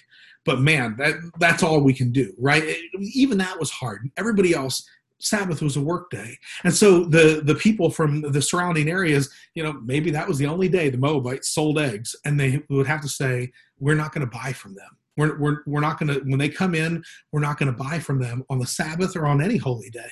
But 0.44 0.60
man, 0.60 0.96
that 0.98 1.14
that's 1.38 1.62
all 1.62 1.80
we 1.80 1.94
can 1.94 2.12
do, 2.12 2.34
right? 2.38 2.62
It, 2.62 2.82
even 3.00 3.38
that 3.38 3.58
was 3.58 3.70
hard. 3.70 4.10
Everybody 4.18 4.52
else 4.52 4.86
Sabbath 5.24 5.62
was 5.62 5.76
a 5.76 5.80
work 5.80 6.10
day. 6.10 6.36
And 6.64 6.74
so 6.74 7.04
the, 7.04 7.40
the 7.42 7.54
people 7.54 7.90
from 7.90 8.20
the 8.20 8.42
surrounding 8.42 8.88
areas, 8.88 9.30
you 9.54 9.62
know, 9.62 9.72
maybe 9.84 10.10
that 10.10 10.28
was 10.28 10.38
the 10.38 10.46
only 10.46 10.68
day 10.68 10.90
the 10.90 10.98
Moabites 10.98 11.48
sold 11.48 11.78
eggs. 11.78 12.14
And 12.24 12.38
they 12.38 12.62
would 12.68 12.86
have 12.86 13.00
to 13.00 13.08
say, 13.08 13.52
we're 13.78 13.94
not 13.94 14.12
going 14.12 14.28
to 14.28 14.38
buy 14.38 14.52
from 14.52 14.74
them. 14.74 14.90
We're, 15.16 15.38
we're, 15.38 15.58
we're 15.66 15.80
not 15.80 15.98
going 15.98 16.12
to, 16.12 16.20
when 16.20 16.38
they 16.38 16.48
come 16.48 16.74
in, 16.74 17.02
we're 17.32 17.40
not 17.40 17.58
going 17.58 17.72
to 17.72 17.78
buy 17.78 17.98
from 18.00 18.20
them 18.20 18.44
on 18.50 18.58
the 18.58 18.66
Sabbath 18.66 19.16
or 19.16 19.26
on 19.26 19.40
any 19.40 19.56
holy 19.56 19.90
day. 19.90 20.10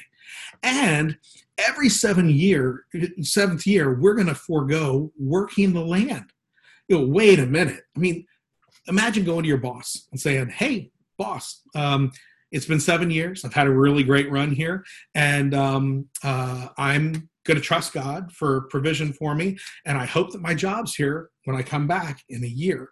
And 0.62 1.18
every 1.58 1.88
seven 1.88 2.30
year, 2.30 2.84
seventh 3.20 3.66
year, 3.66 3.94
we're 3.94 4.14
going 4.14 4.28
to 4.28 4.34
forego 4.34 5.12
working 5.18 5.72
the 5.72 5.84
land. 5.84 6.32
You 6.88 6.98
know, 6.98 7.06
wait 7.06 7.38
a 7.38 7.46
minute. 7.46 7.82
I 7.96 8.00
mean, 8.00 8.26
imagine 8.88 9.24
going 9.24 9.42
to 9.42 9.48
your 9.48 9.58
boss 9.58 10.08
and 10.10 10.20
saying, 10.20 10.48
"Hey, 10.48 10.90
boss, 11.18 11.62
um, 11.74 12.12
it's 12.52 12.66
been 12.66 12.80
seven 12.80 13.10
years. 13.10 13.44
I've 13.44 13.54
had 13.54 13.66
a 13.66 13.72
really 13.72 14.04
great 14.04 14.30
run 14.30 14.52
here, 14.52 14.84
and 15.14 15.54
um, 15.54 16.06
uh, 16.22 16.68
I'm 16.76 17.28
going 17.44 17.56
to 17.56 17.60
trust 17.60 17.92
God 17.92 18.30
for 18.30 18.62
provision 18.68 19.12
for 19.12 19.34
me. 19.34 19.58
And 19.84 19.98
I 19.98 20.04
hope 20.04 20.30
that 20.32 20.40
my 20.40 20.54
job's 20.54 20.94
here 20.94 21.30
when 21.44 21.56
I 21.56 21.62
come 21.62 21.86
back 21.86 22.22
in 22.28 22.44
a 22.44 22.48
year." 22.48 22.88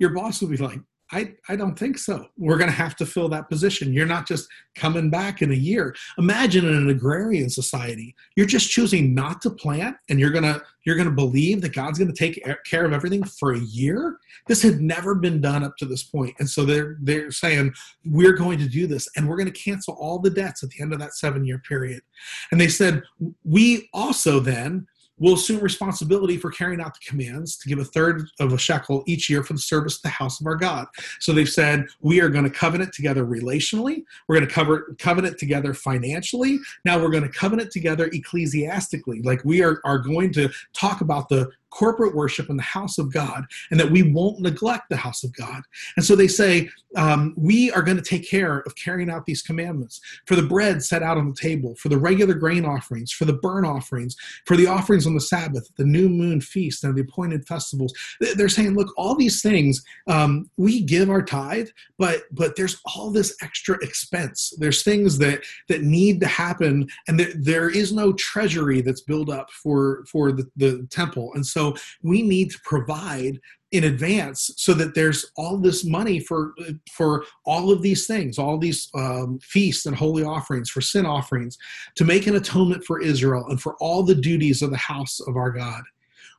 Your 0.00 0.10
boss 0.10 0.40
will 0.40 0.48
be 0.48 0.56
like, 0.56 0.80
I, 1.12 1.34
I 1.48 1.56
don't 1.56 1.78
think 1.78 1.98
so. 1.98 2.26
We're 2.38 2.56
going 2.56 2.70
to 2.70 2.76
have 2.76 2.96
to 2.96 3.06
fill 3.06 3.28
that 3.28 3.50
position. 3.50 3.92
You're 3.92 4.06
not 4.06 4.26
just 4.26 4.48
coming 4.74 5.10
back 5.10 5.42
in 5.42 5.52
a 5.52 5.56
year. 5.56 5.94
Imagine 6.18 6.66
in 6.66 6.74
an 6.74 6.88
agrarian 6.88 7.50
society, 7.50 8.14
you're 8.36 8.46
just 8.46 8.70
choosing 8.70 9.14
not 9.14 9.42
to 9.42 9.50
plant 9.50 9.96
and 10.08 10.18
you're 10.18 10.30
going 10.30 10.44
to 10.44 10.62
you're 10.86 10.96
going 10.96 11.08
to 11.08 11.14
believe 11.14 11.62
that 11.62 11.74
God's 11.74 11.98
going 11.98 12.12
to 12.12 12.18
take 12.18 12.42
care 12.66 12.84
of 12.84 12.92
everything 12.92 13.24
for 13.24 13.54
a 13.54 13.60
year. 13.60 14.18
This 14.46 14.62
had 14.62 14.80
never 14.80 15.14
been 15.14 15.40
done 15.40 15.64
up 15.64 15.76
to 15.78 15.86
this 15.86 16.02
point. 16.02 16.34
And 16.38 16.48
so 16.48 16.64
they're 16.64 16.96
they're 17.00 17.30
saying 17.30 17.74
we're 18.04 18.32
going 18.32 18.58
to 18.58 18.68
do 18.68 18.86
this 18.86 19.08
and 19.16 19.28
we're 19.28 19.36
going 19.36 19.52
to 19.52 19.62
cancel 19.62 19.94
all 19.94 20.18
the 20.18 20.30
debts 20.30 20.62
at 20.62 20.70
the 20.70 20.82
end 20.82 20.92
of 20.92 20.98
that 21.00 21.12
7-year 21.12 21.62
period. 21.68 22.02
And 22.50 22.60
they 22.60 22.68
said 22.68 23.02
we 23.44 23.88
also 23.92 24.40
then 24.40 24.86
will 25.18 25.34
assume 25.34 25.60
responsibility 25.60 26.36
for 26.36 26.50
carrying 26.50 26.80
out 26.80 26.94
the 26.94 27.00
commands 27.06 27.56
to 27.58 27.68
give 27.68 27.78
a 27.78 27.84
third 27.84 28.28
of 28.40 28.52
a 28.52 28.58
shekel 28.58 29.02
each 29.06 29.30
year 29.30 29.42
for 29.42 29.52
the 29.52 29.58
service 29.58 29.96
of 29.96 30.02
the 30.02 30.08
house 30.08 30.40
of 30.40 30.46
our 30.46 30.56
God. 30.56 30.86
So 31.20 31.32
they've 31.32 31.48
said 31.48 31.86
we 32.00 32.20
are 32.20 32.28
going 32.28 32.44
to 32.44 32.50
covenant 32.50 32.92
together 32.92 33.24
relationally. 33.24 34.04
We're 34.28 34.36
going 34.36 34.48
to 34.48 34.54
cover 34.54 34.96
covenant 34.98 35.38
together 35.38 35.74
financially. 35.74 36.58
Now 36.84 37.00
we're 37.00 37.10
going 37.10 37.22
to 37.22 37.28
covenant 37.28 37.70
together 37.70 38.10
ecclesiastically. 38.12 39.22
Like 39.22 39.44
we 39.44 39.62
are, 39.62 39.80
are 39.84 39.98
going 39.98 40.32
to 40.32 40.50
talk 40.72 41.00
about 41.00 41.28
the 41.28 41.50
corporate 41.74 42.14
worship 42.14 42.48
in 42.48 42.56
the 42.56 42.62
house 42.62 42.98
of 42.98 43.12
God 43.12 43.44
and 43.70 43.80
that 43.80 43.90
we 43.90 44.02
won't 44.02 44.40
neglect 44.40 44.88
the 44.88 44.96
house 44.96 45.24
of 45.24 45.32
God. 45.34 45.62
And 45.96 46.04
so 46.04 46.14
they 46.14 46.28
say, 46.28 46.70
um, 46.96 47.34
we 47.36 47.72
are 47.72 47.82
going 47.82 47.96
to 47.96 48.02
take 48.02 48.28
care 48.28 48.60
of 48.60 48.76
carrying 48.76 49.10
out 49.10 49.26
these 49.26 49.42
commandments 49.42 50.00
for 50.26 50.36
the 50.36 50.42
bread 50.42 50.82
set 50.82 51.02
out 51.02 51.18
on 51.18 51.28
the 51.28 51.34
table, 51.34 51.74
for 51.74 51.88
the 51.88 51.98
regular 51.98 52.34
grain 52.34 52.64
offerings, 52.64 53.10
for 53.10 53.24
the 53.24 53.32
burnt 53.32 53.66
offerings, 53.66 54.14
for 54.46 54.56
the 54.56 54.68
offerings 54.68 55.06
on 55.06 55.14
the 55.14 55.20
Sabbath, 55.20 55.68
the 55.76 55.84
new 55.84 56.08
moon 56.08 56.40
feast, 56.40 56.84
and 56.84 56.96
the 56.96 57.02
appointed 57.02 57.46
festivals. 57.48 57.92
They're 58.36 58.48
saying, 58.48 58.74
look, 58.76 58.92
all 58.96 59.16
these 59.16 59.42
things 59.42 59.82
um, 60.06 60.48
we 60.56 60.82
give 60.82 61.10
our 61.10 61.22
tithe, 61.22 61.68
but 61.98 62.22
but 62.30 62.54
there's 62.54 62.80
all 62.84 63.10
this 63.10 63.36
extra 63.42 63.76
expense. 63.82 64.52
There's 64.58 64.84
things 64.84 65.18
that 65.18 65.42
that 65.68 65.82
need 65.82 66.20
to 66.20 66.26
happen, 66.26 66.86
and 67.08 67.18
there, 67.18 67.32
there 67.34 67.70
is 67.70 67.92
no 67.92 68.12
treasury 68.12 68.80
that's 68.82 69.02
built 69.02 69.30
up 69.30 69.50
for 69.50 70.04
for 70.10 70.30
the, 70.30 70.44
the 70.56 70.86
temple. 70.90 71.32
And 71.34 71.44
so 71.44 71.63
so 71.64 71.74
we 72.02 72.22
need 72.22 72.50
to 72.50 72.58
provide 72.64 73.40
in 73.72 73.84
advance 73.84 74.50
so 74.56 74.72
that 74.74 74.94
there's 74.94 75.26
all 75.36 75.58
this 75.58 75.84
money 75.84 76.20
for 76.20 76.54
for 76.92 77.24
all 77.44 77.72
of 77.72 77.82
these 77.82 78.06
things 78.06 78.38
all 78.38 78.58
these 78.58 78.88
um, 78.94 79.38
feasts 79.42 79.86
and 79.86 79.96
holy 79.96 80.22
offerings 80.22 80.70
for 80.70 80.80
sin 80.80 81.06
offerings 81.06 81.58
to 81.96 82.04
make 82.04 82.26
an 82.26 82.36
atonement 82.36 82.84
for 82.84 83.00
israel 83.00 83.46
and 83.48 83.60
for 83.60 83.74
all 83.80 84.02
the 84.02 84.14
duties 84.14 84.62
of 84.62 84.70
the 84.70 84.76
house 84.76 85.20
of 85.20 85.36
our 85.36 85.50
god. 85.50 85.82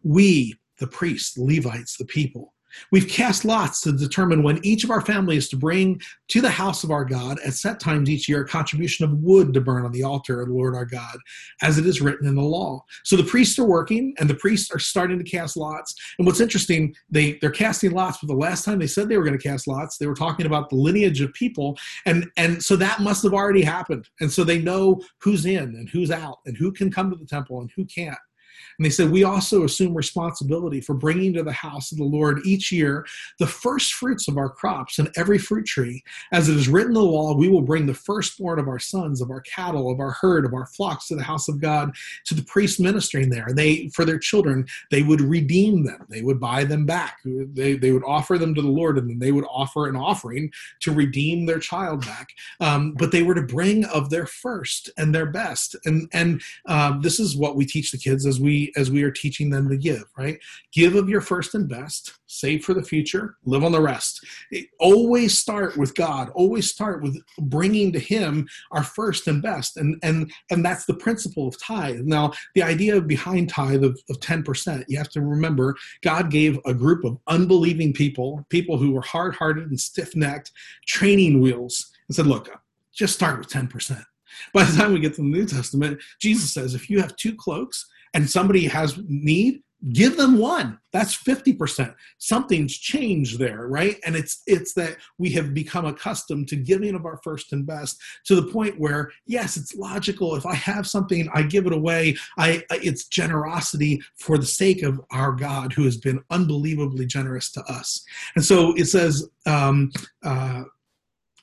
We 0.03 0.55
the 0.80 0.88
priests 0.88 1.38
levites 1.38 1.97
the 1.97 2.05
people 2.05 2.53
We've 2.91 3.07
cast 3.07 3.45
lots 3.45 3.82
to 3.82 3.91
determine 3.91 4.43
when 4.43 4.63
each 4.65 4.84
of 4.84 4.91
our 4.91 5.01
families 5.01 5.49
to 5.49 5.57
bring 5.57 6.01
to 6.30 6.41
the 6.41 6.49
house 6.49 6.84
of 6.84 6.91
our 6.91 7.05
God 7.05 7.39
at 7.45 7.53
set 7.53 7.80
times 7.80 8.09
each 8.09 8.28
year 8.28 8.41
a 8.41 8.47
contribution 8.47 9.05
of 9.05 9.11
wood 9.19 9.53
to 9.53 9.61
burn 9.61 9.86
on 9.86 9.91
the 9.91 10.03
altar 10.03 10.41
of 10.41 10.47
the 10.47 10.53
Lord 10.53 10.76
our 10.76 10.86
God, 10.86 11.17
as 11.61 11.78
it 11.78 11.86
is 11.86 12.01
written 12.01 12.28
in 12.28 12.36
the 12.36 12.41
law. 12.41 12.84
So 13.03 13.15
the 13.15 13.23
priests 13.23 13.57
are 13.59 13.65
working 13.65 14.13
and 14.19 14.30
the 14.30 14.36
priests 14.36 14.73
are 14.73 14.80
starting 14.80 15.17
to 15.17 15.23
cast 15.23 15.57
lots. 15.57 15.95
And 16.17 16.26
what's 16.26 16.39
interesting, 16.39 16.95
they, 17.09 17.34
they're 17.41 17.51
casting 17.51 17.91
lots, 17.91 18.19
but 18.19 18.28
the 18.28 18.34
last 18.34 18.65
time 18.65 18.80
they 18.80 18.88
said 18.88 19.09
they 19.09 19.17
were 19.17 19.23
going 19.23 19.38
to 19.38 19.47
cast 19.47 19.67
lots, 19.67 19.97
they 19.97 20.07
were 20.07 20.15
talking 20.15 20.45
about 20.45 20.69
the 20.69 20.76
lineage 20.76 21.21
of 21.21 21.34
people. 21.34 21.78
And, 22.05 22.30
and 22.38 22.61
so 22.63 22.76
that 22.78 22.99
must 22.99 23.23
have 23.23 23.34
already 23.34 23.63
happened. 23.63 24.09
And 24.19 24.32
so 24.32 24.43
they 24.43 24.59
know 24.59 25.01
who's 25.19 25.45
in 25.45 25.57
and 25.57 25.89
who's 25.89 26.11
out 26.11 26.39
and 26.45 26.57
who 26.57 26.71
can 26.71 26.91
come 26.91 27.09
to 27.09 27.15
the 27.15 27.26
temple 27.26 27.61
and 27.61 27.69
who 27.76 27.86
can't. 27.86 28.17
And 28.78 28.86
they 28.86 28.89
said, 28.89 29.11
We 29.11 29.23
also 29.23 29.63
assume 29.63 29.93
responsibility 29.93 30.82
for 30.82 30.93
bringing 30.93 31.34
to 31.34 31.43
the 31.43 31.51
house 31.51 31.91
of 31.91 31.97
the 31.97 32.03
Lord 32.03 32.39
each 32.45 32.71
year 32.71 33.05
the 33.39 33.47
first 33.47 33.93
fruits 33.93 34.28
of 34.28 34.38
our 34.38 34.49
crops 34.49 34.99
and 34.99 35.11
every 35.15 35.38
fruit 35.38 35.65
tree. 35.65 36.03
As 36.32 36.49
it 36.49 36.57
is 36.57 36.67
written 36.67 36.91
in 36.91 36.95
the 36.95 37.03
law, 37.03 37.36
we 37.36 37.47
will 37.47 37.61
bring 37.61 37.86
the 37.86 37.93
firstborn 37.93 38.59
of 38.59 38.67
our 38.67 38.80
sons, 38.80 39.21
of 39.21 39.30
our 39.30 39.41
cattle, 39.41 39.91
of 39.91 39.99
our 39.99 40.11
herd, 40.11 40.45
of 40.45 40.53
our 40.53 40.65
flocks 40.65 41.07
to 41.07 41.15
the 41.15 41.23
house 41.23 41.47
of 41.47 41.61
God, 41.61 41.95
to 42.26 42.36
the 42.36 42.43
priest 42.43 42.80
ministering 42.80 43.30
there. 43.30 43.47
They, 43.53 43.89
for 43.89 44.05
their 44.05 44.19
children, 44.19 44.65
they 44.91 45.01
would 45.01 45.21
redeem 45.21 45.86
them, 45.86 46.05
they 46.09 46.21
would 46.21 46.39
buy 46.39 46.63
them 46.63 46.86
back, 46.86 47.19
they, 47.23 47.76
they 47.76 47.91
would 47.91 48.03
offer 48.05 48.38
them 48.38 48.53
to 48.55 48.61
the 48.61 48.67
Lord, 48.67 48.97
and 48.97 49.09
then 49.09 49.19
they 49.19 49.32
would 49.32 49.45
offer 49.49 49.88
an 49.88 49.95
offering 49.95 50.51
to 50.82 50.93
redeem 50.93 51.45
their 51.45 51.59
child 51.59 52.01
back. 52.01 52.30
Um, 52.59 52.93
but 52.93 53.11
they 53.11 53.23
were 53.23 53.36
to 53.36 53.41
bring 53.41 53.86
of 53.86 54.09
their 54.09 54.26
first 54.26 54.89
and 54.97 55.13
their 55.13 55.26
best. 55.26 55.76
And, 55.86 56.09
and 56.13 56.41
uh, 56.67 56.99
this 56.99 57.19
is 57.19 57.36
what 57.36 57.55
we 57.55 57.65
teach 57.65 57.91
the 57.91 57.97
kids 57.97 58.26
as 58.26 58.39
we 58.39 58.64
as 58.76 58.91
we 58.91 59.03
are 59.03 59.11
teaching 59.11 59.49
them 59.49 59.70
to 59.70 59.78
give 59.78 60.03
right? 60.18 60.38
Give 60.72 60.95
of 60.95 61.09
your 61.09 61.22
first 61.22 61.55
and 61.55 61.68
best 61.68 62.13
save 62.28 62.63
for 62.63 62.74
the 62.74 62.84
future 62.84 63.38
live 63.45 63.63
on 63.63 63.72
the 63.72 63.82
rest. 63.82 64.26
Always 64.80 65.38
start 65.38 65.78
with 65.78 65.95
god 65.95 66.30
always 66.36 66.70
start 66.70 67.01
with 67.01 67.18
bringing 67.39 67.91
to 67.93 67.99
him 67.99 68.47
our 68.72 68.84
first 68.84 69.28
and 69.28 69.41
best 69.41 69.78
and 69.78 69.97
and 70.03 70.32
and 70.51 70.63
that's 70.63 70.86
the 70.86 70.93
principle 70.93 71.47
of 71.47 71.59
tithe. 71.59 72.01
Now 72.05 72.34
the 72.53 72.63
idea 72.63 73.01
behind 73.01 73.49
tithe 73.49 73.84
of, 73.84 73.99
of 74.09 74.20
10% 74.20 74.86
you 74.88 74.97
have 74.97 75.09
to 75.09 75.22
remember 75.22 75.76
god 76.01 76.32
gave 76.32 76.59
a 76.66 76.74
group 76.74 77.03
of 77.03 77.18
unbelieving 77.28 77.93
people 77.93 78.45
people 78.49 78.78
who 78.78 78.91
were 78.91 79.01
hard-hearted 79.01 79.70
and 79.70 79.80
stiff-necked 79.80 80.51
training 80.88 81.41
wheels 81.41 81.91
and 82.07 82.16
said 82.16 82.28
look 82.28 82.49
just 82.93 83.13
start 83.13 83.39
with 83.39 83.49
10% 83.49 84.03
by 84.53 84.63
the 84.63 84.78
time 84.78 84.93
we 84.93 84.99
get 84.99 85.13
to 85.16 85.22
the 85.22 85.28
New 85.28 85.45
Testament, 85.45 86.01
Jesus 86.20 86.53
says, 86.53 86.76
if 86.76 86.89
you 86.89 86.99
have 86.99 87.16
two 87.16 87.36
cloaks 87.36 87.86
and 88.16 88.30
somebody 88.30 88.66
has 88.66 88.97
need, 89.09 89.61
give 89.91 90.16
them 90.16 90.38
one. 90.38 90.80
That's 90.93 91.16
50%. 91.16 91.93
Something's 92.18 92.76
changed 92.76 93.39
there, 93.39 93.68
right? 93.68 93.97
And 94.05 94.16
it's 94.16 94.41
it's 94.47 94.74
that 94.76 94.95
we 95.18 95.32
have 95.32 95.53
become 95.53 95.86
accustomed 95.86 96.47
to 96.47 96.55
giving 96.55 96.95
of 96.95 97.05
our 97.05 97.20
first 97.26 97.51
and 97.51 97.68
best 97.68 98.01
to 98.28 98.36
the 98.36 98.49
point 98.51 98.80
where 98.80 99.11
yes, 99.28 99.57
it's 99.57 99.76
logical. 99.76 100.36
If 100.36 100.45
I 100.45 100.55
have 100.55 100.88
something, 100.88 101.30
I 101.34 101.41
give 101.43 101.68
it 101.68 101.74
away. 101.74 102.16
I 102.38 102.63
it's 102.70 103.05
generosity 103.05 104.01
for 104.16 104.38
the 104.38 104.45
sake 104.45 104.82
of 104.82 105.01
our 105.11 105.34
God 105.34 105.74
who 105.74 105.84
has 105.84 105.97
been 105.97 106.24
unbelievably 106.30 107.05
generous 107.07 107.51
to 107.51 107.61
us. 107.66 108.01
And 108.36 108.45
so 108.45 108.74
it 108.78 108.86
says 108.86 109.30
um, 109.45 109.91
uh, 110.24 110.63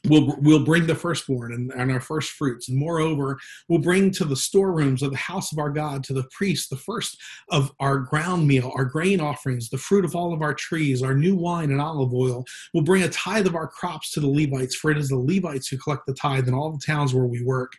We'll, 0.09 0.37
we'll 0.41 0.65
bring 0.65 0.87
the 0.89 0.97
firstborn 0.97 1.53
and, 1.53 1.73
and, 1.77 1.93
our 1.93 2.01
first 2.01 2.33
fruits. 2.33 2.69
And 2.69 2.77
moreover, 2.77 3.39
we'll 3.69 3.81
bring 3.81 4.11
to 4.13 4.25
the 4.25 4.35
storerooms 4.35 5.01
of 5.01 5.13
the 5.13 5.17
house 5.17 5.53
of 5.53 5.59
our 5.61 5.71
God, 5.71 6.03
to 6.05 6.13
the 6.13 6.25
priest, 6.33 6.71
the 6.71 6.77
first 6.77 7.17
of 7.51 7.71
our 7.79 7.99
ground 7.99 8.49
meal, 8.49 8.73
our 8.75 8.85
grain 8.85 9.21
offerings, 9.21 9.69
the 9.69 9.79
fruit 9.79 10.05
of 10.05 10.17
all 10.17 10.35
of 10.35 10.43
our 10.43 10.55
trees, 10.55 11.05
our 11.05 11.15
new 11.15 11.37
wine 11.37 11.71
and 11.71 11.81
olive 11.81 12.13
oil. 12.13 12.45
We'll 12.75 12.83
bring 12.83 13.05
a 13.05 13.09
tithe 13.11 13.47
of 13.47 13.55
our 13.55 13.69
crops 13.69 14.11
to 14.13 14.21
the 14.21 14.27
Levites, 14.27 14.75
for 14.75 14.91
it 14.91 14.99
is 14.99 15.09
the 15.09 15.17
Levites 15.17 15.69
who 15.69 15.79
collect 15.79 16.07
the 16.07 16.15
tithe 16.15 16.49
in 16.49 16.55
all 16.55 16.73
the 16.73 16.85
towns 16.85 17.15
where 17.15 17.27
we 17.27 17.45
work. 17.45 17.73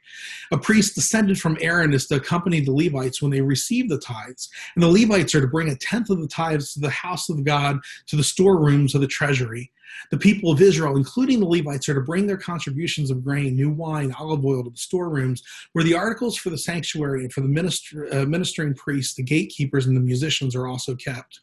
A 0.54 0.58
priest 0.58 0.96
descended 0.96 1.42
from 1.42 1.58
Aaron 1.60 1.94
is 1.94 2.08
to 2.08 2.16
accompany 2.16 2.62
the 2.62 2.72
Levites 2.72 3.22
when 3.22 3.32
they 3.32 3.42
receive 3.42 3.90
the 3.90 4.00
tithes. 4.00 4.50
And 4.76 4.84
the 4.84 4.88
Levites 4.88 5.36
are 5.36 5.42
to 5.42 5.48
bring 5.48 5.70
a 5.70 5.76
tenth 5.76 6.10
of 6.10 6.22
the 6.22 6.28
tithes 6.30 6.74
to 6.74 6.80
the 6.80 6.90
house 6.90 7.28
of 7.28 7.44
God, 7.44 7.80
to 8.08 8.16
the 8.16 8.24
storerooms 8.24 8.96
of 8.96 9.02
the 9.02 9.08
treasury. 9.08 9.72
The 10.12 10.18
people 10.18 10.52
of 10.52 10.62
Israel, 10.62 10.98
including 10.98 11.40
the 11.40 11.48
Levites, 11.48 11.90
are 11.90 11.94
to 11.94 12.02
bring 12.02 12.28
their 12.28 12.38
contributions 12.38 13.12
of 13.12 13.24
grain, 13.24 13.56
new 13.56 13.70
wine, 13.70 14.14
olive 14.20 14.46
oil 14.46 14.64
to 14.64 14.70
the 14.70 14.78
storerooms, 14.78 15.44
where 15.74 15.84
the 15.84 15.96
articles 15.96 16.38
for 16.38 16.50
the 16.50 16.58
sanctuary 16.58 17.24
and 17.24 17.34
for 17.34 17.42
the 17.42 17.48
minister, 17.48 18.08
uh, 18.14 18.26
ministering 18.26 18.74
priests, 18.74 19.16
the 19.16 19.24
gatekeepers, 19.24 19.86
and 19.86 19.96
the 19.96 20.02
musicians 20.02 20.56
are 20.56 20.68
also 20.68 20.96
kept. 20.96 21.42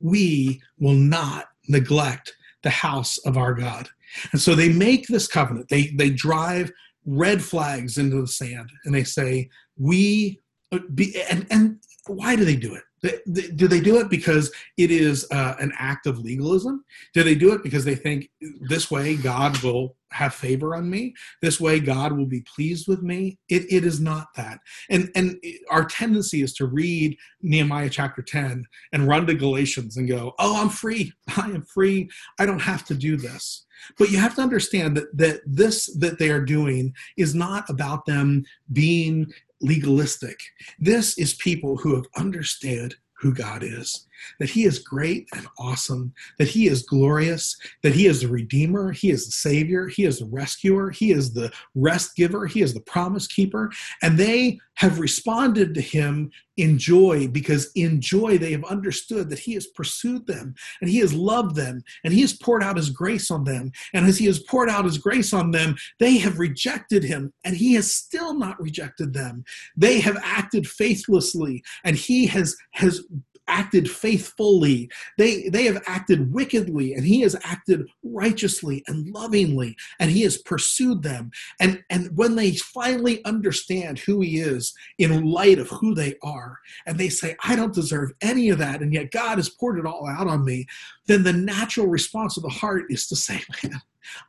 We 0.00 0.60
will 0.78 0.94
not 0.94 1.46
neglect 1.68 2.34
the 2.62 2.70
house 2.70 3.18
of 3.18 3.36
our 3.36 3.54
God. 3.54 3.88
And 4.32 4.40
so 4.40 4.54
they 4.54 4.68
make 4.68 5.06
this 5.06 5.26
covenant. 5.26 5.68
They 5.68 5.88
they 5.96 6.10
drive 6.10 6.70
red 7.04 7.42
flags 7.42 7.98
into 7.98 8.20
the 8.20 8.26
sand 8.26 8.70
and 8.84 8.94
they 8.94 9.04
say, 9.04 9.48
"We 9.76 10.40
uh, 10.70 10.80
be 10.94 11.20
and 11.30 11.46
and 11.50 11.78
why 12.06 12.36
do 12.36 12.44
they 12.44 12.56
do 12.56 12.74
it? 12.74 12.82
Do 13.02 13.68
they 13.68 13.80
do 13.80 13.98
it 13.98 14.08
because 14.08 14.52
it 14.76 14.90
is 14.90 15.26
uh, 15.30 15.56
an 15.58 15.72
act 15.78 16.06
of 16.06 16.20
legalism? 16.20 16.84
Do 17.14 17.22
they 17.22 17.34
do 17.34 17.52
it 17.52 17.62
because 17.62 17.84
they 17.84 17.96
think 17.96 18.30
this 18.60 18.90
way 18.90 19.16
God 19.16 19.60
will 19.62 19.96
have 20.12 20.34
favor 20.34 20.76
on 20.76 20.88
me. 20.88 21.14
This 21.40 21.60
way 21.60 21.80
god 21.80 22.12
will 22.12 22.26
be 22.26 22.42
pleased 22.42 22.86
with 22.86 23.02
me. 23.02 23.38
It, 23.48 23.70
it 23.72 23.84
is 23.84 24.00
not 24.00 24.28
that. 24.36 24.60
And 24.90 25.10
and 25.14 25.42
our 25.70 25.84
tendency 25.84 26.42
is 26.42 26.52
to 26.54 26.66
read 26.66 27.16
nehemiah 27.40 27.90
chapter 27.90 28.22
10 28.22 28.64
and 28.92 29.08
run 29.08 29.26
to 29.26 29.34
galatians 29.34 29.96
and 29.96 30.08
go 30.08 30.34
oh 30.38 30.60
i'm 30.60 30.68
free. 30.68 31.12
I 31.36 31.46
am 31.46 31.62
free. 31.62 32.10
I 32.38 32.46
don't 32.46 32.62
have 32.62 32.84
to 32.86 32.94
do 32.94 33.16
this. 33.16 33.64
But 33.98 34.10
you 34.10 34.18
have 34.18 34.36
to 34.36 34.42
understand 34.42 34.96
that 34.96 35.16
that 35.16 35.40
this 35.46 35.86
that 35.98 36.18
they 36.18 36.30
are 36.30 36.44
doing 36.44 36.94
is 37.16 37.34
not 37.34 37.68
about 37.68 38.06
them 38.06 38.44
being 38.72 39.32
legalistic. 39.62 40.40
This 40.78 41.16
is 41.18 41.34
people 41.34 41.76
who 41.76 41.94
have 41.94 42.06
understood 42.16 42.94
who 43.20 43.32
God 43.32 43.62
is, 43.62 44.06
that 44.38 44.50
He 44.50 44.64
is 44.64 44.78
great 44.78 45.28
and 45.34 45.46
awesome, 45.58 46.12
that 46.38 46.48
He 46.48 46.66
is 46.66 46.82
glorious, 46.82 47.56
that 47.82 47.94
He 47.94 48.06
is 48.06 48.20
the 48.20 48.28
Redeemer, 48.28 48.92
He 48.92 49.10
is 49.10 49.26
the 49.26 49.32
Savior, 49.32 49.88
He 49.88 50.04
is 50.04 50.18
the 50.18 50.26
Rescuer, 50.26 50.90
He 50.90 51.12
is 51.12 51.32
the 51.32 51.52
rest 51.74 52.16
giver, 52.16 52.46
He 52.46 52.62
is 52.62 52.74
the 52.74 52.80
promise 52.80 53.26
keeper. 53.26 53.70
And 54.02 54.18
they 54.18 54.58
have 54.74 54.98
responded 54.98 55.74
to 55.74 55.80
Him 55.80 56.30
in 56.56 56.78
joy 56.78 57.28
because 57.28 57.70
in 57.74 58.00
joy 58.00 58.38
they 58.38 58.52
have 58.52 58.64
understood 58.64 59.30
that 59.30 59.38
He 59.38 59.54
has 59.54 59.66
pursued 59.68 60.26
them 60.26 60.54
and 60.80 60.90
He 60.90 60.98
has 60.98 61.14
loved 61.14 61.56
them 61.56 61.82
and 62.04 62.12
He 62.12 62.20
has 62.22 62.32
poured 62.32 62.62
out 62.62 62.76
His 62.76 62.90
grace 62.90 63.30
on 63.30 63.44
them. 63.44 63.72
And 63.94 64.06
as 64.06 64.18
He 64.18 64.26
has 64.26 64.40
poured 64.40 64.68
out 64.68 64.84
His 64.84 64.98
grace 64.98 65.32
on 65.32 65.50
them, 65.50 65.76
they 65.98 66.18
have 66.18 66.38
rejected 66.38 67.04
Him 67.04 67.32
and 67.44 67.56
He 67.56 67.74
has 67.74 67.92
still 67.92 68.34
not 68.34 68.60
rejected 68.60 69.12
them. 69.12 69.44
They 69.76 70.00
have 70.00 70.18
acted 70.22 70.66
faithlessly 70.66 71.62
and 71.84 71.96
He 71.96 72.26
has, 72.26 72.56
has 72.72 73.02
acted 73.48 73.90
faithfully. 73.90 74.90
They, 75.18 75.48
they 75.48 75.64
have 75.64 75.82
acted 75.86 76.32
wickedly, 76.32 76.94
and 76.94 77.04
he 77.04 77.20
has 77.22 77.36
acted 77.44 77.86
righteously 78.02 78.82
and 78.86 79.12
lovingly, 79.12 79.76
and 79.98 80.10
he 80.10 80.22
has 80.22 80.38
pursued 80.38 81.02
them. 81.02 81.30
And, 81.60 81.82
and 81.90 82.16
when 82.16 82.36
they 82.36 82.52
finally 82.52 83.24
understand 83.24 83.98
who 83.98 84.20
he 84.20 84.38
is 84.38 84.74
in 84.98 85.24
light 85.24 85.58
of 85.58 85.68
who 85.68 85.94
they 85.94 86.16
are, 86.22 86.58
and 86.86 86.98
they 86.98 87.08
say, 87.08 87.36
I 87.44 87.56
don't 87.56 87.74
deserve 87.74 88.12
any 88.20 88.50
of 88.50 88.58
that, 88.58 88.82
and 88.82 88.92
yet 88.92 89.10
God 89.10 89.38
has 89.38 89.48
poured 89.48 89.78
it 89.78 89.86
all 89.86 90.06
out 90.08 90.26
on 90.26 90.44
me, 90.44 90.66
then 91.06 91.22
the 91.22 91.32
natural 91.32 91.86
response 91.86 92.36
of 92.36 92.42
the 92.42 92.48
heart 92.48 92.84
is 92.90 93.06
to 93.08 93.16
say, 93.16 93.40
Man, 93.62 93.80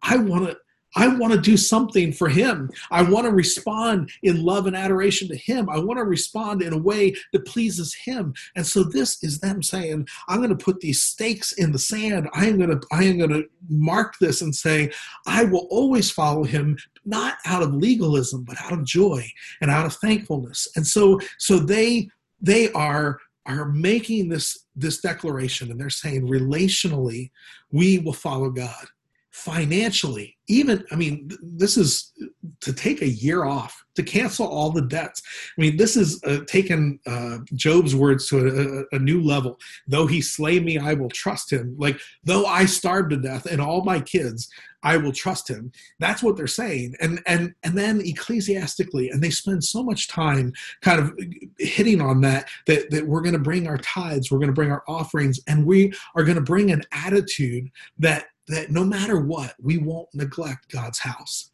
I 0.02 0.18
want 0.18 0.48
to 0.48 0.58
I 0.96 1.08
want 1.08 1.34
to 1.34 1.40
do 1.40 1.58
something 1.58 2.12
for 2.12 2.30
him. 2.30 2.70
I 2.92 3.02
want 3.02 3.26
to 3.26 3.32
respond 3.32 4.12
in 4.22 4.44
love 4.44 4.68
and 4.68 4.76
adoration 4.76 5.28
to 5.30 5.36
him. 5.36 5.70
I 5.70 5.80
want 5.80 5.98
to 5.98 6.04
respond 6.04 6.62
in 6.62 6.74
a 6.74 6.78
way 6.78 7.16
that 7.32 7.46
pleases 7.46 7.94
him. 7.94 8.34
And 8.56 8.66
so 8.66 8.84
this 8.84 9.24
is 9.24 9.40
them 9.40 9.64
saying, 9.64 10.08
I'm 10.28 10.38
going 10.38 10.56
to 10.56 10.64
put 10.64 10.80
these 10.80 11.04
stakes 11.04 11.54
in 11.54 11.72
the 11.72 11.80
sand. 11.80 12.30
I 12.34 12.48
am 12.48 12.58
going 12.58 12.70
to 12.70 12.88
I 12.92 13.04
am 13.04 13.18
going 13.18 13.32
to 13.32 13.46
mark 13.70 14.16
this 14.20 14.42
and 14.42 14.56
say, 14.56 14.92
I 15.26 15.46
will 15.46 15.68
always 15.70 16.12
follow 16.12 16.44
him 16.44 16.78
not 17.06 17.38
out 17.46 17.64
of 17.64 17.74
legalism, 17.74 18.44
but 18.44 18.62
out 18.62 18.74
of 18.74 18.86
joy 18.86 19.26
and 19.62 19.72
out 19.72 19.86
of 19.86 19.96
thankfulness. 19.96 20.68
And 20.76 20.86
so 20.86 21.20
so 21.38 21.60
they 21.60 22.10
they 22.42 22.72
are 22.74 23.20
are 23.46 23.66
making 23.66 24.30
this 24.30 24.66
this 24.76 25.02
declaration 25.02 25.70
and 25.70 25.80
they're 25.80 25.90
saying 25.90 26.28
relationally 26.28 27.30
we 27.72 28.00
will 28.00 28.14
follow 28.14 28.50
God 28.50 28.86
financially. 29.34 30.38
Even 30.48 30.86
i 30.92 30.96
mean 30.96 31.32
this 31.42 31.76
is 31.76 32.14
to 32.60 32.72
take 32.72 33.02
a 33.02 33.08
year 33.08 33.46
off 33.46 33.84
to 33.96 34.04
cancel 34.04 34.46
all 34.46 34.70
the 34.70 34.82
debts. 34.82 35.24
I 35.58 35.62
mean 35.62 35.76
this 35.76 35.98
is 35.98 36.22
uh, 36.24 36.42
taken 36.48 37.00
uh, 37.08 37.40
Job's 37.56 37.96
words 37.96 38.28
to 38.28 38.86
a, 38.92 38.96
a, 38.96 39.00
new 39.00 39.24
level. 39.24 39.58
Though 39.88 40.06
he 40.06 40.22
slay 40.22 40.60
me 40.60 40.78
i 40.78 40.94
will 40.94 41.10
trust 41.10 41.52
him. 41.52 41.76
Like 41.80 42.00
though 42.24 42.46
i 42.46 42.66
starve 42.66 43.10
to 43.10 43.18
death 43.18 43.48
and 43.48 43.60
all 43.60 43.84
my 43.84 44.02
kids 44.02 44.50
i 44.84 44.98
will 44.98 45.14
trust 45.14 45.50
him. 45.50 45.72
That's 46.00 46.22
what 46.22 46.38
they're 46.38 46.46
saying. 46.46 46.94
And 47.02 47.20
and 47.26 47.56
and 47.64 47.76
then 47.76 48.02
ecclesiastically 48.02 49.10
and 49.10 49.24
they 49.24 49.32
spend 49.32 49.64
so 49.64 49.82
much 49.82 50.10
time 50.10 50.54
kind 50.82 51.00
of 51.00 51.18
hitting 51.58 52.02
on 52.02 52.22
that 52.22 52.50
that, 52.68 52.92
that 52.92 53.08
we're 53.08 53.22
going 53.22 53.34
to 53.34 53.40
bring 53.40 53.68
our 53.68 53.78
tithes 53.80 54.30
we're 54.30 54.40
going 54.40 54.48
to 54.48 54.54
bring 54.54 54.72
our 54.72 54.84
offerings 54.88 55.40
and 55.48 55.66
we 55.66 55.92
are 56.16 56.24
going 56.24 56.36
to 56.36 56.42
bring 56.42 56.70
an 56.70 56.84
attitude 56.92 57.72
that 57.98 58.26
that 58.48 58.72
no 58.72 58.84
matter 58.84 59.20
what, 59.20 59.56
we 59.62 59.78
won't 59.78 60.10
neglect 60.14 60.72
God's 60.72 61.00
house. 61.00 61.52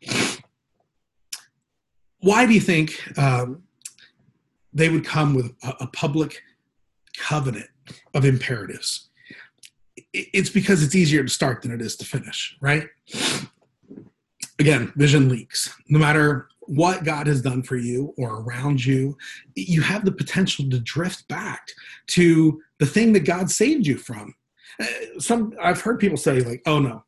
Why 2.22 2.46
do 2.46 2.54
you 2.54 2.60
think 2.60 3.18
um, 3.18 3.64
they 4.74 4.90
would 4.90 5.06
come 5.06 5.34
with 5.36 5.54
a, 5.64 5.76
a 5.82 5.88
public 5.88 6.42
covenant 7.18 7.70
of 8.14 8.26
imperatives? 8.26 9.10
It's 10.14 10.50
because 10.50 10.84
it's 10.84 10.96
easier 10.96 11.24
to 11.24 11.30
start 11.30 11.62
than 11.62 11.72
it 11.72 11.82
is 11.82 11.96
to 11.98 12.06
finish, 12.06 12.58
right? 12.62 12.88
Again, 14.58 14.92
vision 14.96 15.30
leaks. 15.30 15.74
No 15.88 16.00
matter 16.00 16.50
what 16.62 17.04
God 17.04 17.28
has 17.28 17.42
done 17.42 17.64
for 17.64 17.78
you 17.78 18.14
or 18.18 18.42
around 18.42 18.84
you, 18.84 19.18
you 19.56 19.82
have 19.82 20.06
the 20.06 20.12
potential 20.12 20.70
to 20.70 20.80
drift 20.80 21.28
back 21.28 21.68
to 22.08 22.62
the 22.80 22.86
thing 22.86 23.14
that 23.14 23.26
God 23.26 23.50
saved 23.50 23.88
you 23.88 23.98
from 23.98 24.34
some 25.18 25.54
I've 25.62 25.82
heard 25.82 26.00
people 26.00 26.18
say 26.18 26.42
like, 26.42 26.62
"Oh 26.66 26.80
no, 26.80 27.04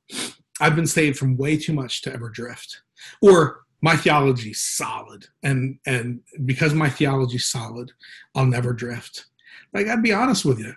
I've 0.59 0.75
been 0.75 0.87
saved 0.87 1.17
from 1.17 1.37
way 1.37 1.57
too 1.57 1.73
much 1.73 2.01
to 2.03 2.13
ever 2.13 2.29
drift," 2.29 2.81
or 3.21 3.61
my 3.81 3.95
theology's 3.95 4.61
solid, 4.61 5.25
and 5.43 5.79
and 5.85 6.21
because 6.45 6.73
my 6.73 6.89
theology's 6.89 7.49
solid, 7.49 7.91
I'll 8.35 8.45
never 8.45 8.73
drift. 8.73 9.25
Like 9.73 9.87
I'd 9.87 10.03
be 10.03 10.13
honest 10.13 10.45
with 10.45 10.59
you, 10.59 10.73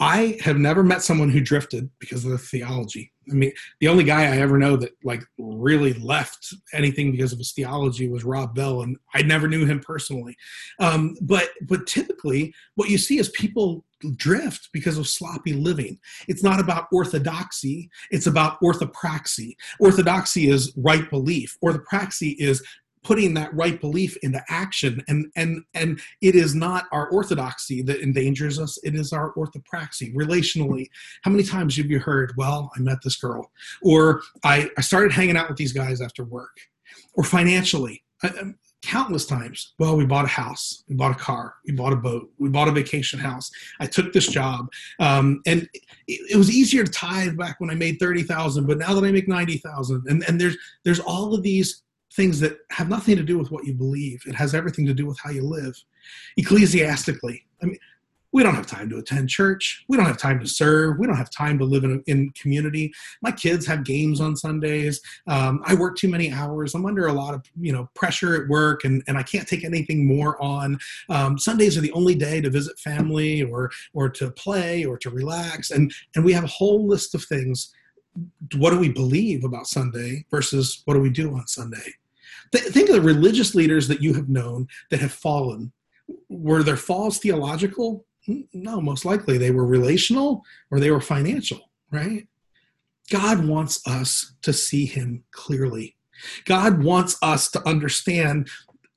I 0.00 0.38
have 0.42 0.58
never 0.58 0.82
met 0.82 1.02
someone 1.02 1.28
who 1.28 1.40
drifted 1.40 1.90
because 1.98 2.24
of 2.24 2.30
the 2.30 2.38
theology. 2.38 3.12
I 3.30 3.34
mean, 3.34 3.52
the 3.80 3.88
only 3.88 4.04
guy 4.04 4.22
I 4.22 4.38
ever 4.38 4.56
know 4.56 4.76
that 4.76 4.92
like 5.02 5.22
really 5.38 5.92
left 5.94 6.54
anything 6.72 7.10
because 7.10 7.32
of 7.32 7.38
his 7.38 7.52
theology 7.52 8.08
was 8.08 8.24
Rob 8.24 8.54
Bell, 8.54 8.82
and 8.82 8.96
I 9.14 9.22
never 9.22 9.48
knew 9.48 9.66
him 9.66 9.80
personally. 9.80 10.36
Um, 10.78 11.16
but 11.20 11.50
but 11.62 11.86
typically, 11.86 12.54
what 12.76 12.90
you 12.90 12.96
see 12.98 13.18
is 13.18 13.28
people 13.30 13.84
drift 14.16 14.68
because 14.72 14.98
of 14.98 15.08
sloppy 15.08 15.52
living. 15.52 15.98
It's 16.26 16.42
not 16.42 16.60
about 16.60 16.88
orthodoxy; 16.92 17.90
it's 18.10 18.26
about 18.26 18.60
orthopraxy. 18.60 19.54
Orthodoxy 19.80 20.48
is 20.48 20.72
right 20.76 21.08
belief. 21.10 21.56
Orthopraxy 21.64 22.36
is 22.38 22.62
putting 23.04 23.34
that 23.34 23.54
right 23.54 23.80
belief 23.80 24.16
into 24.22 24.42
action 24.48 25.02
and 25.08 25.30
and 25.36 25.62
and 25.74 26.00
it 26.20 26.34
is 26.34 26.54
not 26.54 26.86
our 26.92 27.08
orthodoxy 27.10 27.82
that 27.82 28.02
endangers 28.02 28.58
us 28.58 28.78
it 28.82 28.94
is 28.94 29.12
our 29.12 29.32
orthopraxy 29.34 30.14
relationally 30.14 30.86
how 31.22 31.30
many 31.30 31.42
times 31.42 31.76
have 31.76 31.86
you 31.86 31.98
heard 31.98 32.32
well 32.36 32.70
i 32.76 32.80
met 32.80 32.98
this 33.04 33.16
girl 33.16 33.50
or 33.82 34.20
i, 34.44 34.68
I 34.76 34.80
started 34.80 35.12
hanging 35.12 35.36
out 35.36 35.48
with 35.48 35.56
these 35.56 35.72
guys 35.72 36.00
after 36.00 36.24
work 36.24 36.56
or 37.14 37.24
financially 37.24 38.02
I, 38.22 38.28
um, 38.28 38.56
countless 38.82 39.26
times 39.26 39.74
well 39.78 39.96
we 39.96 40.06
bought 40.06 40.24
a 40.24 40.28
house 40.28 40.84
we 40.88 40.94
bought 40.94 41.10
a 41.10 41.18
car 41.18 41.54
we 41.66 41.72
bought 41.72 41.92
a 41.92 41.96
boat 41.96 42.30
we 42.38 42.48
bought 42.48 42.68
a 42.68 42.72
vacation 42.72 43.18
house 43.18 43.50
i 43.80 43.86
took 43.86 44.12
this 44.12 44.28
job 44.28 44.68
um, 45.00 45.40
and 45.46 45.68
it, 46.06 46.20
it, 46.30 46.36
was 46.36 46.50
easier 46.50 46.84
to 46.84 46.92
tithe 46.92 47.36
back 47.36 47.56
when 47.58 47.70
i 47.70 47.74
made 47.74 47.98
30000 47.98 48.66
but 48.66 48.78
now 48.78 48.94
that 48.94 49.04
i 49.04 49.10
make 49.10 49.26
90000 49.26 50.04
and, 50.06 50.22
and 50.28 50.40
there's 50.40 50.56
there's 50.84 51.00
all 51.00 51.34
of 51.34 51.42
these 51.42 51.82
things 52.14 52.40
that 52.40 52.58
have 52.70 52.88
nothing 52.88 53.16
to 53.16 53.22
do 53.22 53.38
with 53.38 53.50
what 53.50 53.64
you 53.64 53.74
believe. 53.74 54.20
It 54.26 54.34
has 54.34 54.54
everything 54.54 54.86
to 54.86 54.94
do 54.94 55.06
with 55.06 55.18
how 55.22 55.30
you 55.30 55.42
live. 55.42 55.74
Ecclesiastically, 56.36 57.44
I 57.62 57.66
mean, 57.66 57.78
we 58.32 58.42
don't 58.42 58.54
have 58.54 58.66
time 58.66 58.90
to 58.90 58.98
attend 58.98 59.28
church. 59.28 59.84
We 59.88 59.96
don't 59.96 60.06
have 60.06 60.18
time 60.18 60.38
to 60.40 60.46
serve. 60.46 60.98
We 60.98 61.06
don't 61.06 61.16
have 61.16 61.30
time 61.30 61.58
to 61.58 61.64
live 61.64 61.84
in, 61.84 62.02
in 62.06 62.30
community. 62.30 62.92
My 63.22 63.32
kids 63.32 63.66
have 63.66 63.84
games 63.84 64.20
on 64.20 64.36
Sundays. 64.36 65.00
Um, 65.26 65.62
I 65.64 65.74
work 65.74 65.96
too 65.96 66.08
many 66.08 66.30
hours. 66.30 66.74
I'm 66.74 66.84
under 66.84 67.06
a 67.06 67.12
lot 67.12 67.34
of 67.34 67.44
you 67.58 67.72
know 67.72 67.88
pressure 67.94 68.40
at 68.40 68.48
work, 68.48 68.84
and, 68.84 69.02
and 69.06 69.16
I 69.16 69.22
can't 69.22 69.48
take 69.48 69.64
anything 69.64 70.06
more 70.06 70.40
on. 70.42 70.78
Um, 71.08 71.38
Sundays 71.38 71.78
are 71.78 71.80
the 71.80 71.92
only 71.92 72.14
day 72.14 72.40
to 72.40 72.50
visit 72.50 72.78
family 72.78 73.42
or 73.42 73.70
or 73.94 74.08
to 74.10 74.30
play 74.30 74.84
or 74.84 74.98
to 74.98 75.10
relax, 75.10 75.70
and 75.70 75.92
and 76.14 76.24
we 76.24 76.32
have 76.32 76.44
a 76.44 76.48
whole 76.48 76.86
list 76.86 77.14
of 77.14 77.24
things. 77.24 77.72
What 78.56 78.70
do 78.70 78.78
we 78.78 78.88
believe 78.88 79.44
about 79.44 79.68
Sunday 79.68 80.24
versus 80.30 80.82
what 80.84 80.94
do 80.94 81.00
we 81.00 81.10
do 81.10 81.34
on 81.34 81.46
Sunday? 81.46 81.94
Th- 82.52 82.64
think 82.64 82.88
of 82.88 82.96
the 82.96 83.02
religious 83.02 83.54
leaders 83.54 83.86
that 83.88 84.02
you 84.02 84.12
have 84.14 84.28
known 84.28 84.66
that 84.90 85.00
have 85.00 85.12
fallen. 85.12 85.72
Were 86.28 86.62
their 86.62 86.76
falls 86.76 87.18
theological? 87.18 88.06
No, 88.52 88.80
most 88.80 89.04
likely 89.04 89.38
they 89.38 89.50
were 89.50 89.66
relational 89.66 90.44
or 90.70 90.80
they 90.80 90.90
were 90.90 91.00
financial, 91.00 91.70
right? 91.90 92.26
God 93.10 93.46
wants 93.46 93.80
us 93.86 94.34
to 94.42 94.52
see 94.52 94.84
Him 94.84 95.24
clearly. 95.30 95.96
God 96.44 96.82
wants 96.82 97.16
us 97.22 97.50
to 97.52 97.66
understand 97.66 98.48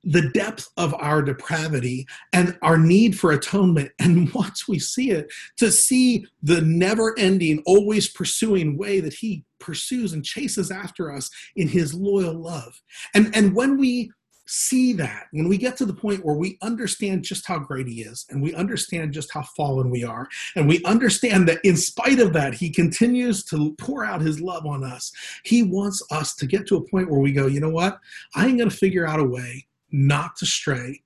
the 0.04 0.28
depth 0.30 0.68
of 0.76 0.92
our 0.94 1.22
depravity 1.22 2.06
and 2.32 2.58
our 2.62 2.76
need 2.76 3.18
for 3.18 3.32
atonement. 3.32 3.90
And 4.00 4.32
once 4.34 4.68
we 4.68 4.78
see 4.78 5.10
it, 5.10 5.32
to 5.58 5.70
see 5.70 6.26
the 6.42 6.60
never 6.60 7.18
ending, 7.18 7.62
always 7.64 8.08
pursuing 8.08 8.76
way 8.76 9.00
that 9.00 9.14
He 9.14 9.44
pursues 9.60 10.12
and 10.12 10.24
chases 10.24 10.70
after 10.70 11.10
us 11.10 11.30
in 11.56 11.68
His 11.68 11.94
loyal 11.94 12.34
love. 12.34 12.82
And, 13.14 13.34
and 13.34 13.54
when 13.54 13.78
we 13.78 14.10
see 14.46 14.92
that, 14.94 15.26
when 15.32 15.48
we 15.48 15.56
get 15.56 15.76
to 15.76 15.86
the 15.86 15.94
point 15.94 16.24
where 16.24 16.34
we 16.34 16.58
understand 16.62 17.22
just 17.22 17.46
how 17.46 17.58
great 17.58 17.86
He 17.86 18.02
is, 18.02 18.26
and 18.30 18.42
we 18.42 18.54
understand 18.54 19.12
just 19.12 19.32
how 19.32 19.42
fallen 19.42 19.90
we 19.90 20.04
are, 20.04 20.28
and 20.56 20.68
we 20.68 20.82
understand 20.84 21.48
that 21.48 21.60
in 21.64 21.76
spite 21.76 22.18
of 22.18 22.32
that, 22.32 22.54
He 22.54 22.70
continues 22.70 23.44
to 23.46 23.74
pour 23.78 24.04
out 24.04 24.20
His 24.20 24.40
love 24.40 24.66
on 24.66 24.84
us, 24.84 25.12
He 25.44 25.62
wants 25.62 26.02
us 26.10 26.34
to 26.36 26.46
get 26.46 26.66
to 26.68 26.76
a 26.76 26.88
point 26.88 27.10
where 27.10 27.20
we 27.20 27.32
go, 27.32 27.46
you 27.46 27.60
know 27.60 27.70
what? 27.70 27.98
I 28.34 28.46
am 28.46 28.56
going 28.56 28.70
to 28.70 28.76
figure 28.76 29.06
out 29.06 29.20
a 29.20 29.24
way 29.24 29.66
not 29.90 30.36
to 30.36 30.46
stray 30.46 31.02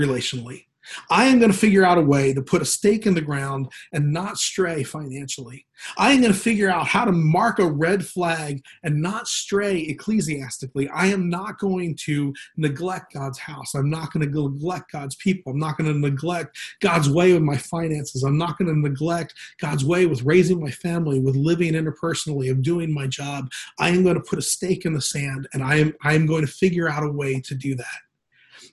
relationally. 0.00 0.66
I 1.10 1.26
am 1.26 1.38
going 1.38 1.52
to 1.52 1.56
figure 1.56 1.84
out 1.84 1.98
a 1.98 2.02
way 2.02 2.32
to 2.32 2.42
put 2.42 2.62
a 2.62 2.66
stake 2.66 3.06
in 3.06 3.14
the 3.14 3.20
ground 3.20 3.70
and 3.92 4.12
not 4.12 4.38
stray 4.38 4.82
financially. 4.82 5.66
I 5.96 6.12
am 6.12 6.20
going 6.20 6.32
to 6.32 6.38
figure 6.38 6.68
out 6.68 6.86
how 6.86 7.04
to 7.04 7.12
mark 7.12 7.58
a 7.58 7.66
red 7.66 8.04
flag 8.04 8.62
and 8.82 9.00
not 9.00 9.28
stray 9.28 9.80
ecclesiastically. 9.80 10.88
I 10.90 11.06
am 11.06 11.30
not 11.30 11.58
going 11.58 11.96
to 12.04 12.34
neglect 12.56 13.14
God's 13.14 13.38
house. 13.38 13.74
I'm 13.74 13.90
not 13.90 14.12
going 14.12 14.30
to 14.30 14.48
neglect 14.50 14.92
God's 14.92 15.14
people. 15.16 15.52
I'm 15.52 15.58
not 15.58 15.78
going 15.78 15.92
to 15.92 15.98
neglect 15.98 16.58
God's 16.80 17.08
way 17.08 17.32
with 17.32 17.42
my 17.42 17.56
finances. 17.56 18.22
I'm 18.22 18.38
not 18.38 18.58
going 18.58 18.68
to 18.68 18.78
neglect 18.78 19.34
God's 19.58 19.84
way 19.84 20.06
with 20.06 20.22
raising 20.22 20.60
my 20.60 20.70
family, 20.70 21.18
with 21.18 21.36
living 21.36 21.72
interpersonally, 21.72 22.50
of 22.50 22.62
doing 22.62 22.92
my 22.92 23.06
job. 23.06 23.50
I 23.78 23.90
am 23.90 24.02
going 24.02 24.16
to 24.16 24.20
put 24.20 24.38
a 24.38 24.42
stake 24.42 24.84
in 24.84 24.92
the 24.92 25.00
sand 25.00 25.48
and 25.52 25.62
I 25.62 25.76
am 25.76 25.94
I 26.02 26.14
am 26.14 26.26
going 26.26 26.44
to 26.44 26.52
figure 26.52 26.88
out 26.88 27.04
a 27.04 27.10
way 27.10 27.40
to 27.40 27.54
do 27.54 27.74
that. 27.76 28.09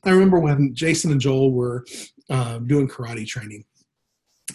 I 0.03 0.11
remember 0.11 0.39
when 0.39 0.73
Jason 0.73 1.11
and 1.11 1.21
Joel 1.21 1.51
were 1.51 1.85
uh, 2.29 2.59
doing 2.59 2.87
karate 2.87 3.27
training. 3.27 3.65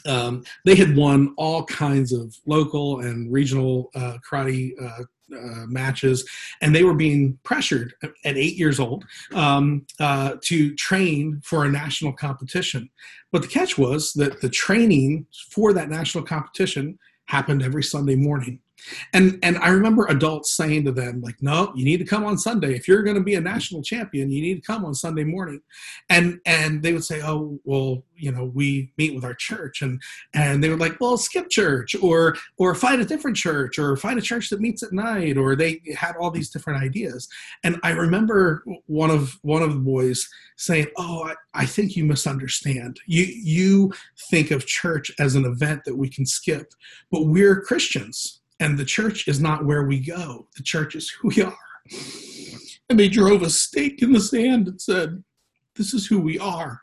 Um, 0.06 0.42
they 0.64 0.74
had 0.74 0.96
won 0.96 1.34
all 1.36 1.64
kinds 1.64 2.12
of 2.12 2.34
local 2.46 3.00
and 3.00 3.32
regional 3.32 3.90
uh, 3.94 4.16
karate 4.28 4.72
uh, 4.82 5.02
uh, 5.36 5.66
matches, 5.66 6.28
and 6.60 6.74
they 6.74 6.84
were 6.84 6.94
being 6.94 7.38
pressured 7.42 7.94
at 8.02 8.12
eight 8.24 8.56
years 8.56 8.80
old 8.80 9.04
um, 9.32 9.86
uh, 10.00 10.36
to 10.42 10.74
train 10.74 11.40
for 11.44 11.64
a 11.64 11.70
national 11.70 12.12
competition. 12.12 12.88
But 13.30 13.42
the 13.42 13.48
catch 13.48 13.78
was 13.78 14.12
that 14.14 14.40
the 14.40 14.50
training 14.50 15.26
for 15.50 15.72
that 15.72 15.88
national 15.88 16.24
competition 16.24 16.98
happened 17.26 17.62
every 17.62 17.82
Sunday 17.82 18.16
morning 18.16 18.60
and 19.12 19.38
and 19.42 19.58
i 19.58 19.68
remember 19.68 20.06
adults 20.06 20.54
saying 20.54 20.84
to 20.84 20.92
them 20.92 21.20
like 21.20 21.36
no 21.40 21.72
you 21.74 21.84
need 21.84 21.98
to 21.98 22.04
come 22.04 22.24
on 22.24 22.38
sunday. 22.38 22.74
If 22.74 22.88
you're 22.88 23.02
going 23.02 23.16
to 23.16 23.22
be 23.22 23.34
a 23.34 23.40
national 23.40 23.82
champion 23.82 24.30
you 24.30 24.40
need 24.40 24.56
to 24.56 24.60
come 24.60 24.84
on 24.84 24.94
sunday 24.94 25.24
morning. 25.24 25.60
And 26.08 26.40
and 26.46 26.82
they 26.82 26.92
would 26.92 27.04
say 27.04 27.22
oh 27.22 27.58
well 27.64 28.04
you 28.16 28.32
know 28.32 28.44
we 28.44 28.92
meet 28.98 29.14
with 29.14 29.24
our 29.24 29.34
church. 29.34 29.82
And 29.82 30.00
and 30.34 30.62
they 30.62 30.68
were 30.68 30.76
like 30.76 31.00
well 31.00 31.16
skip 31.16 31.48
church 31.48 31.94
or 32.02 32.36
or 32.58 32.74
find 32.74 33.00
a 33.00 33.04
different 33.04 33.36
church 33.36 33.78
or 33.78 33.96
find 33.96 34.18
a 34.18 34.22
church 34.22 34.50
that 34.50 34.60
meets 34.60 34.82
at 34.82 34.92
night 34.92 35.36
or 35.36 35.56
they 35.56 35.80
had 35.96 36.16
all 36.16 36.30
these 36.30 36.50
different 36.50 36.82
ideas. 36.82 37.28
And 37.64 37.78
i 37.82 37.90
remember 37.90 38.64
one 38.86 39.10
of 39.10 39.38
one 39.42 39.62
of 39.62 39.72
the 39.72 39.80
boys 39.80 40.28
saying 40.56 40.86
oh 40.96 41.24
i, 41.24 41.34
I 41.54 41.66
think 41.66 41.96
you 41.96 42.04
misunderstand. 42.04 43.00
You 43.06 43.24
you 43.24 43.92
think 44.30 44.50
of 44.50 44.66
church 44.66 45.10
as 45.18 45.34
an 45.34 45.44
event 45.44 45.82
that 45.84 45.96
we 45.96 46.08
can 46.08 46.26
skip 46.26 46.72
but 47.10 47.24
we're 47.24 47.60
christians 47.60 48.41
and 48.62 48.78
the 48.78 48.84
church 48.84 49.26
is 49.26 49.40
not 49.40 49.64
where 49.64 49.82
we 49.82 49.98
go, 49.98 50.46
the 50.56 50.62
church 50.62 50.94
is 50.94 51.10
who 51.10 51.28
we 51.28 51.42
are. 51.42 51.56
And 52.88 52.98
they 52.98 53.08
drove 53.08 53.42
a 53.42 53.50
stake 53.50 54.02
in 54.02 54.12
the 54.12 54.20
sand 54.20 54.68
and 54.68 54.80
said, 54.80 55.24
This 55.74 55.92
is 55.92 56.06
who 56.06 56.20
we 56.20 56.38
are. 56.38 56.82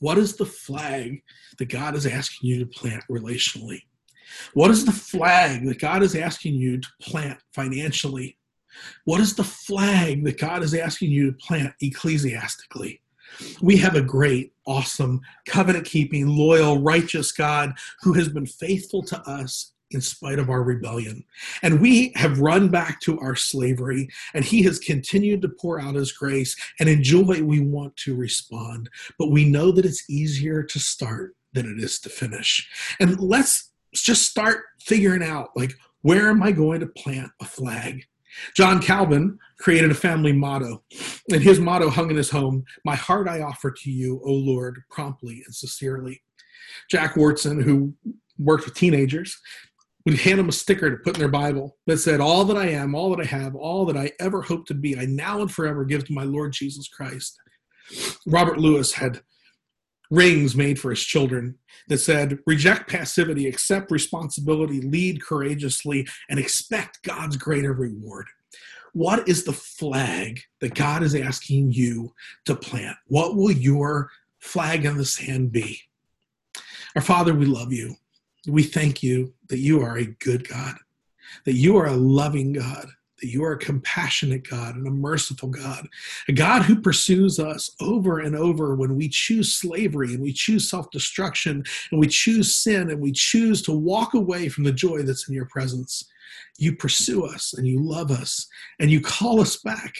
What 0.00 0.18
is 0.18 0.36
the 0.36 0.46
flag 0.46 1.22
that 1.58 1.68
God 1.68 1.94
is 1.94 2.06
asking 2.06 2.50
you 2.50 2.58
to 2.58 2.66
plant 2.66 3.04
relationally? 3.08 3.82
What 4.54 4.72
is 4.72 4.84
the 4.84 4.92
flag 4.92 5.64
that 5.66 5.78
God 5.78 6.02
is 6.02 6.16
asking 6.16 6.54
you 6.54 6.80
to 6.80 6.88
plant 7.00 7.38
financially? 7.52 8.36
What 9.04 9.20
is 9.20 9.36
the 9.36 9.44
flag 9.44 10.24
that 10.24 10.40
God 10.40 10.64
is 10.64 10.74
asking 10.74 11.12
you 11.12 11.30
to 11.30 11.38
plant 11.38 11.72
ecclesiastically? 11.80 13.00
We 13.62 13.76
have 13.76 13.94
a 13.94 14.02
great, 14.02 14.54
awesome, 14.66 15.20
covenant 15.46 15.86
keeping, 15.86 16.26
loyal, 16.26 16.80
righteous 16.80 17.30
God 17.30 17.74
who 18.02 18.12
has 18.14 18.28
been 18.28 18.46
faithful 18.46 19.02
to 19.04 19.20
us 19.22 19.73
in 19.94 20.00
spite 20.00 20.38
of 20.38 20.50
our 20.50 20.62
rebellion. 20.62 21.24
And 21.62 21.80
we 21.80 22.12
have 22.16 22.40
run 22.40 22.68
back 22.68 23.00
to 23.02 23.18
our 23.20 23.36
slavery, 23.36 24.08
and 24.34 24.44
He 24.44 24.62
has 24.64 24.78
continued 24.78 25.42
to 25.42 25.48
pour 25.48 25.80
out 25.80 25.94
His 25.94 26.12
grace. 26.12 26.56
And 26.80 26.88
in 26.88 27.02
joy, 27.02 27.42
we 27.42 27.60
want 27.60 27.96
to 27.98 28.14
respond. 28.14 28.90
But 29.18 29.30
we 29.30 29.44
know 29.44 29.70
that 29.72 29.84
it's 29.86 30.08
easier 30.10 30.62
to 30.62 30.78
start 30.78 31.34
than 31.52 31.66
it 31.66 31.82
is 31.82 32.00
to 32.00 32.08
finish. 32.08 32.68
And 33.00 33.18
let's 33.20 33.70
just 33.94 34.22
start 34.22 34.64
figuring 34.80 35.22
out 35.22 35.50
like, 35.56 35.72
where 36.02 36.28
am 36.28 36.42
I 36.42 36.52
going 36.52 36.80
to 36.80 36.86
plant 36.86 37.30
a 37.40 37.44
flag? 37.44 38.04
John 38.56 38.82
Calvin 38.82 39.38
created 39.58 39.90
a 39.90 39.94
family 39.94 40.32
motto, 40.32 40.82
and 41.30 41.40
his 41.40 41.60
motto 41.60 41.88
hung 41.88 42.10
in 42.10 42.16
his 42.16 42.30
home 42.30 42.64
My 42.84 42.96
heart 42.96 43.28
I 43.28 43.42
offer 43.42 43.70
to 43.70 43.90
you, 43.90 44.20
O 44.24 44.32
Lord, 44.32 44.82
promptly 44.90 45.42
and 45.46 45.54
sincerely. 45.54 46.22
Jack 46.90 47.14
Wyrtzen, 47.14 47.62
who 47.62 47.94
worked 48.38 48.64
with 48.64 48.74
teenagers, 48.74 49.38
would 50.04 50.20
hand 50.20 50.38
them 50.38 50.48
a 50.48 50.52
sticker 50.52 50.90
to 50.90 50.96
put 50.98 51.14
in 51.14 51.20
their 51.20 51.28
Bible 51.28 51.76
that 51.86 51.98
said, 51.98 52.20
All 52.20 52.44
that 52.44 52.56
I 52.56 52.68
am, 52.68 52.94
all 52.94 53.14
that 53.14 53.20
I 53.20 53.28
have, 53.28 53.54
all 53.54 53.86
that 53.86 53.96
I 53.96 54.12
ever 54.20 54.42
hope 54.42 54.66
to 54.66 54.74
be, 54.74 54.98
I 54.98 55.06
now 55.06 55.40
and 55.40 55.50
forever 55.50 55.84
give 55.84 56.04
to 56.06 56.12
my 56.12 56.24
Lord 56.24 56.52
Jesus 56.52 56.88
Christ. 56.88 57.38
Robert 58.26 58.58
Lewis 58.58 58.92
had 58.92 59.20
rings 60.10 60.54
made 60.54 60.78
for 60.78 60.90
his 60.90 61.02
children 61.02 61.58
that 61.88 61.98
said, 61.98 62.38
Reject 62.46 62.88
passivity, 62.88 63.46
accept 63.46 63.90
responsibility, 63.90 64.80
lead 64.80 65.22
courageously, 65.22 66.06
and 66.28 66.38
expect 66.38 67.02
God's 67.02 67.36
greater 67.36 67.72
reward. 67.72 68.26
What 68.92 69.28
is 69.28 69.44
the 69.44 69.52
flag 69.52 70.40
that 70.60 70.74
God 70.74 71.02
is 71.02 71.14
asking 71.14 71.72
you 71.72 72.12
to 72.44 72.54
plant? 72.54 72.96
What 73.08 73.34
will 73.34 73.50
your 73.50 74.10
flag 74.38 74.84
in 74.84 74.96
the 74.96 75.04
sand 75.04 75.50
be? 75.50 75.80
Our 76.94 77.02
Father, 77.02 77.34
we 77.34 77.46
love 77.46 77.72
you. 77.72 77.96
We 78.46 78.62
thank 78.62 79.02
you 79.02 79.32
that 79.48 79.58
you 79.58 79.80
are 79.80 79.96
a 79.98 80.06
good 80.06 80.48
God, 80.48 80.74
that 81.44 81.54
you 81.54 81.76
are 81.76 81.86
a 81.86 81.96
loving 81.96 82.52
God, 82.52 82.88
that 83.20 83.28
you 83.28 83.44
are 83.44 83.52
a 83.52 83.58
compassionate 83.58 84.48
God 84.48 84.76
and 84.76 84.86
a 84.86 84.90
merciful 84.90 85.48
God, 85.48 85.88
a 86.28 86.32
God 86.32 86.62
who 86.62 86.80
pursues 86.80 87.38
us 87.38 87.70
over 87.80 88.18
and 88.18 88.36
over 88.36 88.74
when 88.74 88.96
we 88.96 89.08
choose 89.08 89.54
slavery 89.54 90.14
and 90.14 90.22
we 90.22 90.32
choose 90.32 90.68
self 90.68 90.90
destruction 90.90 91.64
and 91.90 92.00
we 92.00 92.06
choose 92.06 92.54
sin 92.54 92.90
and 92.90 93.00
we 93.00 93.12
choose 93.12 93.62
to 93.62 93.72
walk 93.72 94.14
away 94.14 94.48
from 94.48 94.64
the 94.64 94.72
joy 94.72 95.02
that's 95.02 95.28
in 95.28 95.34
your 95.34 95.46
presence. 95.46 96.04
You 96.58 96.76
pursue 96.76 97.24
us 97.24 97.54
and 97.54 97.66
you 97.66 97.80
love 97.80 98.10
us 98.10 98.46
and 98.78 98.90
you 98.90 99.00
call 99.00 99.40
us 99.40 99.56
back 99.56 99.94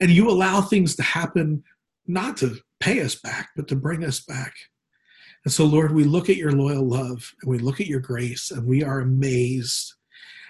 and 0.00 0.10
you 0.10 0.30
allow 0.30 0.60
things 0.60 0.94
to 0.96 1.02
happen 1.02 1.64
not 2.06 2.36
to 2.38 2.56
pay 2.78 3.00
us 3.00 3.14
back, 3.14 3.50
but 3.56 3.68
to 3.68 3.76
bring 3.76 4.04
us 4.04 4.20
back. 4.20 4.54
And 5.44 5.52
so, 5.52 5.64
Lord, 5.64 5.94
we 5.94 6.04
look 6.04 6.28
at 6.28 6.36
your 6.36 6.52
loyal 6.52 6.86
love 6.86 7.34
and 7.40 7.50
we 7.50 7.58
look 7.58 7.80
at 7.80 7.86
your 7.86 8.00
grace 8.00 8.50
and 8.50 8.66
we 8.66 8.82
are 8.82 9.00
amazed. 9.00 9.94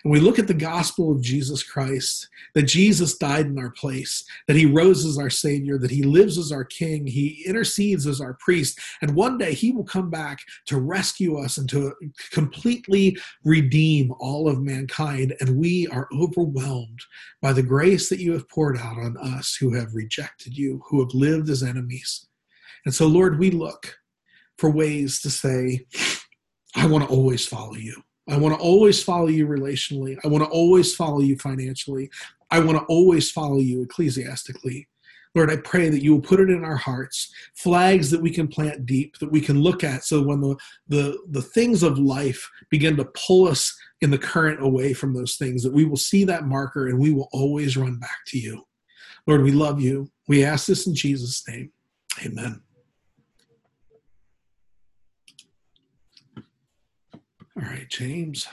And 0.03 0.11
we 0.11 0.19
look 0.19 0.39
at 0.39 0.47
the 0.47 0.55
gospel 0.55 1.13
of 1.13 1.21
Jesus 1.21 1.63
Christ, 1.63 2.27
that 2.55 2.63
Jesus 2.63 3.19
died 3.19 3.47
in 3.47 3.59
our 3.59 3.71
place, 3.71 4.25
that 4.49 4.57
he 4.57 4.65
rose 4.65 5.05
as 5.05 5.19
our 5.19 5.29
Savior, 5.29 5.77
that 5.77 5.91
he 5.91 6.03
lives 6.03 6.39
as 6.39 6.51
our 6.53 6.65
King, 6.65 7.07
he 7.07 7.45
intercedes 7.47 8.07
as 8.07 8.19
our 8.19 8.35
priest, 8.41 8.81
and 9.03 9.15
one 9.15 9.37
day 9.37 9.53
he 9.53 9.73
will 9.73 9.85
come 9.85 10.09
back 10.09 10.39
to 10.67 10.81
rescue 10.81 11.39
us 11.39 11.59
and 11.59 11.69
to 11.69 11.93
completely 12.31 13.19
redeem 13.45 14.13
all 14.19 14.49
of 14.49 14.63
mankind. 14.63 15.37
And 15.41 15.59
we 15.59 15.87
are 15.89 16.09
overwhelmed 16.19 17.01
by 17.43 17.53
the 17.53 17.63
grace 17.63 18.09
that 18.09 18.21
you 18.21 18.33
have 18.33 18.49
poured 18.49 18.79
out 18.79 18.97
on 18.97 19.19
us 19.19 19.55
who 19.55 19.75
have 19.75 19.95
rejected 19.95 20.57
you, 20.57 20.83
who 20.89 21.01
have 21.01 21.13
lived 21.13 21.51
as 21.51 21.63
enemies. 21.63 22.27
And 22.87 22.95
so, 22.95 23.07
Lord, 23.07 23.39
we 23.39 23.51
look 23.51 24.00
for 24.61 24.69
ways 24.69 25.23
to 25.23 25.31
say, 25.31 25.87
I 26.77 26.87
want 26.87 27.03
to 27.03 27.11
always 27.11 27.47
follow 27.47 27.75
you. 27.75 28.03
I 28.29 28.37
want 28.37 28.55
to 28.55 28.61
always 28.61 29.03
follow 29.03 29.29
you 29.29 29.49
relationally. 29.49 30.19
I 30.23 30.29
want 30.29 30.45
to 30.45 30.51
always 30.51 30.95
follow 30.95 31.21
you 31.21 31.37
financially. 31.39 32.11
I 32.51 32.61
want 32.61 32.77
to 32.79 32.85
always 32.85 33.31
follow 33.31 33.57
you 33.57 33.83
ecclesiastically. 33.83 34.87
Lord, 35.35 35.51
I 35.51 35.57
pray 35.57 35.89
that 35.89 36.03
you 36.03 36.13
will 36.13 36.21
put 36.21 36.41
it 36.41 36.51
in 36.51 36.63
our 36.63 36.77
hearts, 36.77 37.33
flags 37.55 38.11
that 38.11 38.21
we 38.21 38.31
can 38.31 38.49
plant 38.49 38.85
deep, 38.85 39.17
that 39.19 39.33
we 39.33 39.41
can 39.41 39.61
look 39.61 39.83
at 39.83 40.05
so 40.05 40.23
when 40.23 40.41
the, 40.41 40.57
the, 40.89 41.19
the 41.31 41.43
things 41.43 41.83
of 41.83 41.99
life 41.99 42.49
begin 42.69 42.97
to 42.97 43.07
pull 43.15 43.49
us 43.49 43.75
in 44.03 44.11
the 44.11 44.19
current 44.19 44.63
away 44.63 44.93
from 44.93 45.15
those 45.15 45.37
things, 45.37 45.63
that 45.63 45.73
we 45.73 45.87
will 45.87 45.97
see 45.97 46.25
that 46.25 46.45
marker 46.45 46.89
and 46.89 46.99
we 46.99 47.13
will 47.13 47.29
always 47.33 47.79
run 47.79 47.99
back 47.99 48.19
to 48.27 48.39
you. 48.39 48.63
Lord, 49.27 49.43
we 49.43 49.53
love 49.53 49.81
you. 49.81 50.11
We 50.29 50.45
ask 50.45 50.67
this 50.67 50.87
in 50.87 50.95
Jesus' 50.95 51.47
name. 51.49 51.73
Amen. 52.27 52.61
All 57.57 57.63
right, 57.65 57.89
James. 57.89 58.47